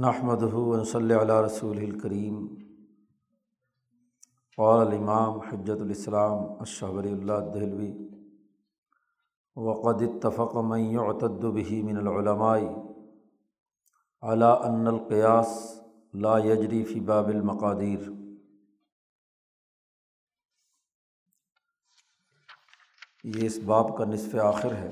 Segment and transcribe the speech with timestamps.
[0.00, 0.42] نحمد
[0.86, 2.46] صلی علیہ رسول الکریم
[4.56, 7.90] قال الامام حجت الاسلام اشہور اللہ دہلوی
[9.56, 12.54] وقد اتفق من يعتد به من العلماء
[14.22, 15.52] على ان القیاس
[16.14, 18.08] لا يجري في باب المقادیر
[23.24, 24.90] یہ اس باب کا نصف آخر ہے،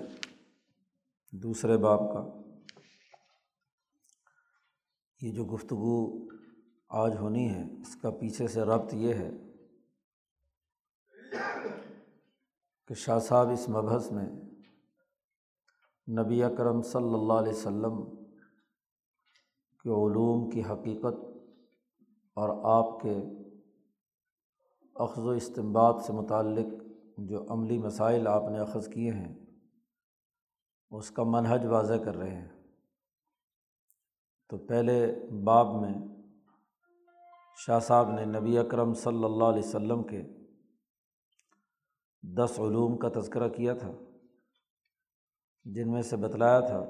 [1.33, 2.40] دوسرے باب کا۔
[5.23, 6.27] یہ جو گفتگو
[6.91, 9.31] آج ہونی ہے، اس کا پیچھے سے ربط یہ ہے
[12.87, 14.29] کہ شاہ صاحب اس مبحث میں
[16.09, 17.99] نبی اکرم صلی اللہ علیہ و سلم
[19.85, 21.21] کے علوم کی حقیقت
[22.37, 23.15] اور آپ کے
[24.97, 26.73] اخذ و استمباد سے متعلق
[27.19, 29.35] جو عملی مسائل آپ نے اخذ کیے ہیں،
[30.91, 32.60] اس کا منحج واضح کر رہے ہیں۔
[34.51, 35.15] تو پہلے
[35.45, 35.95] باب میں
[37.67, 40.23] شاہ صاحب نے نبی اکرم صلی اللہ علیہ و کے
[42.23, 43.93] دس علوم کا تذکرہ کیا تھا،
[45.65, 46.85] جن میں سے بتلایا تھا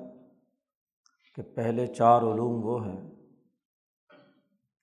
[1.35, 3.11] کہ پہلے چار علوم وہ ہیں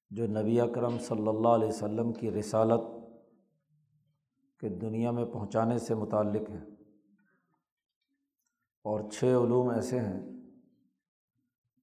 [0.10, 2.82] جو نبی اکرم صلی اللہ علیہ و کی رسالت
[4.60, 6.66] کے دنیا میں پہنچانے سے متعلق ہیں۔
[8.84, 10.37] اور چھ علوم ایسے ہیں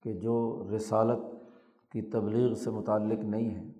[0.04, 1.18] کہ جو رسالت
[1.92, 3.72] کی تبلیغ سے متعلق نہیں ہیں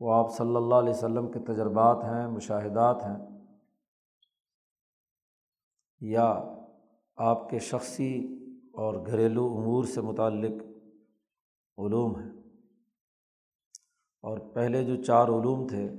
[0.00, 3.42] وہ آپ صلی اللہ علیہ و سلم کے تجربات ہیں، مشاہدات ہیں۔
[6.00, 6.44] یا
[7.16, 8.38] آپ کے شخصی
[8.72, 10.62] اور گھریلو امور سے متعلق
[11.78, 12.30] علوم ہیں۔
[14.22, 15.90] اور پہلے جو چار علوم تھے،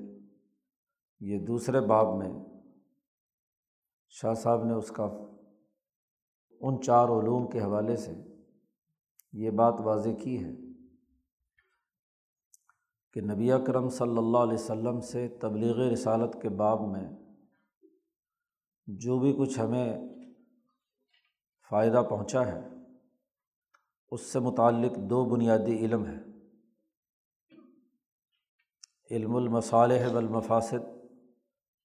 [1.19, 2.31] یہ دوسرے باب میں
[4.09, 5.09] شاہ صاحب نے اس کا
[6.59, 8.36] ان چار علوم کے حوالے سے
[9.33, 10.51] یہ بات واضح کی ہے
[13.15, 17.07] کہ نبی اکرم صلی اللہ علیہ و سے تبلیغ رسالت کے باب میں
[18.87, 19.97] جو بھی کچھ ہمیں
[21.71, 22.59] فائدہ پہنچا ہے،
[24.11, 26.17] اس سے متعلق دو بنیادی علم ہے
[29.11, 30.87] علم المصالح والمفاسد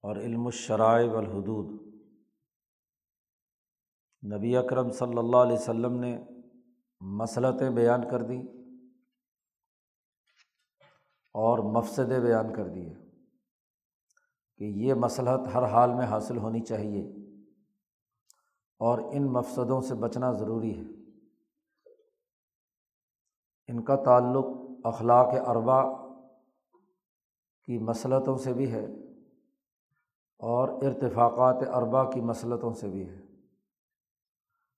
[0.05, 1.71] اور علم الشرائع والحدود۔
[4.23, 6.17] نبی اکرم صلی اللہ علیہ و نے
[7.03, 8.43] مسلطیں بیان کر دیں
[11.35, 12.95] اور مفصدیں بیان کر دیے
[14.57, 17.09] کہ یہ مسلحت ہر حال میں حاصل ہونی چاہیے
[18.79, 20.85] اور ان مفصدوں سے بچنا ضروری ہے۔
[23.69, 24.47] ان کا تعلق
[24.85, 25.83] اخلاق اربا
[27.65, 28.85] کی مسلطوں سے بھی ہے
[30.39, 33.32] اور ارتفاقات اربا کی مسلطوں سے بھی ہے۔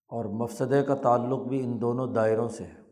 [0.07, 2.83] اور مفسدے کا تعلق بھی ان دونوں دائروں سے ہے۔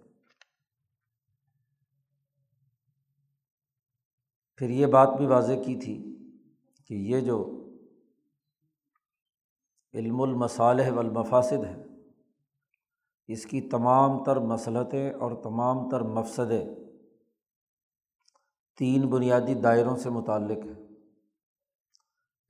[4.56, 6.16] پھر یہ بات بھی واضح کی تھی
[6.88, 7.58] کہ یہ جو
[9.94, 11.82] علم المصالح والمفاسد ہے،
[13.26, 16.64] اس کی تمام تر مسلطیں اور تمام تر مفصدیں
[18.76, 20.82] تین بنیادی دائروں سے متعلق ہے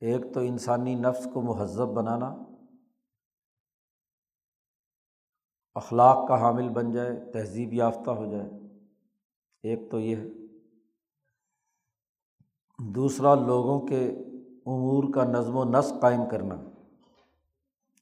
[0.01, 2.34] ایک تو انسانی نفس کو مہذب بنانا
[5.75, 8.50] اخلاق کا حامل بن جائے، تہذیب یافتہ ہو جائے۔
[9.62, 10.28] ایک تو یہ ہے۔
[12.94, 14.10] دوسرا، لوگوں کے
[14.66, 16.55] امور کا نظم و نسق قائم کرنا۔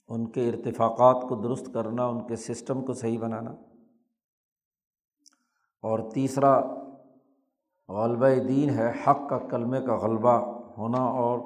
[0.08, 3.50] ان کے ارتفاقات کو درست کرنا، ان کے سسٹم کو صحیح بنانا۔
[5.82, 6.60] اور تیسرا،
[7.88, 11.38] غلبہ دین ہے، حق کا کلمے کا غلبہ ہونا اور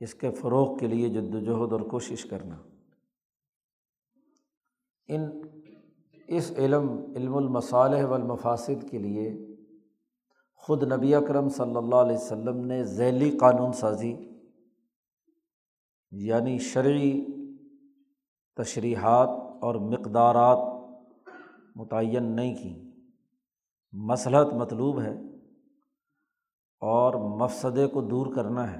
[0.00, 2.56] اس کے فروغ کے لیے جد وجہد اور کوشش کرنا۔
[5.08, 5.40] ان
[6.28, 9.56] اس علم علم المصالح والمفاصد کے لیے
[10.54, 14.16] خود نبی اکرم صلی اللہ علیہ و نے ذیلی قانون سازی
[16.10, 17.24] یعنی شرعی
[18.56, 19.28] تشریحات
[19.62, 20.58] اور مقدارات
[21.76, 22.90] متعین نہیں کیں
[23.92, 25.12] مسلحت مطلوب ہے
[26.80, 28.78] اور مفصدے کو دور کرنا ہے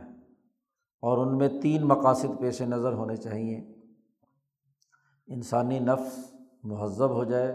[1.02, 3.75] اور ان میں تین مقاصد پیش نظر ہونے چاہئیں۔
[5.28, 6.34] انسانی نفس
[6.64, 7.52] مہذب ہو جائے،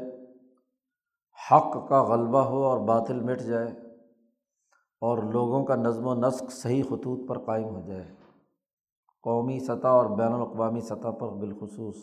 [1.51, 3.68] حق کا غلبہ ہو اور باطل مٹ جائے،
[5.01, 8.15] اور لوگوں کا نظم و نسق صحیح خطوط پر قائم ہو جائے۔
[9.23, 11.95] قومی سطح اور بین الاقوامی سطح پر بالخصوص۔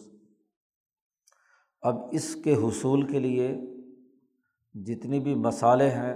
[1.82, 3.48] اب اس کے حصول کے لیے
[4.74, 6.14] جتنی بھی مسالے ہیں،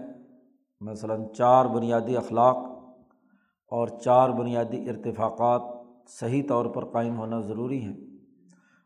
[0.81, 2.57] مثلاً چار بنیادی اخلاق
[3.73, 5.63] اور چار بنیادی ارتفاقات
[6.09, 7.97] صحیح طور پر قائم ہونا ضروری ہیں۔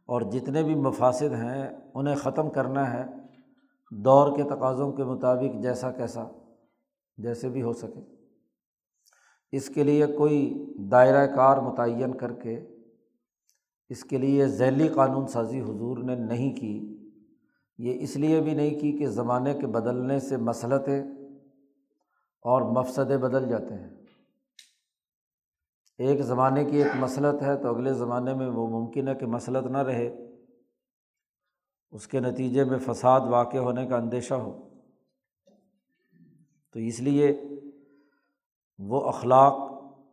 [0.06, 3.04] اور جتنے بھی مفاصد ہیں انہیں ختم کرنا ہے
[3.90, 6.24] دور کے تقاضوں کے مطابق جیسا کیسا،
[7.16, 8.00] جیسے بھی ہو سکے۔
[9.52, 12.66] اس کے لیے کوئی دائرۂ کار متعین کر کے،
[13.88, 16.96] اس کے لیے ذیلی قانون سازی حضور نے نہیں کی۔
[17.78, 21.04] یہ اس لیے بھی نہیں کی کہ زمانے کے بدلنے سے مسلطیں
[22.42, 23.95] اور مفصدیں بدل جاتے ہیں۔
[25.98, 29.66] ایک زمانے کی ایک مسلط ہے تو اگلے زمانے میں وہ ممکن ہے کہ مسلط
[29.66, 30.16] نہ رہے۔
[31.90, 34.68] اس کے نتیجے میں فساد واقع ہونے کا اندیشہ ہو۔
[36.72, 37.40] تو اس لیے
[38.78, 39.52] وہ اخلاق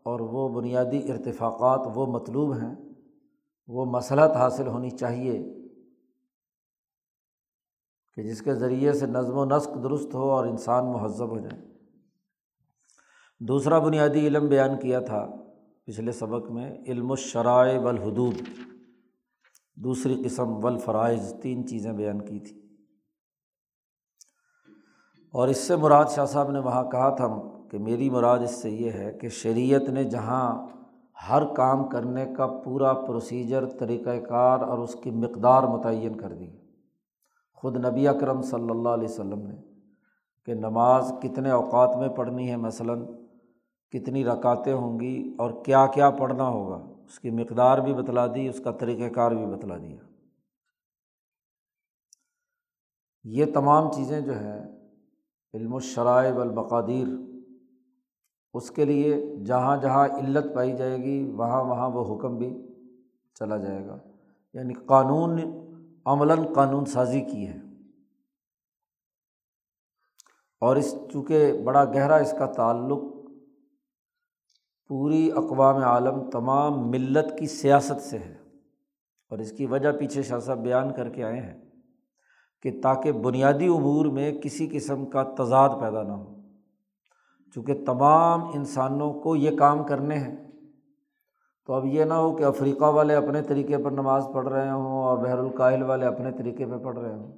[0.03, 2.75] اور وہ بنیادی ارتفاقات وہ مطلوب ہیں،
[3.67, 5.63] وہ مسلط حاصل ہونی چاہیے
[8.15, 11.61] کہ جس کے ذریعے سے نظم و نسق درست ہو اور انسان مہذب ہو جائے۔
[13.39, 15.42] دوسرا بنیادی علم بیان کیا تھا۔
[15.85, 18.35] پچھلے سبق میں علم الشرائع والحدود،
[19.75, 22.59] دوسری قسم والفرائض، تین چیزیں بیان کی تھیں۔
[25.31, 27.41] اور اس سے مراد شاہ صاحب نے وہاں کہا تھا
[27.71, 30.67] کہ میری مراد اس سے یہ ہے کہ شریعت نے جہاں
[31.29, 36.49] ہر کام کرنے کا پورا پروسیجر طریقۂ کار اور اس کی مقدار متعین کر دی۔
[37.53, 39.55] خود نبی اکرم صلی اللہ علیہ وسلم نے
[40.45, 43.05] کہ نماز کتنے اوقات میں پڑھنی ہے، مثلاً
[43.93, 48.47] کتنی رکاتیں ہوں گی اور کیا کیا پڑھنا ہوگا۔ اس کی مقدار بھی بتلا دی،
[48.47, 49.97] اس کا طریقۂ کار بھی بتلا دیا۔
[53.23, 54.59] یہ تمام چیزیں جو ہیں،
[55.53, 57.07] علم الشرائب البقادیر
[58.53, 62.67] اس کے لیے جہاں جہاں علت پائی جائے گی، وہاں وہاں وہ حکم بھی
[63.33, 63.97] چلا جائے گا۔
[64.53, 65.39] یعنی قانون،
[66.05, 67.57] عملاً قانون سازی کی ہے۔
[70.59, 73.12] اور اس چونکہ بڑا گہرا اس کا تعلق
[74.87, 78.35] پوری اقوام عالم تمام ملت کی سیاست سے ہے۔
[79.29, 81.61] اور اس کی وجہ پیچھے شاہ صاحب بیان کر کے آئے ہیں
[82.61, 86.41] کہ تاکہ بنیادی امور میں کسی قسم کا تضاد پیدا نہ ہو،
[87.55, 90.51] چونکہ تمام انسانوں کو یہ کام کرنے ہیں۔
[91.65, 95.03] تو اب یہ نہ ہو کہ افریقہ والے اپنے طریقے پر نماز پڑھ رہے ہوں
[95.03, 97.37] اور بحر الکاہل والے اپنے طریقے پہ پڑھ رہے ہوں۔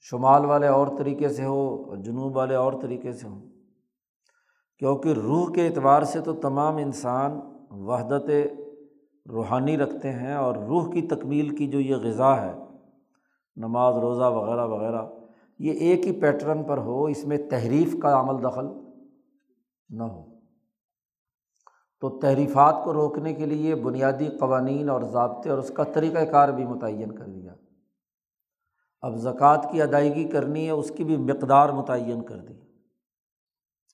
[0.00, 3.55] شمال والے اور طریقے سے ہو اور جنوب والے اور طریقے سے ہوں۔
[4.78, 7.40] کیونکہ روح کے اعتبار سے تو تمام انسان
[7.70, 8.30] وحدت
[9.30, 12.52] روحانی رکھتے ہیں اور روح کی تکمیل کی جو یہ غذا ہے،
[13.56, 15.06] نماز، روزہ وغیرہ وغیرہ،
[15.58, 18.66] یہ ایک ہی پیٹرن پر ہو، اس میں تحریف کا عمل دخل
[19.88, 20.24] نہ ہو۔
[22.00, 26.48] تو تحریفات کو روکنے کے لیے بنیادی قوانین اور ضابطے اور اس کا طریقۂ کار
[26.48, 27.54] بھی متعین کر دیا
[29.00, 32.65] اب زکوٰۃ کی ادائیگی کرنی ہے، اس کی بھی مقدار متعین کر دی۔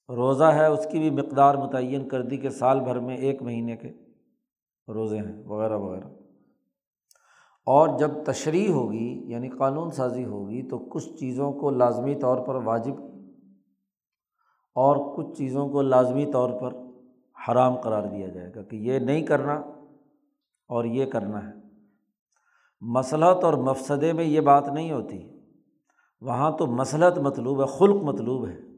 [0.09, 3.77] روزہ ہے اس کی بھی مقدار متعین کر دی کہ سال بھر میں ایک مہینے
[3.77, 3.89] کے
[4.89, 6.05] روزے ہیں، وغیرہ وغیرہ۔
[7.67, 12.55] اور جب تشریح ہوگی یعنی قانون سازی ہوگی، تو کچھ چیزوں کو لازمی طور پر
[12.55, 12.93] واجب
[14.75, 16.73] اور کچھ چیزوں کو لازمی طور پر
[17.49, 19.55] حرام قرار دیا جائے گا کہ یہ نہیں کرنا
[20.69, 21.53] اور یہ کرنا ہے۔
[22.81, 25.29] مسلط اور مفصدے میں یہ بات نہیں ہوتی۔
[26.21, 28.72] وہاں تو مسلط مطلوب ہے، خلق مطلوب ہے۔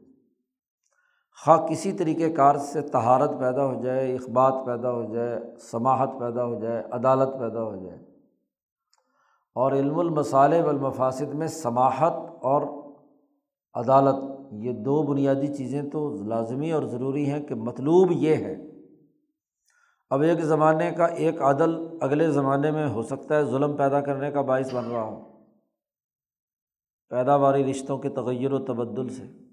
[1.43, 6.45] خواہ کسی طریقۂ کار سے تہارت پیدا ہو جائے، اخبات پیدا ہو جائے سماہت پیدا
[6.45, 7.99] ہو جائے، عدالت پیدا ہو جائے۔
[9.55, 12.61] اور علم المصالح والمفاسد میں سماہت اور
[13.73, 14.15] عدالت،
[14.51, 18.55] یہ دو بنیادی چیزیں تو لازمی اور ضروری ہیں کہ مطلوب یہ ہے
[20.09, 24.31] اب ایک زمانے کا ایک عدل اگلے زمانے میں ہو سکتا ہے، ظلم پیدا کرنے
[24.31, 25.23] کا باعث بن رہا ہو
[27.09, 29.44] پیداواری رشتوں کے تغیر و تبدل سے۔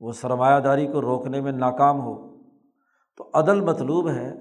[0.00, 2.36] وہ سرمایہ داری کو روکنے میں ناکام ہو۔
[3.16, 4.34] تو عدل مطلوب ہے۔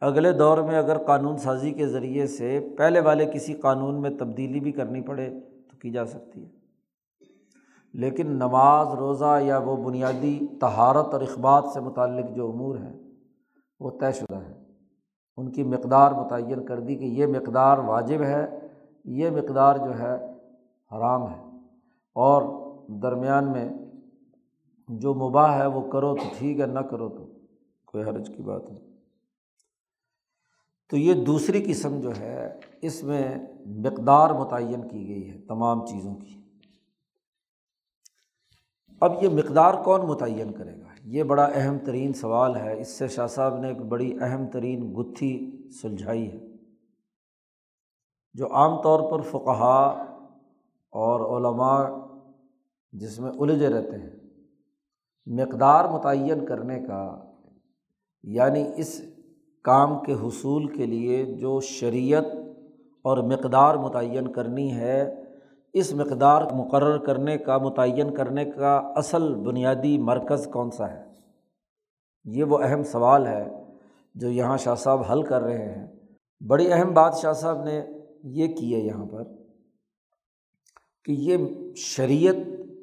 [0.00, 4.60] اگلے دور میں اگر قانون سازی کے ذریعے سے پہلے والے کسی قانون میں تبدیلی
[4.60, 5.30] بھی کرنی پڑے
[5.70, 6.48] تو کی جا سکتی ہے۔
[7.92, 13.02] لیکن نماز، روزہ یا وہ بنیادی تہارت اور اخبات سے متعلق جو امور ہیں،
[13.80, 14.62] وہ طے شدہ ہے
[15.36, 18.68] ان کی مقدار متعین کر دی کہ یہ مقدار واجب ہے،
[19.04, 20.14] یہ مقدار جو ہے
[20.96, 21.42] حرام ہے۔
[22.14, 22.42] اور
[22.88, 23.85] درمیان میں
[24.88, 27.26] جو مباح ہے وہ کرو تو ٹھیک ہے، نہ کرو تو
[27.86, 28.96] کوئی حرج کی بات نہیں۔
[30.90, 36.14] تو یہ دوسری قسم جو ہے، اس میں مقدار متعین کی گئی ہے، تمام چیزوں
[36.14, 36.42] کی۔
[39.00, 43.08] اب یہ مقدار کون متعین کرے گا؟ یہ بڑا اہم ترین سوال ہے۔ اس سے
[43.08, 46.38] شاہ صاحب نے ایک بڑی اہم ترین گتھی سلجھائی ہے،
[48.34, 49.82] جو عام طور پر فقہا
[50.92, 51.84] اور علماء
[52.92, 54.25] جس میں الجھے رہتے ہیں۔
[55.26, 57.18] مقدار متعین کرنے کا
[58.24, 59.02] یعنی اس
[59.64, 62.24] کام کے حصول کے لیے جو شریعت
[63.02, 65.14] اور مقدار متعین کرنی ہے،
[65.72, 71.04] اس مقدار مقرر کرنے کا، متعین کرنے کا اصل بنیادی مرکز کون سا ہے؟
[72.24, 73.64] یہ وہ اہم سوال ہے
[74.14, 75.86] جو یہاں شاہ صاحب حل کر رہے ہیں۔
[76.46, 77.82] بڑی اہم بات شاہ صاحب نے
[78.22, 79.24] یہ کی ہے یہاں پر
[81.04, 81.36] کہ یہ
[81.76, 82.36] شریعت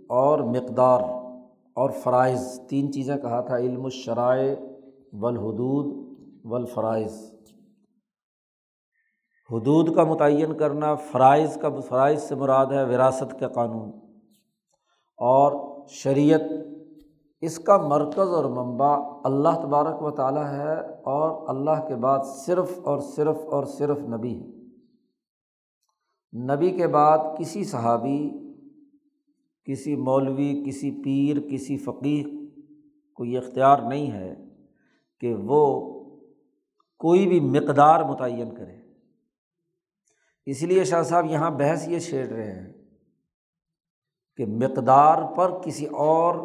[0.09, 1.22] اور مقدار
[1.75, 4.55] اور فرائض، تین چیزیں کہا تھا، علم الشرائع
[5.13, 7.33] والحدود والفرائض۔
[9.51, 13.89] حدود کا متعین کرنا فرائض کا، فرائض سے مراد ہے وراثت کے قانون۔
[15.17, 16.41] اور شریعت،
[17.41, 22.79] اس کا مرکز اور منبع اللہ تبارک و تعالیٰ ہے اور اللہ کے بعد صرف
[22.83, 24.63] اور صرف اور صرف نبی ہے۔
[26.55, 28.42] نبی کے بعد کسی صحابی
[29.65, 32.25] کسی مولوی، کسی پیر، کسی فقیر
[33.13, 34.35] کو یہ اختیار نہیں ہے
[35.19, 35.93] کہ وہ
[36.99, 38.75] کوئی بھی مقدار متعین کرے۔
[40.45, 42.73] اس لیے شاہ صاحب یہاں بحث یہ چھیڑ رہے ہیں
[44.37, 46.35] کہ مقدار پر کسی اور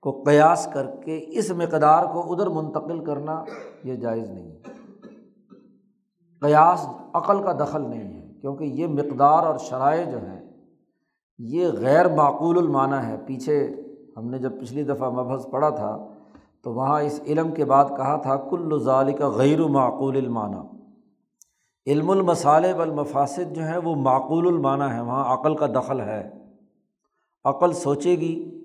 [0.00, 3.44] کو قیاس کر کے اس مقدار کو ادھر منتقل کرنا
[3.84, 4.60] یہ جائز نہیں ہے۔
[6.40, 10.43] قیاس عقل کا دخل نہیں ہے، کیونکہ یہ مقدار اور شرائع جو ہیں
[11.38, 13.70] یہ غیر معقول المعنی ہے۔ پیچھے
[14.16, 16.08] ہم نے جب پچھلی دفعہ مبحث پڑھا تھا،
[16.62, 20.58] تو وہاں اس علم کے بعد کہا تھا، کل ظال کا غیر معقول المعنی۔
[21.92, 26.30] علم المصالح والمفاسد جو ہیں، وہ معقول المعنی ہے وہاں عقل کا دخل ہے۔
[27.44, 28.64] عقل سوچے گی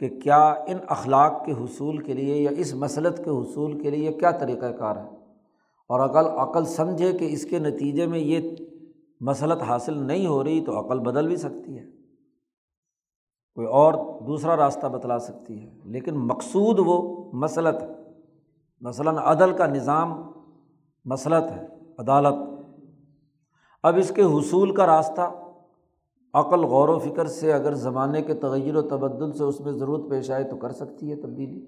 [0.00, 4.12] کہ کیا ان اخلاق کے حصول کے لیے یا اس مسلط کے حصول کے لیے
[4.12, 5.10] کیا طریقۂ کار ہے۔
[5.88, 8.56] اور عقل عقل سمجھے کہ اس کے نتیجے میں یہ
[9.20, 11.95] مسلط حاصل نہیں ہو رہی، تو عقل بدل بھی سکتی ہے۔
[13.56, 17.88] کوئی اور دوسرا راستہ بتلا سکتی ہے۔ لیکن مقصود وہ مسلط ہے۔
[18.80, 20.32] مثلاً عدل کا نظام
[21.04, 21.66] مسلط ہے،
[21.98, 22.34] عدالت۔
[23.82, 25.32] اب اس کے حصول کا راستہ
[26.34, 30.10] عقل، غور و فکر سے اگر زمانے کے تغیر و تبدل سے اس میں ضرورت
[30.10, 31.66] پیش آئے تو کر سکتی ہے تبدیلی۔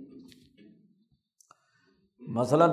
[2.18, 2.70] مثلاً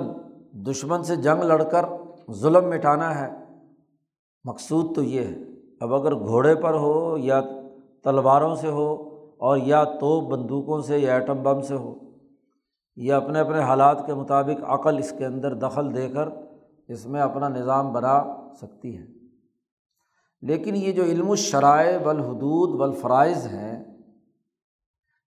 [0.52, 1.84] دشمن سے جنگ لڑ کر
[2.32, 3.32] ظلم مٹانا ہے،
[4.44, 5.36] مقصود تو یہ ہے۔
[5.80, 7.40] اب اگر گھوڑے پر ہو یا
[8.06, 8.88] تلواروں سے ہو
[9.38, 11.94] اور یا تو بندوقوں سے یا ایٹم بم سے ہو
[12.96, 16.28] یا اپنے اپنے حالات کے مطابق عقل اس کے اندر دخل دے کر
[16.88, 18.22] اس میں اپنا نظام بنا
[18.60, 19.04] سکتی ہے
[20.42, 23.84] لیکن یہ جو علم الشرائع والحدود والفرائض ہیں،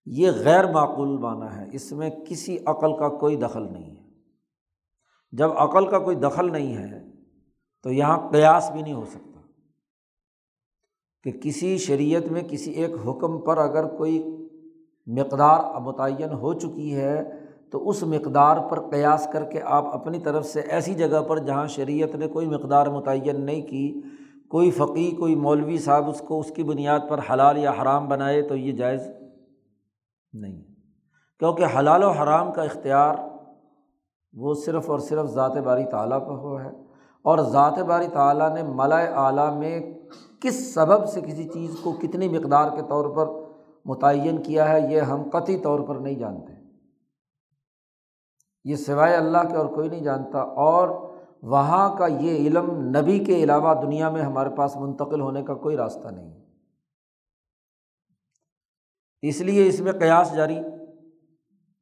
[0.06, 4.04] یہ غیر معقول معنی ہے۔ اس میں کسی عقل کا کوئی دخل نہیں ہے۔
[5.32, 7.12] جب عقل کا کوئی دخل نہیں ہے
[7.84, 9.29] تو یہاں قیاس بھی نہیں ہو سکتا
[11.24, 14.48] کہ کسی شریعت میں کسی ایک حکم پر اگر کوئی
[15.08, 17.32] مقدار متعین ہو چکی ہے،
[17.72, 21.68] تو اس مقدار پر قیاس کر کے آپ اپنی طرف سے ایسی جگہ پر جہاں
[21.68, 24.02] شریعت نے کوئی مقدار متعین نہیں کی،
[24.50, 28.42] کوئی فقی، کوئی مولوی صاحب اس کو اس کی بنیاد پر حلال یا حرام بنائے،
[28.42, 29.02] تو یہ جائز
[30.34, 30.62] نہیں۔
[31.40, 33.16] کیونکہ حلال و حرام کا اختیار
[34.34, 36.70] وہ صرف اور صرف ذات باری تعالیٰ پہ ہو ہے۔
[37.24, 39.99] اور ذات باری تعالیٰ نے ملائے اعلیٰ میں
[40.42, 43.28] کس سبب سے کسی چیز کو کتنی مقدار کے طور پر
[43.86, 46.54] متعین کیا ہے یہ ہم قطعی طور پر نہیں جانتے۔
[48.64, 50.90] یہ سوائے اللہ کے اور کوئی نہیں جانتا، اور
[51.42, 55.78] وہاں کا یہ علم نبی کے علاوہ دنیا میں ہمارے پاس منتقل ہونے کا کوئی
[55.78, 56.46] راستہ نہیں۔
[59.22, 60.60] اس لیے اس میں قیاس جاری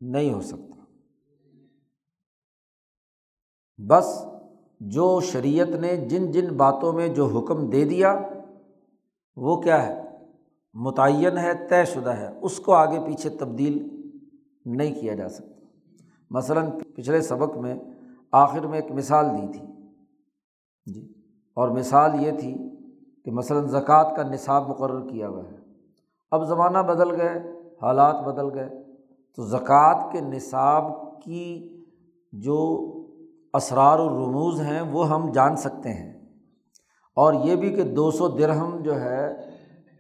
[0.02, 0.84] نہیں ہو سکتا۔
[3.80, 4.26] بس
[4.80, 8.22] جو شریعت نے جن جن باتوں میں جو حکم دے دیا،
[9.36, 10.02] وہ کیا ہے؟
[10.74, 13.88] متعین ہے، طے شدہ ہے۔ اس کو آگے پیچھے تبدیل
[14.66, 15.66] نہیں کیا جا سکتا۔
[16.30, 17.76] مثلاً پچھلے سبق میں
[18.32, 19.68] آخر میں ایک مثال دی تھی۔
[20.86, 21.14] جی۔
[21.54, 22.56] اور مثال یہ تھی
[23.26, 25.58] کہ مثلاً زکوٰۃ کا نصاب مقرر کیا ہوا ہے۔
[26.32, 27.40] اب زمانہ بدل گئے،
[27.82, 28.70] حالات بدل گئے۔
[29.36, 30.84] تو زکوٰۃ کے نصاب
[31.22, 31.70] کی
[32.32, 32.94] جو
[33.54, 36.18] اسرار و رموز ہیں، وہ ہم جان سکتے ہیں۔
[37.16, 39.34] اور یہ بھی کہ دو سو درہم جو ہے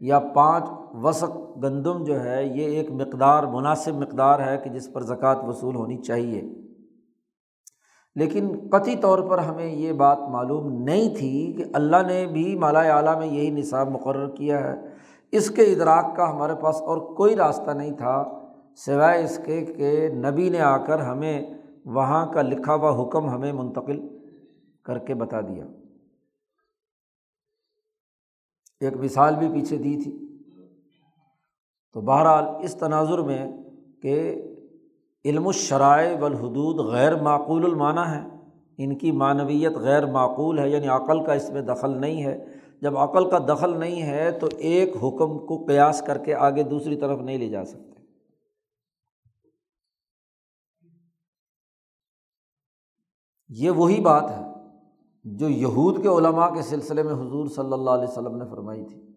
[0.01, 5.01] یا پانچ وسق گندم جو ہے، یہ ایک مقدار، مناسب مقدار ہے کہ جس پر
[5.01, 6.41] زکوٰۃ وصول ہونی چاہیے۔
[8.15, 12.79] لیکن قطعی طور پر ہمیں یہ بات معلوم نہیں تھی کہ اللہ نے بھی مالا
[12.79, 14.73] اعلیٰ میں یہی نصاب مقرر کیا ہے۔
[15.31, 18.23] اس کے ادراک کا ہمارے پاس اور کوئی راستہ نہیں تھا،
[18.85, 21.45] سوائے اس کے کہ نبی نے آ کر ہمیں
[21.87, 24.07] وہاں کا لکھا ہوا حکم ہمیں منتقل
[24.83, 25.65] کر کے بتا دیا۔
[28.79, 30.27] ایک مثال بھی پیچھے دی تھی۔
[31.93, 33.51] تو بہرحال اس تناظر میں
[34.01, 34.41] کہ
[35.25, 38.37] علم الشرائع والحدود غیر معقول المعنی ہے
[38.77, 42.45] ان کی معنویت غیر معقول ہے یعنی عقل کا اس میں دخل نہیں ہے۔
[42.81, 46.95] جب عقل کا دخل نہیں ہے تو ایک حکم کو قیاس کر کے آگے دوسری
[46.95, 47.86] طرف نہیں لے جا سکتے۔
[53.49, 54.43] یہ وہی بات ہے
[55.25, 59.15] جو یہود کے علماء کے سلسلے میں حضور صلی اللہ علیہ وسلم نے فرمائی تھی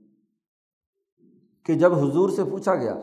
[1.64, 2.94] کہ جب حضور سے پوچھا گیا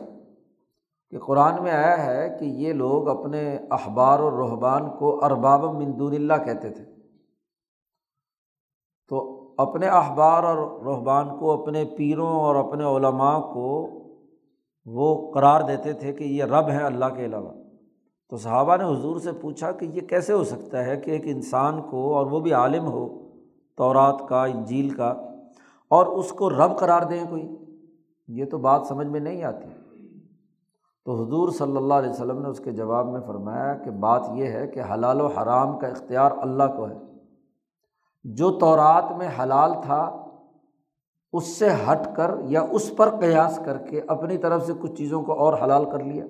[1.10, 6.14] کہ قرآن میں آیا ہے کہ یہ لوگ اپنے اخبار اور رحبان کو ارباب مندون
[6.14, 6.84] اللہ کہتے تھے،
[9.08, 13.68] تو اپنے اخبار اور رحبان کو، اپنے پیروں اور اپنے علماء کو
[14.86, 17.57] وہ قرار دیتے تھے کہ یہ رب ہیں اللہ کے علاوہ۔
[18.28, 21.82] تو صحابہ نے حضور سے پوچھا کہ یہ کیسے ہو سکتا ہے کہ ایک انسان
[21.82, 23.28] کو اور وہ بھی عالم ہو
[23.76, 25.14] تورات کا، انجیل کا،
[25.88, 27.56] اور اس کو رب قرار دیں کوئی؟
[28.28, 29.68] یہ تو بات سمجھ میں نہیں آتی۔
[31.04, 34.46] تو حضور صلی اللہ علیہ وسلم نے اس کے جواب میں فرمایا کہ بات یہ
[34.46, 36.96] ہے کہ حلال و حرام کا اختیار اللہ کو ہے۔
[38.24, 40.26] جو تورات میں حلال تھا،
[41.32, 45.22] اس سے ہٹ کر یا اس پر قیاس کر کے اپنی طرف سے کچھ چیزوں
[45.22, 46.24] کو اور حلال کر لیا۔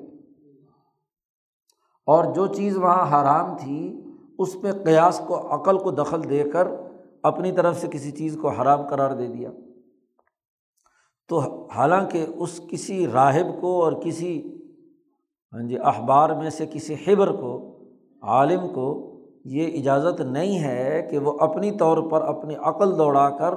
[2.08, 4.04] اور جو چیز وہاں حرام تھی،
[4.38, 6.68] اس پہ قیاس کو، عقل کو دخل دے کر
[7.22, 9.50] اپنی طرف سے کسی چیز کو حرام قرار دے دیا۔
[11.28, 14.58] تو حالانکہ اس کسی راہب کو اور کسی
[15.52, 17.78] ہاں جی اخبار میں سے کسی حبر کو،
[18.22, 18.88] عالم کو
[19.44, 23.54] یہ اجازت نہیں ہے کہ وہ اپنی طور پر اپنی عقل دوڑا کر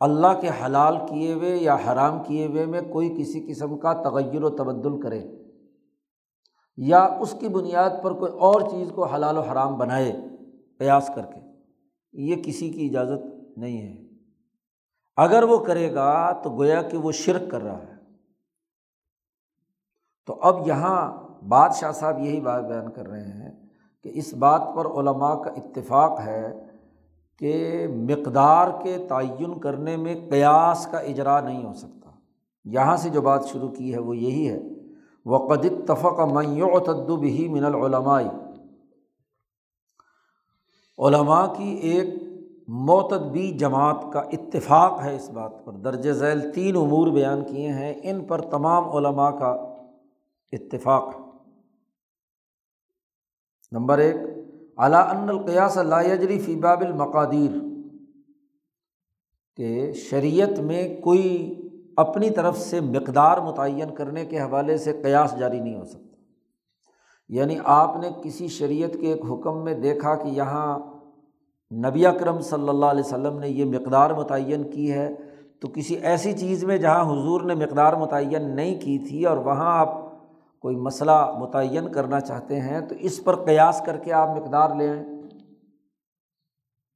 [0.00, 4.42] اللہ کے حلال کیے ہوئے یا حرام کیے ہوئے میں کوئی کسی قسم کا تغیر
[4.42, 5.37] و تبدل کرے۔
[6.80, 10.12] یا اس کی بنیاد پر کوئی اور چیز کو حلال و حرام بنائے
[10.78, 11.40] قیاس کر کے،
[12.12, 14.08] یہ کسی کی اجازت نہیں ہے۔
[15.16, 17.94] اگر وہ کرے گا تو گویا کہ وہ شرک کر رہا ہے۔
[20.26, 23.68] تو اب یہاں بادشاہ صاحب یہی بات بیان کر رہے ہیں
[24.02, 26.66] کہ اس بات پر علماء کا اتفاق ہے
[27.38, 32.10] کہ مقدار کے تعین کرنے میں قیاس کا اجرا نہیں ہو سکتا۔
[32.64, 34.60] یہاں سے جو بات شروع کی ہے وہ یہی ہے
[35.26, 36.20] وہ اتفق
[36.86, 38.28] تدب ہی من العلمائی
[40.98, 42.08] علماء کی ایک
[42.68, 47.94] معتدبی جماعت کا اتفاق ہے اس بات پر۔ درج ذیل تین امور بیان کیے ہیں،
[48.02, 49.50] ان پر تمام علماء کا
[50.52, 51.14] اتفاق۔
[53.72, 54.16] نمبر ایک
[54.78, 57.56] اعلیٰ ان القیاس اللہ فی باب المقادیر،
[59.58, 61.57] کہ شریعت میں کوئی
[61.98, 66.16] اپنی طرف سے مقدار متعین کرنے کے حوالے سے قیاس جاری نہیں ہو سکتا۔
[67.28, 70.78] یعنی آپ نے کسی شریعت کے ایک حکم میں دیکھا کہ یہاں
[71.74, 75.14] نبی اکرم صلی اللہ علیہ وسلم نے یہ مقدار متعین کی ہے،
[75.60, 79.78] تو کسی ایسی چیز میں جہاں حضور نے مقدار متعین نہیں کی تھی اور وہاں
[79.78, 79.88] آپ
[80.60, 85.04] کوئی مسئلہ متعین کرنا چاہتے ہیں، تو اس پر قیاس کر کے آپ مقدار لیں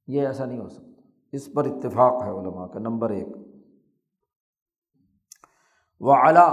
[0.07, 3.27] یہ ایسا نہیں ہو سکتا۔ اس پر اتفاق ہے علماء کا، نمبر ایک۔
[6.03, 6.51] و اعلیٰ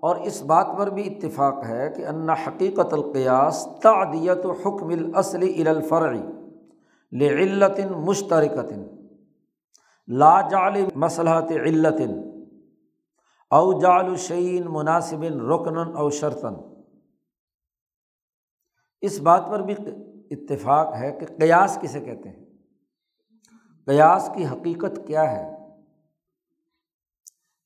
[0.00, 5.68] اور اس بات پر بھی اتفاق ہے کہ انا حقیقت القیاس تعدیت و حکم الاصل
[5.68, 6.22] الفرعی
[7.12, 8.72] لعلت مشترکت،
[10.06, 12.12] لا جعل مسلحت علتن
[13.50, 16.54] او جال الشعین مناسب رکن او شرطن
[19.00, 19.74] اس بات پر بھی
[20.30, 22.44] اتفاق ہے کہ قیاس کسے کہتے ہیں؟
[23.86, 25.61] قیاس کی حقیقت کیا ہے؟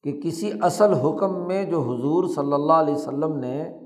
[0.06, 3.78] کہ کسی اصل حکم میں جو حضور صلی اللہ علیہ وسلم نے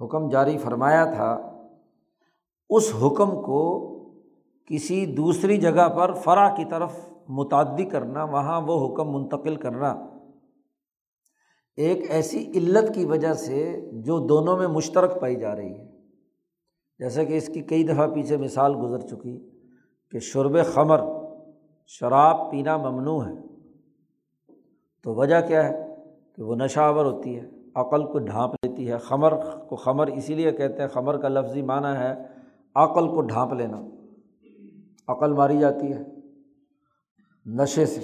[0.00, 1.50] حکم جاری فرمایا تھا،
[2.70, 3.88] اس حکم کو
[4.66, 10.06] کسی دوسری جگہ پر فرا کی طرف متعدی کرنا، وہاں وہ حکم منتقل کرنا
[11.76, 15.86] ایک ایسی علت کی وجہ سے جو دونوں میں مشترک پائی جا رہی ہے۔
[16.98, 19.50] جیسا کہ اس کی کئی دفعہ پیچھے مثال گزر چکی
[20.10, 21.00] کہ شرب خمر،
[21.86, 23.51] شراب پینا ممنوع ہے۔
[25.02, 25.96] تو وجہ کیا ہے؟
[26.36, 29.32] کہ وہ نشاور ہوتی ہے، عقل کو ڈھانپ لیتی ہے، خمر
[29.68, 32.14] کو خمر اسی لیے کہتے ہیں، خمر کا لفظی معنی ہے
[32.74, 33.82] عقل کو ڈھانپ لینا۔
[35.08, 36.00] عقل ماری جاتی ہے
[37.46, 38.00] نشے سے۔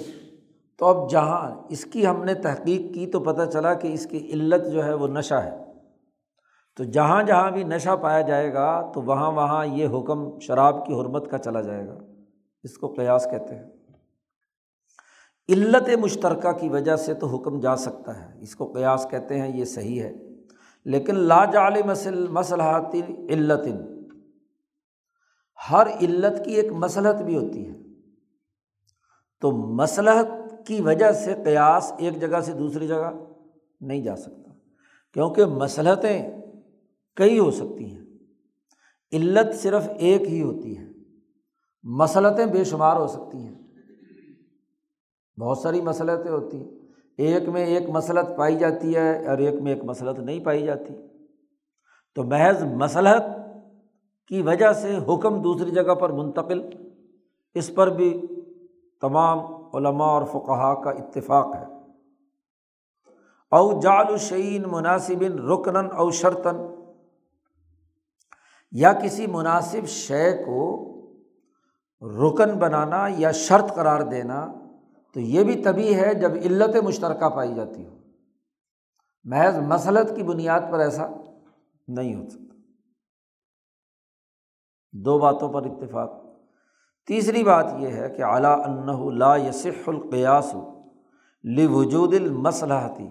[0.77, 4.17] تو اب جہاں اس کی ہم نے تحقیق کی تو پتہ چلا کہ اس کی
[4.33, 5.57] علت جو ہے وہ نشہ ہے۔
[6.77, 10.93] تو جہاں جہاں بھی نشہ پایا جائے گا تو وہاں وہاں یہ حکم شراب کی
[10.93, 11.97] حرمت کا چلا جائے گا۔
[12.63, 13.78] اس کو قیاس کہتے ہیں۔
[15.49, 19.57] علت مشترکہ کی وجہ سے تو حکم جا سکتا ہے۔ اس کو قیاس کہتے ہیں
[19.57, 20.13] یہ صحیح ہے۔
[20.85, 22.95] لیکن لاجعل مسل مسلحات
[23.29, 23.67] علت
[25.71, 27.75] ہر علت کی ایک مسلحت بھی ہوتی ہے۔
[29.41, 30.27] تو مسلحت
[30.65, 33.11] کی وجہ سے قیاس ایک جگہ سے دوسری جگہ
[33.81, 34.51] نہیں جا سکتا۔
[35.13, 36.41] کیونکہ مسلطیں
[37.15, 38.05] کئی ہو سکتی ہیں۔
[39.13, 40.87] علت صرف ایک ہی ہوتی ہے۔
[41.83, 43.58] مسلطیں بے شمار ہو سکتی ہیں۔
[45.39, 46.71] بہت ساری مسلطیں ہوتی ہیں۔
[47.17, 50.93] ایک میں ایک مسلط پائی جاتی ہے اور ایک میں ایک مسلط نہیں پائی جاتی۔
[52.15, 53.23] تو محض مسلط
[54.27, 56.69] کی وجہ سے حکم دوسری جگہ پر منتقل،
[57.53, 58.21] اس پر بھی
[59.01, 59.39] تمام
[59.73, 61.65] علماء اور فقہ کا اتفاق ہے۔
[63.51, 66.57] او جال الشعین مناسب رکنن او شرطن
[68.71, 70.85] یا کسی مناسب شے کو
[72.01, 74.53] رکن بنانا یا شرط قرار دینا
[75.13, 77.97] تو یہ بھی تبھی ہے جب علت مشترکہ پائی جاتی ہو۔
[79.23, 81.07] محض مسلط کی بنیاد پر ایسا
[81.87, 82.55] نہیں ہو سکتا۔
[84.91, 86.11] دو باتوں پر اتفاق۔
[87.07, 90.55] تیسری بات یہ ہے کہ اعلیٰ انّ لا یسف القیاس
[91.43, 93.07] لی وجود المصلحتی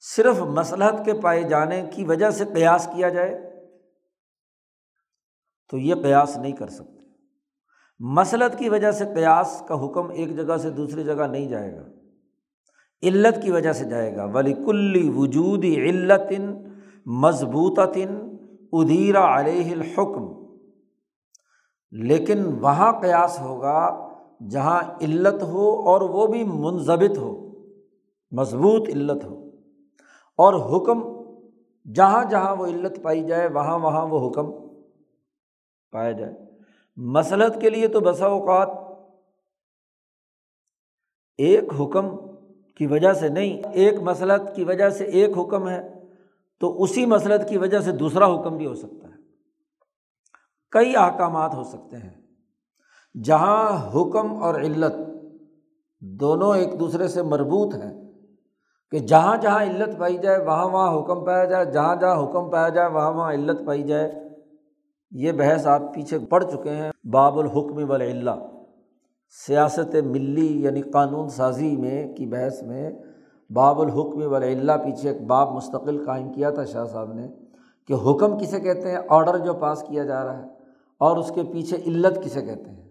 [0.00, 3.54] صرف مسلحت کے پائے جانے کی وجہ سے قیاس کیا جائے
[5.70, 6.93] تو یہ قیاس نہیں کر سکتے
[7.98, 11.82] مسلط کی وجہ سے قیاس کا حکم ایک جگہ سے دوسری جگہ نہیں جائے گا۔
[13.02, 16.32] علت کی وجہ سے جائے گا۔ ولی کلی وجودی علت
[17.06, 17.78] مضبوط
[18.72, 20.44] ادیرا علیہ الحکم
[21.90, 24.08] لیکن وہاں قیاس ہوگا
[24.50, 27.52] جہاں علت ہو اور وہ بھی منظبت ہو۔
[28.30, 29.50] مضبوط علت ہو۔
[30.36, 31.02] اور حکم
[31.92, 34.50] جہاں جہاں وہ علت پائی جائے، وہاں وہاں وہ حکم
[35.92, 36.43] پایا جائے۔
[36.96, 38.68] مسلط کے لیے تو بسا اوقات
[41.38, 42.16] ایک حکم
[42.74, 46.04] کی وجہ سے نہیں، ایک مسلط کی وجہ سے ایک حکم ہے،
[46.60, 49.14] تو اسی مسلط کی وجہ سے دوسرا حکم بھی ہو سکتا ہے۔
[50.70, 52.22] کئی احکامات ہو سکتے ہیں
[53.24, 54.94] جہاں حکم اور علت
[56.00, 58.12] دونوں ایک دوسرے سے مربوط ہیں
[58.90, 62.68] کہ جہاں جہاں علت پائی جائے، وہاں وہاں حکم پایا جائے، جہاں جہاں حکم پایا
[62.68, 64.23] جائے، وہاں وہاں علت پائی جائے۔
[65.10, 68.34] یہ بحث آپ پیچھے پڑھ چکے ہیں باب الحکم ولا
[69.46, 72.90] سیاست ملی یعنی قانون سازی میں کی بحث میں۔
[73.50, 77.28] باب الحکم ولا پیچھے ایک باب مستقل قائم کیا تھا شاہ صاحب نے
[77.88, 80.46] کہ حکم کسے کہتے ہیں؟ آڈر جو پاس کیا جا رہا ہے
[81.00, 82.88] اور اس کے پیچھے علت کسے کہتے ہیں؟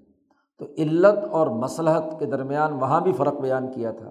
[0.60, 4.10] تو علت اور مصلحت کے درمیان وہاں بھی فرق بیان کیا تھا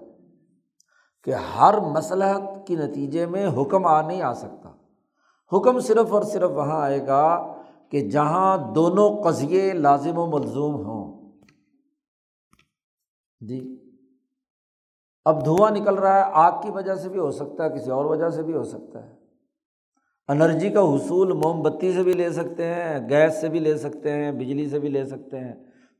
[1.23, 4.69] کہ ہر مصلحت کے نتیجے میں حکم آ نہیں آ سکتا۔
[5.57, 7.53] حکم صرف اور صرف وہاں آئے گا
[7.93, 11.31] کہ جہاں دونوں قضیے لازم و ملزوم ہوں۔
[13.39, 13.77] جی۔
[15.25, 18.05] اب دھواں نکل رہا ہے، آگ کی وجہ سے بھی ہو سکتا ہے، کسی اور
[18.05, 19.13] وجہ سے بھی ہو سکتا ہے۔
[20.27, 24.11] انرجی کا حصول موم بتی سے بھی لے سکتے ہیں، گیس سے بھی لے سکتے
[24.11, 25.53] ہیں، بجلی سے بھی لے سکتے ہیں۔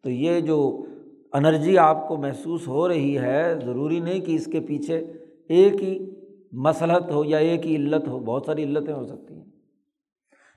[0.03, 0.86] تو یہ جو
[1.34, 5.13] انرجی آپ کو محسوس ہو رہی ہے، ضروری نہیں کہ اس کے پیچھے
[5.49, 6.15] ایک ہی
[6.51, 9.53] مسلحت ہو یا ایک ہی علت ہو، بہت ساری علتیں ہو سکتی ہیں۔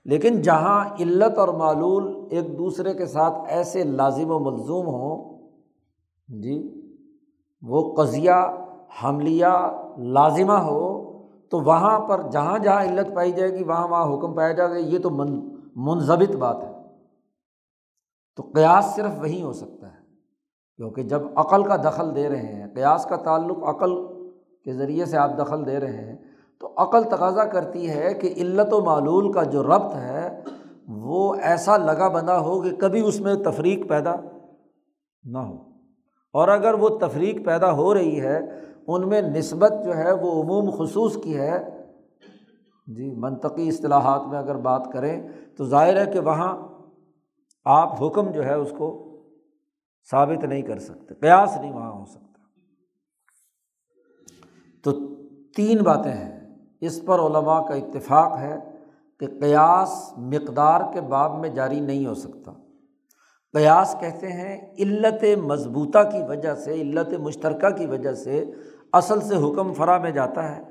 [0.07, 5.39] لیکن جہاں علت اور معلول ایک دوسرے کے ساتھ ایسے لازم و ملزوم ہوں
[6.27, 6.83] جی
[7.61, 8.65] وہ قضیہ،
[9.03, 10.85] حملیہ لازمہ ہو،
[11.49, 14.77] تو وہاں پر جہاں جہاں علت پائی جائے گی، وہاں وہاں حکم پایا جائے گا،
[14.77, 15.39] یہ تو من
[15.75, 16.71] منظبت بات ہے۔
[18.35, 19.99] تو قیاس صرف وہیں ہو سکتا ہے،
[20.77, 23.95] کیونکہ جب عقل کا دخل دے رہے ہیں، قیاس کا تعلق عقل
[24.63, 26.17] کے ذریعے سے آپ دخل دے رہے ہیں
[26.59, 30.43] تو عقل تقاضا کرتی ہے کہ علت و معلول کا جو ربط ہے،
[30.87, 34.15] وہ ایسا لگا بندہ ہو کہ کبھی اس میں تفریق پیدا
[35.23, 35.57] نہ ہو۔
[36.33, 38.39] اور اگر وہ تفریق پیدا ہو رہی ہے،
[38.87, 41.83] ان میں نسبت جو ہے، وہ عموم خصوص کی ہے۔
[42.87, 46.67] جی منطقی اصطلاحات میں اگر بات کریں، تو ظاہر ہے کہ وہاں
[47.65, 49.03] آپ حکم جو ہے، اس کو
[50.11, 52.27] ثابت نہیں کر سکتے، قیاس نہیں وہاں ہو سکتا۔
[54.83, 54.91] تو
[55.55, 56.36] تین باتیں ہیں۔
[56.81, 58.55] اس پر علماء کا اتفاق ہے
[59.19, 62.51] کہ قیاس مقدار کے باب میں جاری نہیں ہو سکتا۔
[63.53, 68.45] قیاس کہتے ہیں علت مضبوطہ کی وجہ سے، علت مشترکہ کی وجہ سے
[68.93, 70.61] اصل سے حکم فرا میں جاتا ہے۔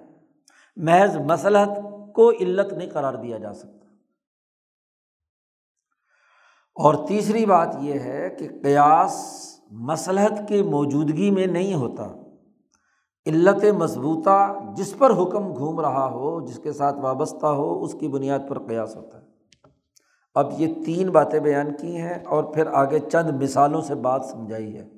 [0.76, 1.78] محض مسلحت
[2.14, 3.86] کو علت نہیں قرار دیا جا سکتا۔
[6.74, 12.25] اور تیسری بات یہ ہے کہ قیاس مسلحت کی موجودگی میں نہیں ہوتا۔
[13.26, 18.08] علت مضبوطہ جس پر حکم گھوم رہا ہو، جس کے ساتھ وابستہ ہو، اس کی
[18.08, 19.26] بنیاد پر قیاس ہوتا ہے۔
[20.34, 24.76] اب یہ تین باتیں بیان کی ہیں اور پھر آگے چند مثالوں سے بات سمجھائی
[24.76, 24.88] ہے۔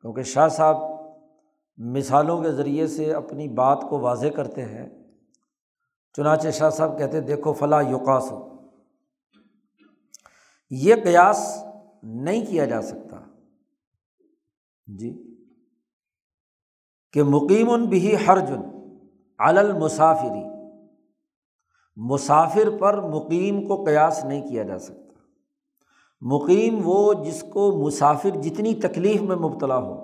[0.00, 0.76] کیونکہ شاہ صاحب
[1.76, 4.88] مثالوں کے ذریعے سے اپنی بات کو واضح کرتے ہیں،
[6.16, 8.56] چنانچہ شاہ صاحب کہتے دیکھو فلاں یوقاس ہو۔
[10.70, 11.64] یہ قیاس
[12.02, 13.16] نہیں کیا جا سکتا۔
[14.86, 15.29] جی۔
[17.14, 18.60] کہ مقیم بھی حرجن
[19.38, 20.42] المسافری
[21.96, 25.18] مسافر پر مقیم کو قیاس نہیں کیا جا سکتا۔
[26.22, 29.94] مقیم وہ جس کو مسافر جتنی تکلیف میں مبتلا ہو،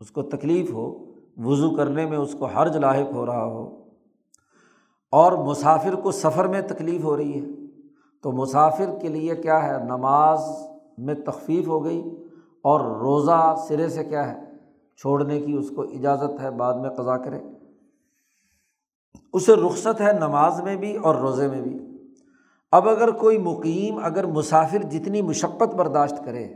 [0.00, 0.86] اس کو تکلیف ہو،
[1.44, 3.64] وضو کرنے میں اس کو حرج لاحق ہو رہا ہو،
[5.12, 7.46] اور مسافر کو سفر میں تکلیف ہو رہی ہے،
[8.24, 10.50] تو مسافر کے لیے کیا ہے؟ نماز
[10.98, 12.02] میں تخفیف ہو گئی
[12.64, 14.47] اور روزہ سرے سے کیا ہے؟
[14.98, 17.40] چھوڑنے کی اس کو اجازت ہے، بعد میں قضا کرے۔
[19.32, 21.78] اسے رخصت ہے نماز میں بھی اور روزے میں بھی۔
[22.72, 26.48] اب اگر کوئی مقیم، اگر مسافر جتنی مشقت برداشت کرے،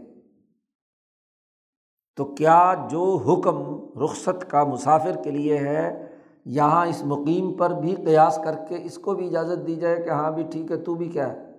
[2.17, 3.65] تو کیا جو حکم
[4.05, 6.07] رخصت کا مسافر کے لیے ہے،
[6.45, 10.11] یہاں اس مقیم پر بھی قیاس کر کے اس کو بھی اجازت دی جائے کہ
[10.11, 11.53] ہاں بھی ٹھیک ہے، تو بھی کیا ہے۔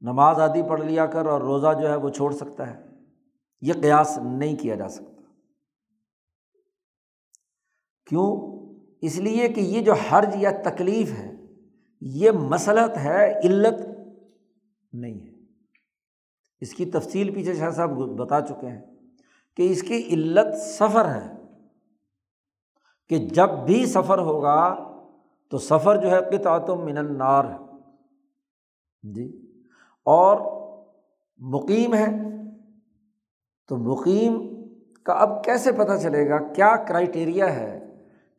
[0.00, 2.82] نماز آدھی پڑھ لیا کر اور روزہ جو ہے وہ چھوڑ سکتا ہے۔
[3.60, 5.11] یہ قیاس نہیں کیا جا سکتا۔
[8.12, 8.58] کیوں؟
[9.00, 11.32] اس لیے کہ یہ جو حرج یا تکلیف ہے،
[12.00, 13.74] یہ مسلط ہے، علت
[14.92, 15.32] نہیں ہے۔
[16.60, 18.80] اس کی تفصیل پیچھے شاہ صاحب بتا چکے ہیں
[19.56, 21.32] کہ اس کی علت سفر ہے۔
[23.08, 24.76] کہ جب بھی سفر ہوگا
[25.50, 27.58] تو سفر جو ہے قطعتم من النار ہے۔
[29.02, 29.52] جی۔
[30.04, 30.62] اور
[31.36, 32.06] مقیم ہے۔
[33.68, 34.62] تو مقیم
[35.02, 37.81] کا اب کیسے پتہ چلے گا؟ کیا کرائٹیریا ہے؟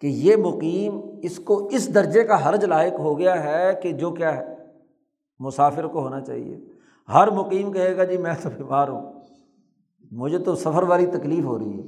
[0.04, 4.12] کہ یہ مقیم اس کو اس درجے کا حرج لائق ہو گیا ہے کہ جو
[4.12, 4.56] کیا ہے،
[5.40, 6.58] مسافر کو ہونا چاہیے۔
[7.14, 9.14] ہر مقیم کہے گا جی میں تو بیمار ہوں،
[10.12, 11.84] مجھے تو سفر والی تکلیف ہو رہی ہے۔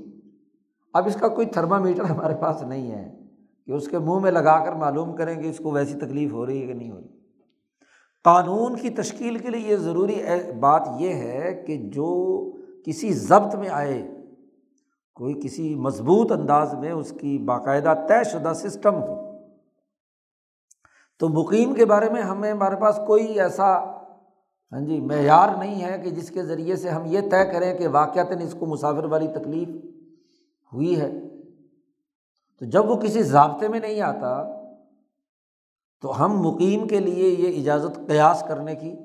[0.94, 3.20] اب اس کا کوئی تھرما میٹر ہمارے پاس نہیں ہے
[3.66, 6.46] کہ اس کے منہ میں لگا کر معلوم کریں کہ اس کو ویسی تکلیف ہو
[6.46, 7.08] رہی ہے کہ نہیں ہو رہی۔
[8.24, 10.22] قانون کی تشکیل کے لیے یہ ضروری
[10.60, 12.10] بات یہ ہے کہ جو
[12.86, 14.15] کسی ضبط میں آئے
[15.16, 19.40] کوئی کسی مضبوط انداز میں اس کی باقاعدہ طے شدہ سسٹم ہو۔
[21.20, 23.80] تو مقیم کے بارے میں ہمیں ہمارے پاس کوئی ایسا
[24.72, 27.88] ہاں جی معیار نہیں ہے کہ جس کے ذریعے سے ہم یہ طے کریں کہ
[27.88, 29.68] واقعات اس کو مسافر والی تکلیف
[30.74, 31.12] ہوئی ہے۔
[32.60, 34.62] تو جب وہ کسی ضابطے میں نہیں آتا،
[36.02, 38.96] تو ہم مقیم کے لیے یہ اجازت قیاس کرنے کی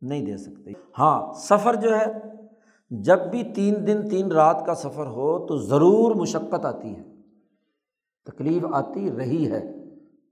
[0.00, 2.31] نہیں دے سکتے۔ ہاں سفر جو ہے
[3.00, 7.02] جب بھی تین دن، تین رات کا سفر ہو تو ضرور مشقت آتی ہے۔
[8.24, 9.72] تکلیف آتی رہی ہے۔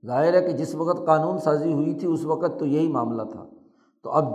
[0.05, 3.45] ظاہر ہے کہ جس وقت قانون سازی ہوئی تھی، اس وقت تو یہی معاملہ تھا۔
[4.03, 4.25] تو اب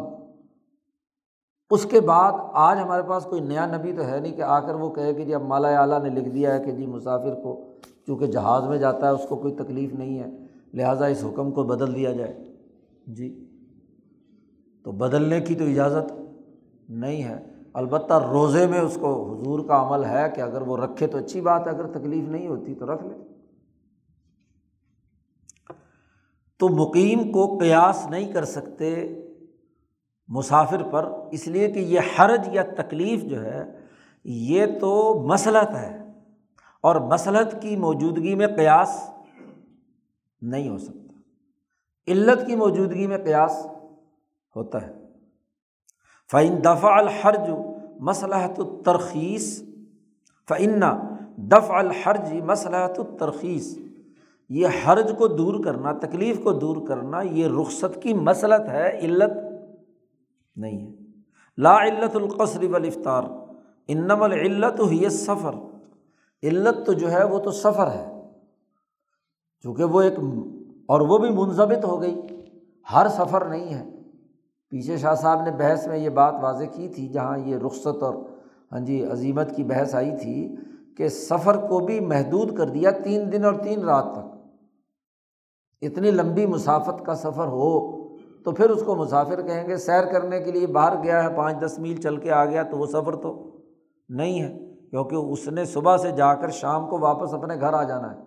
[1.71, 4.75] اس کے بعد آج ہمارے پاس کوئی نیا نبی تو ہے نہیں کہ آ کر
[4.75, 7.65] وہ کہے کہ جی اب مالا اعلیٰ نے لکھ دیا ہے کہ جی مسافر کو
[8.07, 10.27] چونکہ جہاز میں جاتا ہے، اس کو کوئی تکلیف نہیں ہے۔
[10.75, 12.55] لہٰذا اس حکم کو بدل دیا جائے۔
[13.07, 13.45] جی
[14.85, 16.13] تو بدلنے کی تو اجازت
[16.89, 21.07] نہیں ہے۔ البتہ روزے میں اس کو حضور کا عمل ہے کہ اگر وہ رکھے
[21.07, 23.15] تو اچھی بات ہے، اگر تکلیف نہیں ہوتی تو رکھ لے۔
[26.59, 29.21] تو مقیم کو قیاس نہیں کر سکتے
[30.29, 33.65] مسافر پر، اس لیے کہ یہ حرج یا تکلیف جو ہے،
[34.25, 36.13] یہ تو مسلط ہے۔
[36.81, 39.11] اور مسلط کی موجودگی میں قیاس
[40.43, 41.13] نہیں ہو سکتا۔
[42.09, 43.67] علت کی موجودگی میں قیاس
[44.57, 44.96] ہوتا ہے۔
[46.33, 47.51] فعین دفع الحرج
[48.01, 49.63] مسلحت الترخیص
[50.49, 50.83] فعن
[51.37, 53.79] دف الحرج مسلحت الترخیص
[54.49, 59.31] یہ حرج کو دور کرنا، تکلیف کو دور کرنا، یہ رخصت کی مسلط ہے، علت
[60.57, 60.93] نہیں ہے۔
[61.59, 63.23] لا علت القصر والافطار
[63.89, 65.55] انم العلت ہی سفر
[66.43, 68.21] علت تو جو ہے، وہ تو سفر ہے،
[69.63, 70.15] چونکہ وہ ایک
[70.87, 72.21] اور وہ بھی منظمت ہو گئی۔
[72.93, 73.96] ہر سفر نہیں ہے۔
[74.71, 78.15] پیچھے شاہ صاحب نے بحث میں یہ بات واضح کی تھی، جہاں یہ رخصت اور
[78.73, 80.57] ہاں جی عظیمت کی بحث آئی تھی
[80.97, 84.37] کہ سفر کو بھی محدود کر دیا تین دن اور تین رات تک۔
[85.83, 87.97] اتنی لمبی مسافت کا سفر ہو
[88.45, 91.57] تو پھر اس کو مسافر کہیں گے، سیر کرنے کے لیے باہر گیا ہے، پانچ
[91.67, 93.51] دس میل چل کے آ گیا تو وہ سفر تو
[94.09, 94.59] نہیں ہے،
[94.91, 98.21] کیونکہ اس نے صبح سے جا کر شام کو واپس اپنے گھر آ جانا ہے۔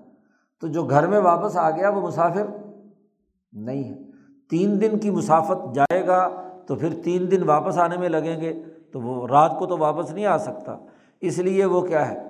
[0.61, 2.45] تو جو گھر میں واپس آ گیا وہ مسافر
[3.53, 4.08] نہیں ہے۔
[4.49, 8.63] تین دن کی مسافت جائے گا تو پھر تین دن واپس آنے میں لگیں گے
[8.91, 10.77] تو وہ رات کو تو واپس نہیں آ سکتا۔
[11.21, 12.29] اس لیے وہ کیا ہے؟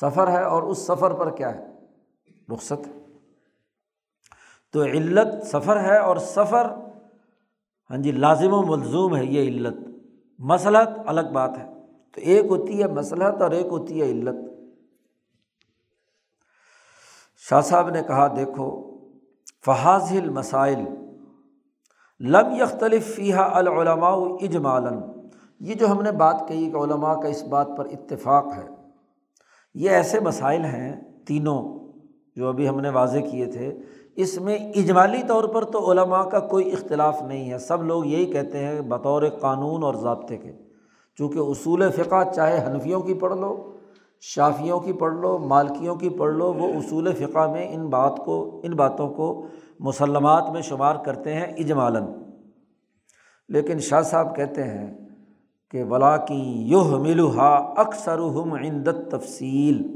[0.00, 1.66] سفر ہے اور اس سفر پر کیا ہے؟
[2.52, 2.88] رخصت۔
[4.72, 6.66] تو علت سفر ہے اور سفر
[7.90, 9.76] ہاں جی لازم و ملزوم ہے یہ علت۔
[10.38, 11.66] مسلحت الگ بات ہے۔
[12.14, 14.50] تو ایک ہوتی ہے مسلحت اور ایک ہوتی ہے علت۔
[17.48, 18.98] شاہ صاحب نے کہا، دیکھو
[19.64, 21.07] فحاظل مسائل
[22.20, 25.00] لم یختلف فیحہ العلماء اجمالن
[25.60, 28.66] یہ جو ہم نے بات کہی کہ علماء کا اس بات پر اتفاق ہے،
[29.74, 31.92] یہ ایسے مسائل ہیں تینوں
[32.36, 33.76] جو ابھی ہم نے واضح کیے تھے۔
[34.16, 38.26] اس میں اجمالی طور پر تو علماء کا کوئی اختلاف نہیں ہے۔ سب لوگ یہی
[38.26, 40.52] کہتے ہیں بطور قانون اور ضابطے کے۔
[41.18, 43.72] چونکہ اصول فقہ چاہے حنفیوں کی پڑھ لو،
[44.20, 48.60] شافیوں کی پڑھ لو، مالکیوں کی پڑھ لو، وہ اصول فقہ میں ان بات کو،
[48.64, 49.46] ان باتوں کو
[49.78, 52.02] مسلمات میں شمار کرتے ہیں اجمالاً۔
[53.48, 54.98] لیکن شاہ صاحب کہتے ہیں
[55.70, 59.86] کہ ولا کی یوہ ملوحا اکثر ہم عندت تفصیل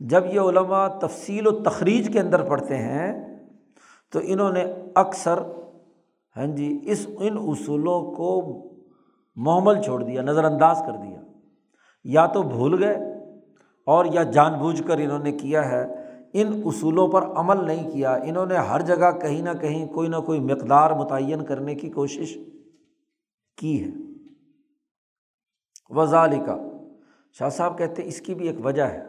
[0.00, 3.38] جب یہ علماء تفصیل و تخریج کے اندر پڑھتے ہیں،
[4.12, 5.38] تو انہوں نے اکثر
[6.36, 8.58] ہاں جی اس، ان اصولوں کو
[9.36, 11.18] محمل چھوڑ دیا، نظر انداز کر دیا۔
[12.04, 12.96] یا تو بھول گئے
[13.86, 16.01] اور یا جان بوجھ کر انہوں نے کیا ہے
[16.34, 20.16] ان اصولوں پر عمل نہیں کیا، انہوں نے ہر جگہ کہیں نہ کہیں کوئی نہ
[20.26, 22.36] کوئی مقدار متعین کرنے کی کوشش
[23.58, 23.90] کی ہے۔
[25.90, 26.56] وزال کا
[27.36, 29.00] شاہ صاحب کہتے اس کی بھی ایک وجہ ہے،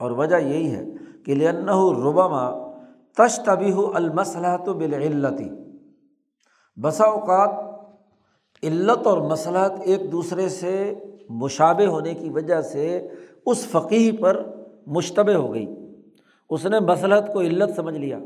[0.00, 0.84] اور وجہ یہی ہے
[1.26, 2.48] کہ لن ربما
[3.16, 5.48] تش تبھی ہو المسلحت بالعلتی
[6.78, 7.64] بسا اوقات
[8.62, 10.94] علت اور مسلحت ایک دوسرے سے
[11.40, 12.86] مشابے ہونے کی وجہ سے
[13.46, 14.42] اس فقی پر
[14.86, 15.66] مشتبہ ہو گئی۔
[16.50, 18.18] اس نے مسلحت کو علت سمجھ لیا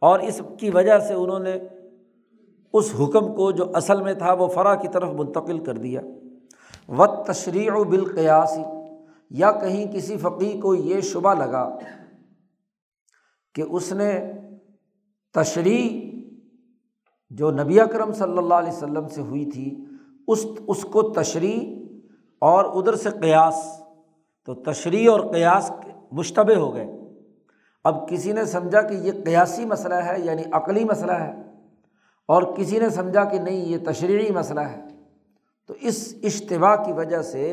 [0.00, 1.58] اور اس کی وجہ سے انہوں نے
[2.72, 6.00] اس حکم کو جو اصل میں تھا وہ فرا کی طرف منتقل کر دیا۔
[6.88, 8.62] و تشریح و بالقیاسی
[9.30, 11.78] یا کہیں کسی فقی کو یہ شبہ لگا
[13.54, 14.32] کہ اس نے
[15.34, 16.10] تشریح
[17.30, 19.84] جو نبی اکرم صلی اللہ علیہ وسلم سے ہوئی تھی،
[20.28, 21.86] اس اس کو تشریح
[22.40, 23.82] اور ادھر سے قیاس،
[24.44, 25.72] تو تشریح اور قیاس
[26.12, 27.05] مشتبہ ہو گئے۔
[27.86, 31.32] اب کسی نے سمجھا کہ یہ قیاسی مسئلہ ہے یعنی عقلی مسئلہ ہے،
[32.28, 34.80] اور کسی نے سمجھا کہ نہیں، یہ تشریحی مسئلہ ہے،
[35.68, 37.44] تو اس اشتباع کی وجہ سے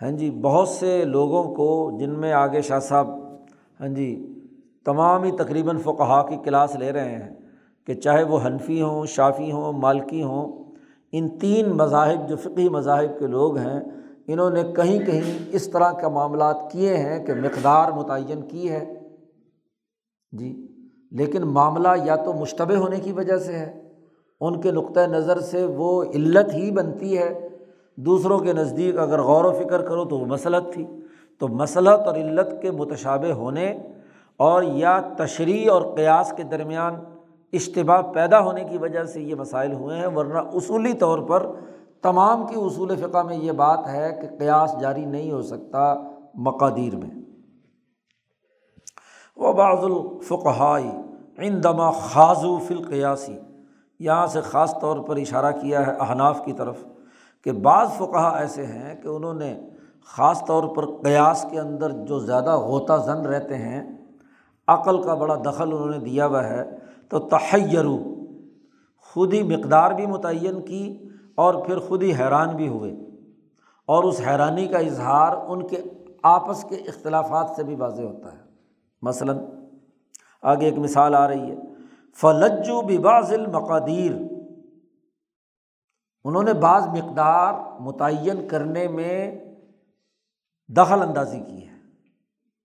[0.00, 3.08] ہاں جی بہت سے لوگوں کو، جن میں آگے شاہ صاحب
[3.80, 4.08] ہاں جی
[4.86, 7.30] تمام ہی تقریباً فقہا کی کلاس لے رہے ہیں
[7.88, 10.64] کہ چاہے وہ حنفی ہوں، شافی ہوں، مالکی ہوں،
[11.12, 13.80] ان تین مذاہب، جو فقی مذاہب کے لوگ ہیں،
[14.26, 18.84] انہوں نے کہیں کہیں اس طرح کا معاملات کیے ہیں کہ مقدار متعین کی ہے۔
[20.34, 20.66] جی
[21.10, 23.82] لیکن معاملہ یا تو مشتبہ ہونے کی وجہ سے ہے،
[24.40, 27.48] ان کے نقطۂ نظر سے وہ علت ہی بنتی ہے۔
[27.96, 30.86] دوسروں کے نزدیک اگر غور و فکر کرو تو وہ مسلط تھی۔
[31.38, 33.78] تو مسلط اور علت کے متشابہ ہونے
[34.36, 36.94] اور یا تشریح اور قیاس کے درمیان
[37.52, 41.46] اشتباع پیدا ہونے کی وجہ سے یہ مسائل ہوئے ہیں، ورنہ اصولی طور پر
[42.02, 45.94] تمام کی اصول فقہ میں یہ بات ہے کہ قیاس جاری نہیں ہو سکتا
[46.34, 47.23] مقادیر میں۔
[49.36, 50.90] وہ بعض الفقہائی
[51.36, 53.38] ان دمہ خاضو فلقیاسی
[53.98, 56.84] یہاں سے خاص طور پر اشارہ کیا ہے احناف کی طرف
[57.44, 59.60] کہ بعض فقہ ایسے ہیں کہ انہوں نے
[60.06, 63.96] خاص طور پر قیاس کے اندر جو زیادہ غوطہ زن رہتے ہیں،
[64.68, 66.64] عقل کا بڑا دخل انہوں نے دیا ہوا ہے،
[67.08, 67.98] تو تحیرو
[69.00, 70.98] خود ہی مقدار بھی متعین کی
[71.34, 72.92] اور پھر خود ہی حیران بھی ہوئے۔
[73.86, 75.82] اور اس حیرانی کا اظہار ان کے
[76.22, 78.43] آپس کے اختلافات سے بھی واضح ہوتا ہے۔
[79.04, 79.38] مثلاً،
[80.42, 81.56] آگے ایک مثال آ رہی ہے۔
[82.16, 84.12] فلجو بباز المقادیر
[86.24, 89.44] انہوں نے بعض مقدار متعین کرنے میں
[90.68, 91.74] دخل اندازی کی ہے۔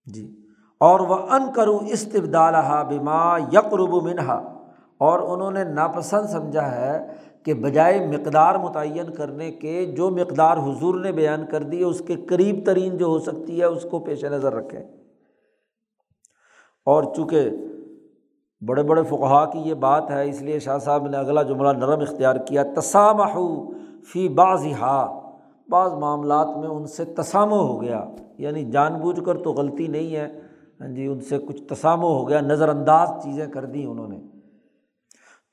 [0.05, 0.45] جی۔
[0.79, 2.53] اور وہ ان کرو استبدال
[2.89, 7.07] بما یقرب منہا اور انہوں نے ناپسند سمجھا ہے
[7.43, 12.01] کہ بجائے مقدار متعین کرنے کے، جو مقدار حضور نے بیان کر دی ہے، اس
[12.07, 14.98] کے قریب ترین جو ہو سکتی ہے، اس کو پیش نظر رکھیں۔
[16.89, 17.49] اور چونکہ
[18.61, 22.01] بڑے بڑے فقہا کی یہ بات ہے، اس لیے شاہ صاحب نے اگلا جملہ نرم
[22.01, 23.23] اختیار کیا تسامہ
[24.11, 24.99] فی بعض ہا
[25.69, 28.03] بعض معاملات میں ان سے تسامو ہو گیا
[28.37, 30.27] یعنی جان بوجھ کر تو غلطی نہیں ہے۔
[30.81, 34.19] ہاں جی ان سے کچھ تسامو ہو گیا نظر انداز چیزیں کر دیں انہوں نے۔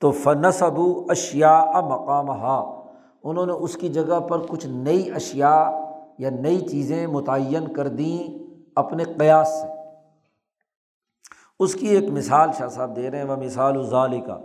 [0.00, 2.58] تو فنس ابو اشیا مقام ہا
[3.24, 5.54] انہوں نے اس کی جگہ پر کچھ نئی اشیا
[6.18, 8.18] یا نئی چیزیں متعین کر دیں
[8.76, 9.75] اپنے قیاس سے۔
[11.60, 14.38] اس کی ایک مثال شاہ صاحب دے رہے ہیں وہ مثال ظال کا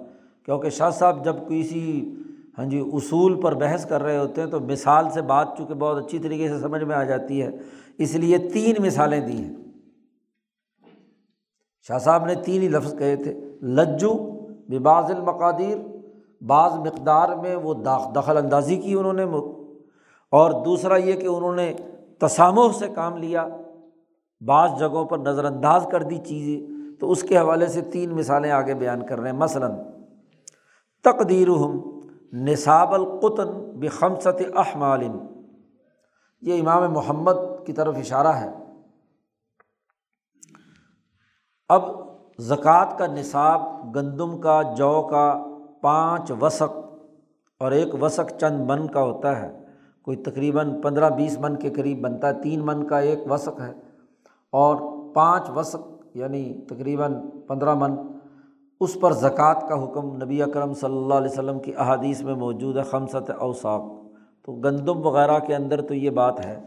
[0.46, 2.14] کیونکہ شاہ صاحب جب کسی
[2.58, 6.06] ہاں جی اصول پر بحث کر رہے ہوتے ہیں تو مثال سے بات چونکہ بہت
[6.06, 7.50] اچھی طریقے سے سمجھ میں آ جاتی ہے۔
[7.98, 9.54] اس لیے تین مثالیں دی ہیں۔
[11.88, 14.14] شاہ صاحب نے تین ہی لفظ کہے تھے۔ لجو
[14.70, 15.78] بباز المقادیر،
[16.44, 17.74] بعض مقدار میں وہ
[18.16, 19.24] دخل اندازی کی انہوں نے،
[20.32, 21.74] اور دوسرا یہ کہ انہوں نے
[22.20, 23.48] تسامح سے کام لیا،
[24.46, 26.71] بعض جگہوں پر نظر انداز کر دی چیزیں۔
[27.02, 29.72] تو اس کے حوالے سے تین مثالیں آگے بیان کر رہے ہیں۔ مثلاً
[31.04, 32.00] تقدیر ہم
[32.34, 35.04] نصاب القطن بخمسط احمال۔
[36.42, 38.50] یہ امام محمد کی طرف اشارہ ہے۔
[41.70, 41.82] اب
[42.40, 43.62] زکوٰۃ کا نصاب،
[43.96, 45.46] گندم کا، جو کا،
[45.82, 46.78] پانچ وسق
[47.60, 49.66] اور ایک وسق چند من کا ہوتا ہے۔
[50.02, 53.72] کوئی تقریباً پندرہ بیس من کے قریب بنتا ہے۔ تین من کا ایک وسق ہے
[54.52, 54.76] اور
[55.14, 57.14] پانچ وسق یعنی تقریباً
[57.48, 57.96] پندرہ من،
[58.80, 62.78] اس پر زکوٰۃ کا حکم نبی اکرم صلی اللہ علیہ وسلم کی احادیث میں موجود
[62.78, 63.82] ہے خمسط اوساق۔
[64.46, 66.60] تو گندم وغیرہ کے اندر تو یہ بات ہے۔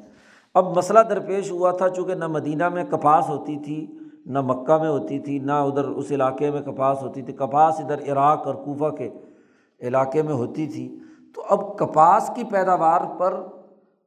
[0.54, 4.88] اب مسئلہ درپیش ہوا تھا، چونکہ نہ مدینہ میں کپاس ہوتی تھی، نہ مکہ میں
[4.88, 8.88] ہوتی تھی، نہ ادھر اس علاقے میں کپاس ہوتی تھی۔ کپاس ادھر عراق اور کوفہ
[8.88, 9.10] کے
[9.80, 10.98] علاقے میں ہوتی تھی۔
[11.34, 13.34] تو اب کپاس کی پیداوار پر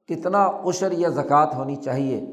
[0.07, 2.25] کتنا عشر یا زکوٰۃ ہونی چاہیے؟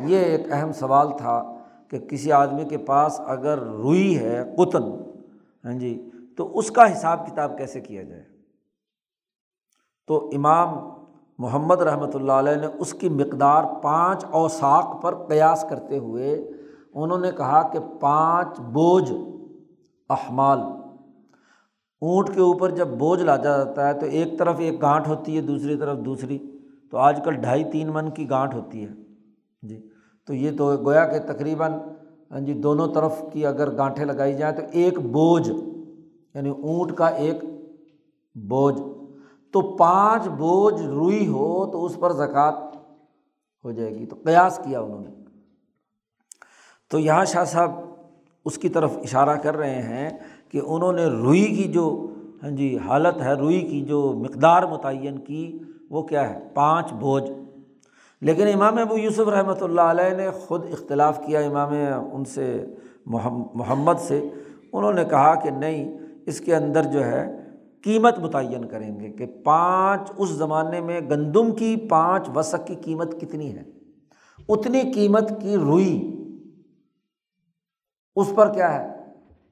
[0.00, 1.54] یہ ایک اہم سوال تھا۔
[1.90, 4.82] کہ کسی آدمی کے پاس اگر روئی ہے، قطن
[5.64, 8.22] ہاں جی تو اس کا حساب کتاب کیسے کیا جائے؟
[10.06, 10.88] تو امام
[11.38, 16.50] محمد رحمۃ اللہ علیہ نے اس کی مقدار پانچ اوساق پر قیاس کرتے ہوئے
[16.94, 19.12] انہوں نے کہا کہ پانچ بوجھ
[20.10, 20.60] احمال۔
[22.00, 25.40] اونٹ کے اوپر جب بوجھ لادا جاتا ہے تو ایک طرف ایک گانٹھ ہوتی ہے،
[25.40, 26.38] دوسری طرف دوسری۔
[26.90, 28.90] تو آج کل ڈھائی تین من کی گانٹھ ہوتی ہے۔
[29.62, 29.87] جی۔
[30.28, 31.72] تو یہ تو گویا کہ تقریباً
[32.30, 35.50] ہاں جی دونوں طرف کی اگر گانٹھیں لگائی جائیں تو ایک بوجھ
[36.34, 37.44] یعنی اونٹ کا ایک
[38.34, 38.82] بوجھ۔
[39.52, 42.60] تو پانچ بوجھ روئی ہو تو اس پر زکوٰۃ
[43.64, 45.10] ہو جائے گی۔ تو قیاس کیا انہوں نے۔
[46.90, 47.70] تو یہاں شاہ صاحب
[48.44, 50.10] اس کی طرف اشارہ کر رہے ہیں
[50.48, 52.06] کہ انہوں نے روئی کی جو
[52.42, 55.58] ہاں جی حالت ہے، روئی کی جو مقدار متعین کی،
[55.90, 57.30] وہ کیا ہے؟ پانچ بوجھ۔
[58.20, 61.72] لیکن امام ابو یوسف رحمۃ اللہ علیہ نے خود اختلاف کیا امام
[62.12, 62.66] ان سے
[63.54, 64.28] محمد سے۔
[64.72, 67.36] انہوں نے کہا کہ نہیں، اس کے اندر جو ہے،
[67.84, 73.20] قیمت متعین کریں گے کہ پانچ، اس زمانے میں گندم کی پانچ وسق کی قیمت
[73.20, 73.62] کتنی ہے؟
[74.48, 76.14] اتنی قیمت کی روئی،
[78.16, 78.98] اس پر کیا ہے؟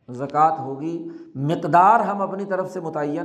[0.08, 3.24] زکوٰۃ ہوگی۔ مقدار ہم اپنی طرف سے متعین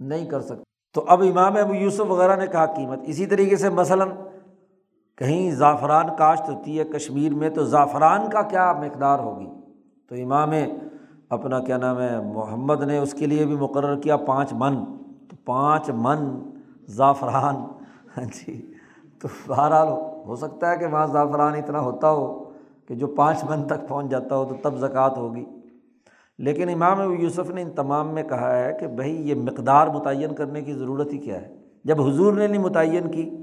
[0.00, 0.62] نہیں کر سکتے۔
[0.94, 4.08] تو اب امام ابو یوسف وغیرہ نے کہا قیمت۔ اسی طریقے سے مثلاً
[5.18, 9.46] کہیں زعفران کاشت ہوتی ہے کشمیر میں تو زعفران کا کیا مقدار ہوگی؟
[10.08, 10.50] تو امام
[11.28, 14.84] اپنا کیا نام ہے، محمد نے اس کے لیے بھی مقرر کیا پانچ من۔
[15.28, 16.50] تو پانچ من
[16.86, 17.56] زعفران۔
[18.16, 18.72] ہاں جی۔
[19.22, 19.88] تو بہرحال
[20.26, 22.44] ہو سکتا ہے کہ وہاں زعفران اتنا ہوتا ہو
[22.88, 25.44] کہ جو پانچ من تک پہنچ جاتا ہو تو تب زکوٰۃ ہوگی۔
[26.38, 30.62] لیکن امام یوسف نے ان تمام میں کہا ہے کہ بھائی یہ مقدار متعین کرنے
[30.62, 33.37] کی ضرورت ہی کیا ہے؟ جب حضور نے نہیں متعین کی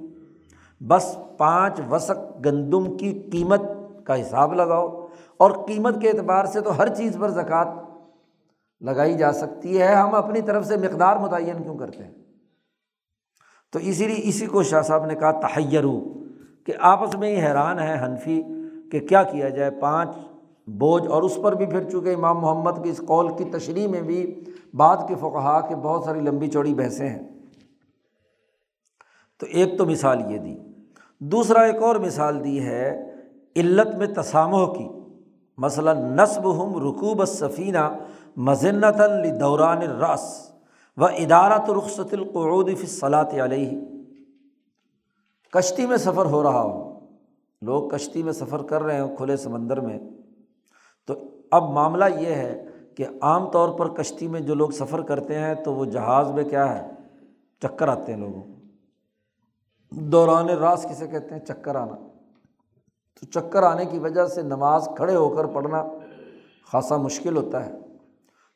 [0.80, 3.62] بس پانچ وسق گندم کی قیمت
[4.04, 5.08] کا حساب لگاؤ
[5.38, 7.76] اور قیمت کے اعتبار سے تو ہر چیز پر زکوٰۃ
[8.82, 12.12] لگائی جا سکتی ہے۔ ہم اپنی طرف سے مقدار متعین کیوں کرتے ہیں؟
[13.74, 16.14] تو اسی لیے اسی کو شاہ صاحب نے کہا، تحیرو،
[16.66, 18.44] کہ آپس میں ہی حیران ہے حنفی
[18.92, 20.10] کہ کیا کیا جائے۔ پانچ
[20.68, 24.02] بوجھ اور اس پر بھی پھر چونکہ امام محمد کی اس قول کی تشریح میں
[24.02, 27.28] بھی بعد کے فقہا کے بہت ساری لمبی چوڑی بحثیں ہیں۔
[29.40, 30.58] تو ایک تو مثال یہ دی
[31.20, 33.12] دوسرا ایک اور مثال دی ہے
[33.56, 34.88] علت میں تسامح کی۔
[35.58, 37.98] مثلاً نصب ہم رقوب صفینہ
[38.38, 39.02] مذنت
[39.40, 40.52] دوران رس
[40.98, 43.82] و ادارت رخصت القعود فی صلاط علیہ۔
[45.52, 47.00] کشتی میں سفر ہو رہا ہو
[47.62, 50.00] لوگ کشتی میں سفر کر رہے ہوں کھلے سمندر میں۔
[51.08, 51.14] تو
[51.52, 55.56] اب معاملہ یہ ہے کہ عام طور پر کشتی میں جو لوگ سفر کرتے ہیں
[55.56, 56.92] تو وہ جہاز میں کیا ہے؟
[57.62, 58.55] چکر آتے ہیں لوگوں۔
[59.98, 61.96] دوران راس کسے کہتے ہیں؟ چکر آنا۔
[63.20, 65.86] تو چکر آنے کی وجہ سے نماز کھڑے ہو کر پڑھنا
[66.72, 67.72] خاصا مشکل ہوتا ہے۔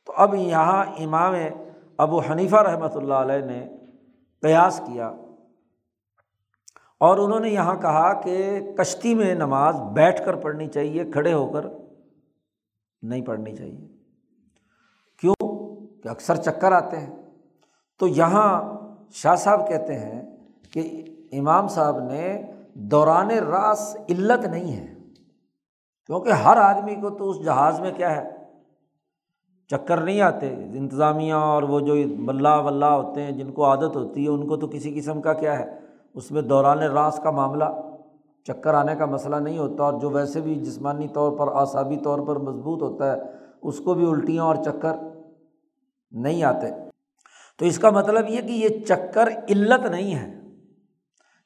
[0.06, 1.34] تو اب یہاں امام
[1.98, 3.68] ابو حنیفہ رحمۃ اللہ علیہ نے
[4.42, 5.08] قیاس کیا
[6.98, 11.52] اور انہوں نے یہاں کہا کہ کشتی میں نماز بیٹھ کر پڑھنی چاہیے، کھڑے ہو
[11.52, 11.66] کر
[13.02, 13.88] نہیں پڑھنی چاہیے۔
[15.22, 15.46] کیوں؟
[16.04, 17.16] کہ اکثر چکر آتے ہیں۔
[18.00, 18.78] تو یہاں
[19.12, 20.38] شاہ صاحب کہتے ہیں
[20.74, 22.42] کہ امام صاحب نے
[22.74, 24.94] دوران راس علت نہیں ہے۔
[26.06, 28.30] کیونکہ ہر آدمی کو تو اس جہاز میں کیا ہے؟
[29.68, 34.24] چکر نہیں آتے۔ انتظامیہ اور وہ جو ملا ولہ ہوتے ہیں، جن کو عادت ہوتی
[34.24, 35.80] ہے، ان کو تو کسی قسم کا کیا ہے؟
[36.14, 37.66] اس میں دوران راس کا معاملہ،
[38.44, 42.20] چکر آنے کا مسئلہ نہیں ہوتا۔ اور جو ویسے بھی جسمانی طور پر، اعصابی طور
[42.20, 43.22] پر مضبوط ہوتا ہے،
[43.62, 44.96] اس کو بھی الٹیاں اور چکر
[46.12, 46.68] نہیں آتے۔
[47.58, 50.39] تو اس کا مطلب یہ کہ یہ چکر علت نہیں ہے۔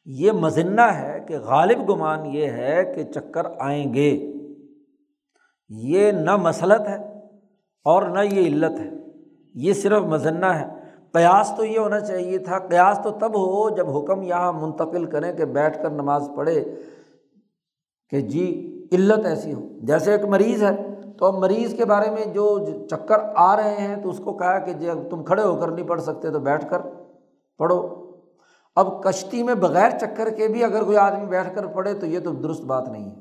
[0.06, 4.34] یہ مذنہ ہے کہ غالب گمان یہ ہے کہ چکر آئیں گے۔
[5.70, 6.98] یہ نہ مسلط ہے
[7.86, 8.90] اور نہ یہ علت ہے۔
[9.54, 10.66] یہ صرف مذنہ ہے۔
[11.12, 15.34] قیاس تو یہ ہونا چاہیے تھا۔ قیاس تو تب ہو جب حکم یہاں منتقل کریں
[15.34, 16.76] کہ بیٹھ کر نماز پڑھے
[18.10, 20.76] کہ جی علت ایسی ہو۔ جیسے ایک مریض ہے،
[21.18, 24.60] تو اب مریض کے بارے میں جو چکر آ رہے ہیں تو اس کو کہا
[24.60, 26.82] کہ جی، جب تم کھڑے ہو کر نہیں پڑھ سکتے تو بیٹھ کر
[27.58, 28.03] پڑھو۔
[28.76, 32.20] اب کشتی میں بغیر چکر کے بھی اگر کوئی آدمی بیٹھ کر پڑھے تو یہ
[32.20, 33.16] تو درست بات نہیں ہے۔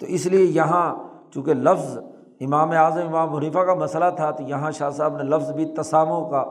[0.00, 0.94] تو اس لیے یہاں
[1.32, 1.98] چونکہ لفظ
[2.40, 6.30] امام اعظم، امام حریفہ کا مسئلہ تھا، تو یہاں شاہ صاحب نے لفظ بھی تساموں
[6.30, 6.44] کا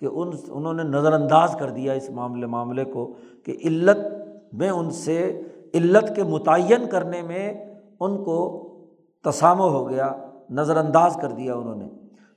[0.00, 3.98] کہ ان انہوں نے نظر انداز کر دیا اس معاملے معاملے کو کہ علت
[4.52, 5.42] میں ان سے،
[5.74, 8.66] علت کے متعین کرنے میں ان کو
[9.24, 10.12] تسامو ہو گیا
[10.50, 11.88] نظر انداز کر دیا انہوں نے۔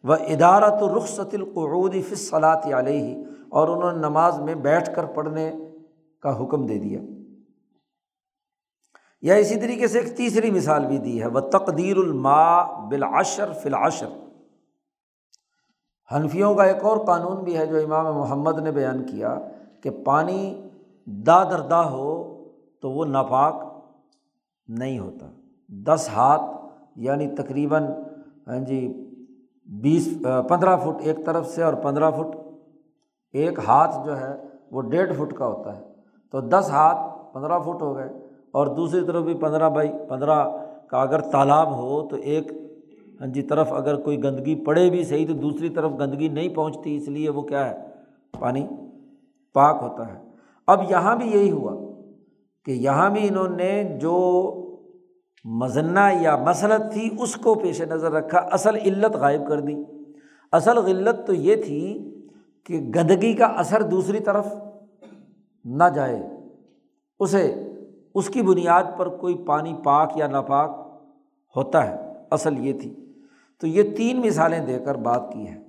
[0.04, 5.52] وہ ادارت و رخصت القعود فصلاط علیہ اور انہوں نے نماز میں بیٹھ کر پڑھنے
[6.20, 7.00] کا حکم دے دیا۔
[9.22, 14.10] یا اسی طریقے سے ایک تیسری مثال بھی دی ہے وہ تقدیر الماء بالعشر فلاشر
[16.12, 19.38] حنفیوں کا ایک اور قانون بھی ہے جو امام محمد نے بیان کیا
[19.84, 20.70] کہ پانی
[21.08, 22.10] دا ہو
[22.82, 23.64] تو وہ ناپاک
[24.68, 25.28] نہیں ہوتا۔
[25.70, 26.44] دس ہاتھ
[26.96, 27.84] یعنی تقریباً
[28.48, 28.82] ہاں جی
[29.66, 30.10] بیس،
[30.50, 32.43] پندرہ فٹ ایک طرف سے اور پندرہ فٹ
[33.34, 34.36] ایک ہاتھ جو ہے
[34.72, 35.82] وہ ڈیڑھ فٹ کا ہوتا ہے۔
[36.32, 38.10] تو دس ہاتھ پندرہ فٹ ہو گئے
[38.52, 40.46] اور دوسری طرف بھی پندرہ بائی پندرہ
[40.88, 42.52] کا اگر تالاب ہو تو ایک
[43.20, 46.96] ہاں جی طرف اگر کوئی گندگی پڑے بھی صحیح تو دوسری طرف گندگی نہیں پہنچتی،
[46.96, 47.78] اس لیے وہ کیا ہے؟
[48.40, 48.68] پانی
[49.54, 50.20] پاک ہوتا ہے۔
[50.68, 51.94] اب یہاں بھی یہی ہوا
[52.66, 54.16] کہ یہاں بھی انہوں نے جو
[55.46, 59.76] مذنہ یا مسلط تھی اس کو پیش نظر رکھا، اصل علت غائب کر دی۔
[60.52, 62.10] اصل غلت تو یہ تھی
[62.66, 64.48] کہ گندگی کا اثر دوسری طرف
[65.66, 66.24] نہ جائے،
[67.20, 67.72] اسے،
[68.16, 71.02] اس کی بنیاد پر کوئی پانی پاک یا ناپاک
[71.56, 72.96] ہوتا ہے، اصل یہ تھی۔
[73.60, 75.64] تو یہ تین مثالیں دے کر بات کی ہے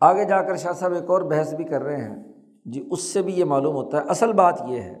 [0.00, 2.16] آگے جا کر شاہ صاحب ایک اور بحث بھی کر رہے ہیں۔
[2.64, 4.98] جی اس سے بھی یہ معلوم ہوتا ہے۔ اصل بات یہ ہے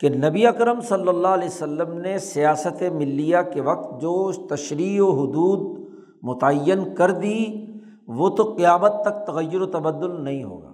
[0.00, 5.10] کہ نبی اکرم صلی اللہ علیہ وسلم نے سیاست ملیہ کے وقت جو تشریح و
[5.10, 5.88] حدود
[6.22, 7.63] متعین کر دی
[8.06, 10.72] وہ تو قیامت تک تغیر و تبدل نہیں ہوگا۔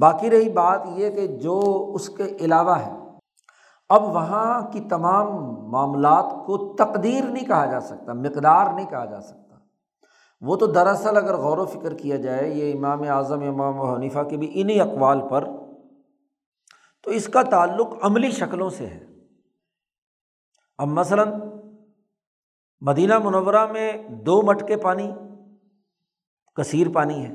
[0.00, 1.60] باقی رہی بات یہ کہ جو
[1.94, 2.92] اس کے علاوہ ہے،
[3.88, 5.28] اب وہاں کی تمام
[5.70, 9.56] معاملات کو تقدیر نہیں کہا جا سکتا، مقدار نہیں کہا جا سکتا۔
[10.40, 14.18] وہ تو دراصل اگر غور و فکر کیا جائے، یہ امام اعظم، امام و حنیفہ
[14.30, 15.44] کے بھی انہیں اقوال پر،
[17.02, 19.06] تو اس کا تعلق عملی شکلوں سے ہے۔
[20.78, 21.28] اب مثلاً
[22.80, 25.12] مدینہ منورہ میں دو مٹکے پانی
[26.56, 27.34] کثیر پانی ہے۔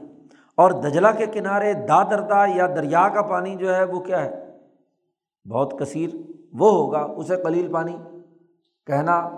[0.57, 4.45] اور دجلا کے کنارے دادردا یا دریا کا پانی جو ہے وہ کیا ہے؟
[5.49, 6.09] بہت کثیر۔
[6.53, 7.97] وہ ہوگا اسے قلیل پانی۔
[8.85, 9.29] کہنا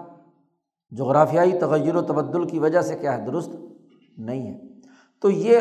[0.90, 3.50] جغرافیائی تغیر و تبدل کی وجہ سے کیا ہے؟ درست
[4.18, 4.60] نہیں ہے۔
[5.22, 5.60] تو یہ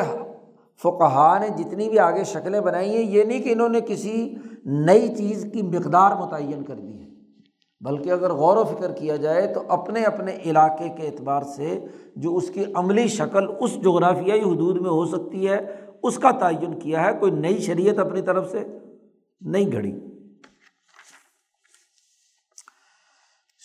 [0.83, 5.15] فقہ نے جتنی بھی آگے شکلیں بنائی ہیں، یہ نہیں کہ انہوں نے کسی نئی
[5.15, 7.12] چیز کی مقدار متعین کر دی ہے۔
[7.83, 12.37] بلکہ اگر غور و فکر کیا جائے تو اپنے اپنے علاقے کے اعتبار سے جو
[12.37, 15.59] اس کی عملی شکل اس جغرافیائی حدود میں ہو سکتی ہے،
[16.03, 18.65] اس کا تعین کیا ہے، کوئی نئی شریعت اپنی طرف سے
[19.41, 19.93] نہیں گھڑی۔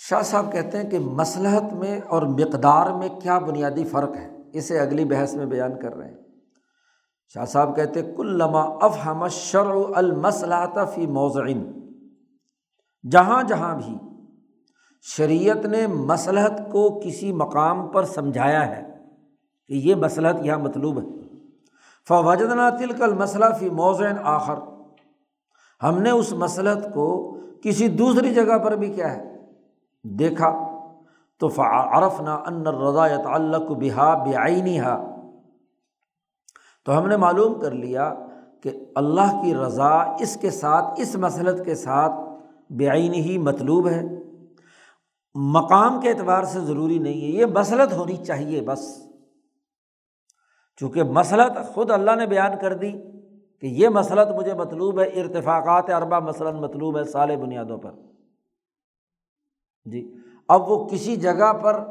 [0.09, 4.80] شاہ صاحب کہتے ہیں کہ مصلحت میں اور مقدار میں کیا بنیادی فرق ہے؟ اسے
[4.80, 6.18] اگلی بحث میں بیان کر رہے ہیں۔
[7.34, 11.89] شاہ صاحب کہتے کل لمہ افہم شرع المصلاحت فی موضعین،
[13.11, 14.07] جہاں جہاں بھی
[15.16, 18.97] شریعت نے مصلحت کو کسی مقام پر سمجھایا ہے
[19.68, 21.05] کہ یہ مصلحت یہاں مطلوب ہے۔
[22.08, 24.55] فوجدنا تلکل مسئلہ فی موضع آخر۔
[25.84, 29.38] ہم نے اس مسلط کو کسی دوسری جگہ پر بھی کیا ہے۔
[30.03, 30.68] دیکھا۔
[31.39, 35.16] تو عرف نہ ان رضا تعلق بہا بےآئینی ہا
[36.86, 38.14] تو ہم نے معلوم کر لیا
[38.64, 42.14] کہ اللہ کی رضا اس کے ساتھ، اس مسلط کے ساتھ
[42.70, 44.03] بے ہی مطلوب ہے۔
[45.40, 49.08] مقام کے اعتبار سے ضروری نہیں ہے، یہ مسلط ہونی چاہیے بس۔
[50.80, 52.92] چونکہ مسلط خود اللہ نے بیان کر دی
[53.62, 57.92] کہ یہ مسلط مجھے مطلوب ہے، ارتفاقات اربا مثلاً مطلوب ہے سال بنیادوں پر۔
[59.86, 60.14] جی
[60.48, 61.88] اب وہ کسی جگہ پر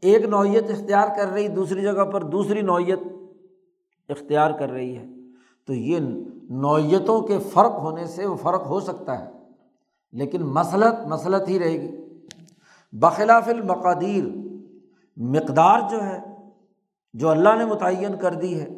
[0.00, 3.00] ایک نوعیت اختیار کر رہی، دوسری جگہ پر دوسری نوعیت
[4.08, 5.06] اختیار کر رہی ہے،
[5.66, 5.98] تو یہ
[6.50, 9.30] نوعیتوں کے فرق ہونے سے وہ فرق ہو سکتا ہے۔
[10.12, 11.99] لیکن مسلط مسلط ہی رہے گی۔
[12.92, 14.24] بخلاف المقادیر
[15.16, 16.18] مقدار جو ہے،
[17.12, 18.68] جو اللہ نے متعین کر دی ہے،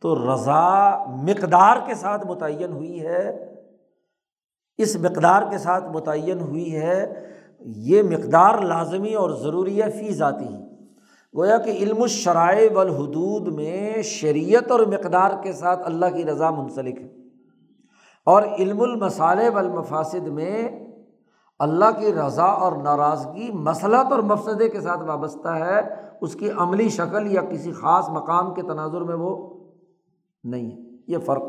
[0.00, 3.54] تو رضا مقدار کے ساتھ متعین ہوئی ہے۔
[4.78, 7.28] اس مقدار کے ساتھ متعین ہوئی ہے،
[7.60, 10.62] یہ مقدار لازمی اور ضروری ہے فی ذاتی۔ ہی
[11.36, 17.00] گویا کہ علم الشرائع والحدود میں شریعت اور مقدار کے ساتھ اللہ کی رضا منسلک
[17.00, 17.08] ہے۔
[18.24, 20.68] اور علم المصالح والمفاسد میں
[21.62, 25.80] اللہ کی رضا اور ناراضگی مسلط اور مفسدے کے ساتھ وابستہ ہے،
[26.20, 29.64] اس کی عملی شکل یا کسی خاص مقام کے تناظر میں وہ
[30.44, 31.42] نہیں ہے۔ یہ فرق۔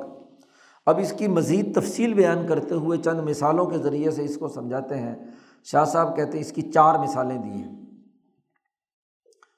[0.85, 4.47] اب اس کی مزید تفصیل بیان کرتے ہوئے چند مثالوں کے ذریعے سے اس کو
[4.47, 5.15] سمجھاتے ہیں۔
[5.63, 7.85] شاہ صاحب کہتے ہیں اس کی چار مثالیں دی ہیں۔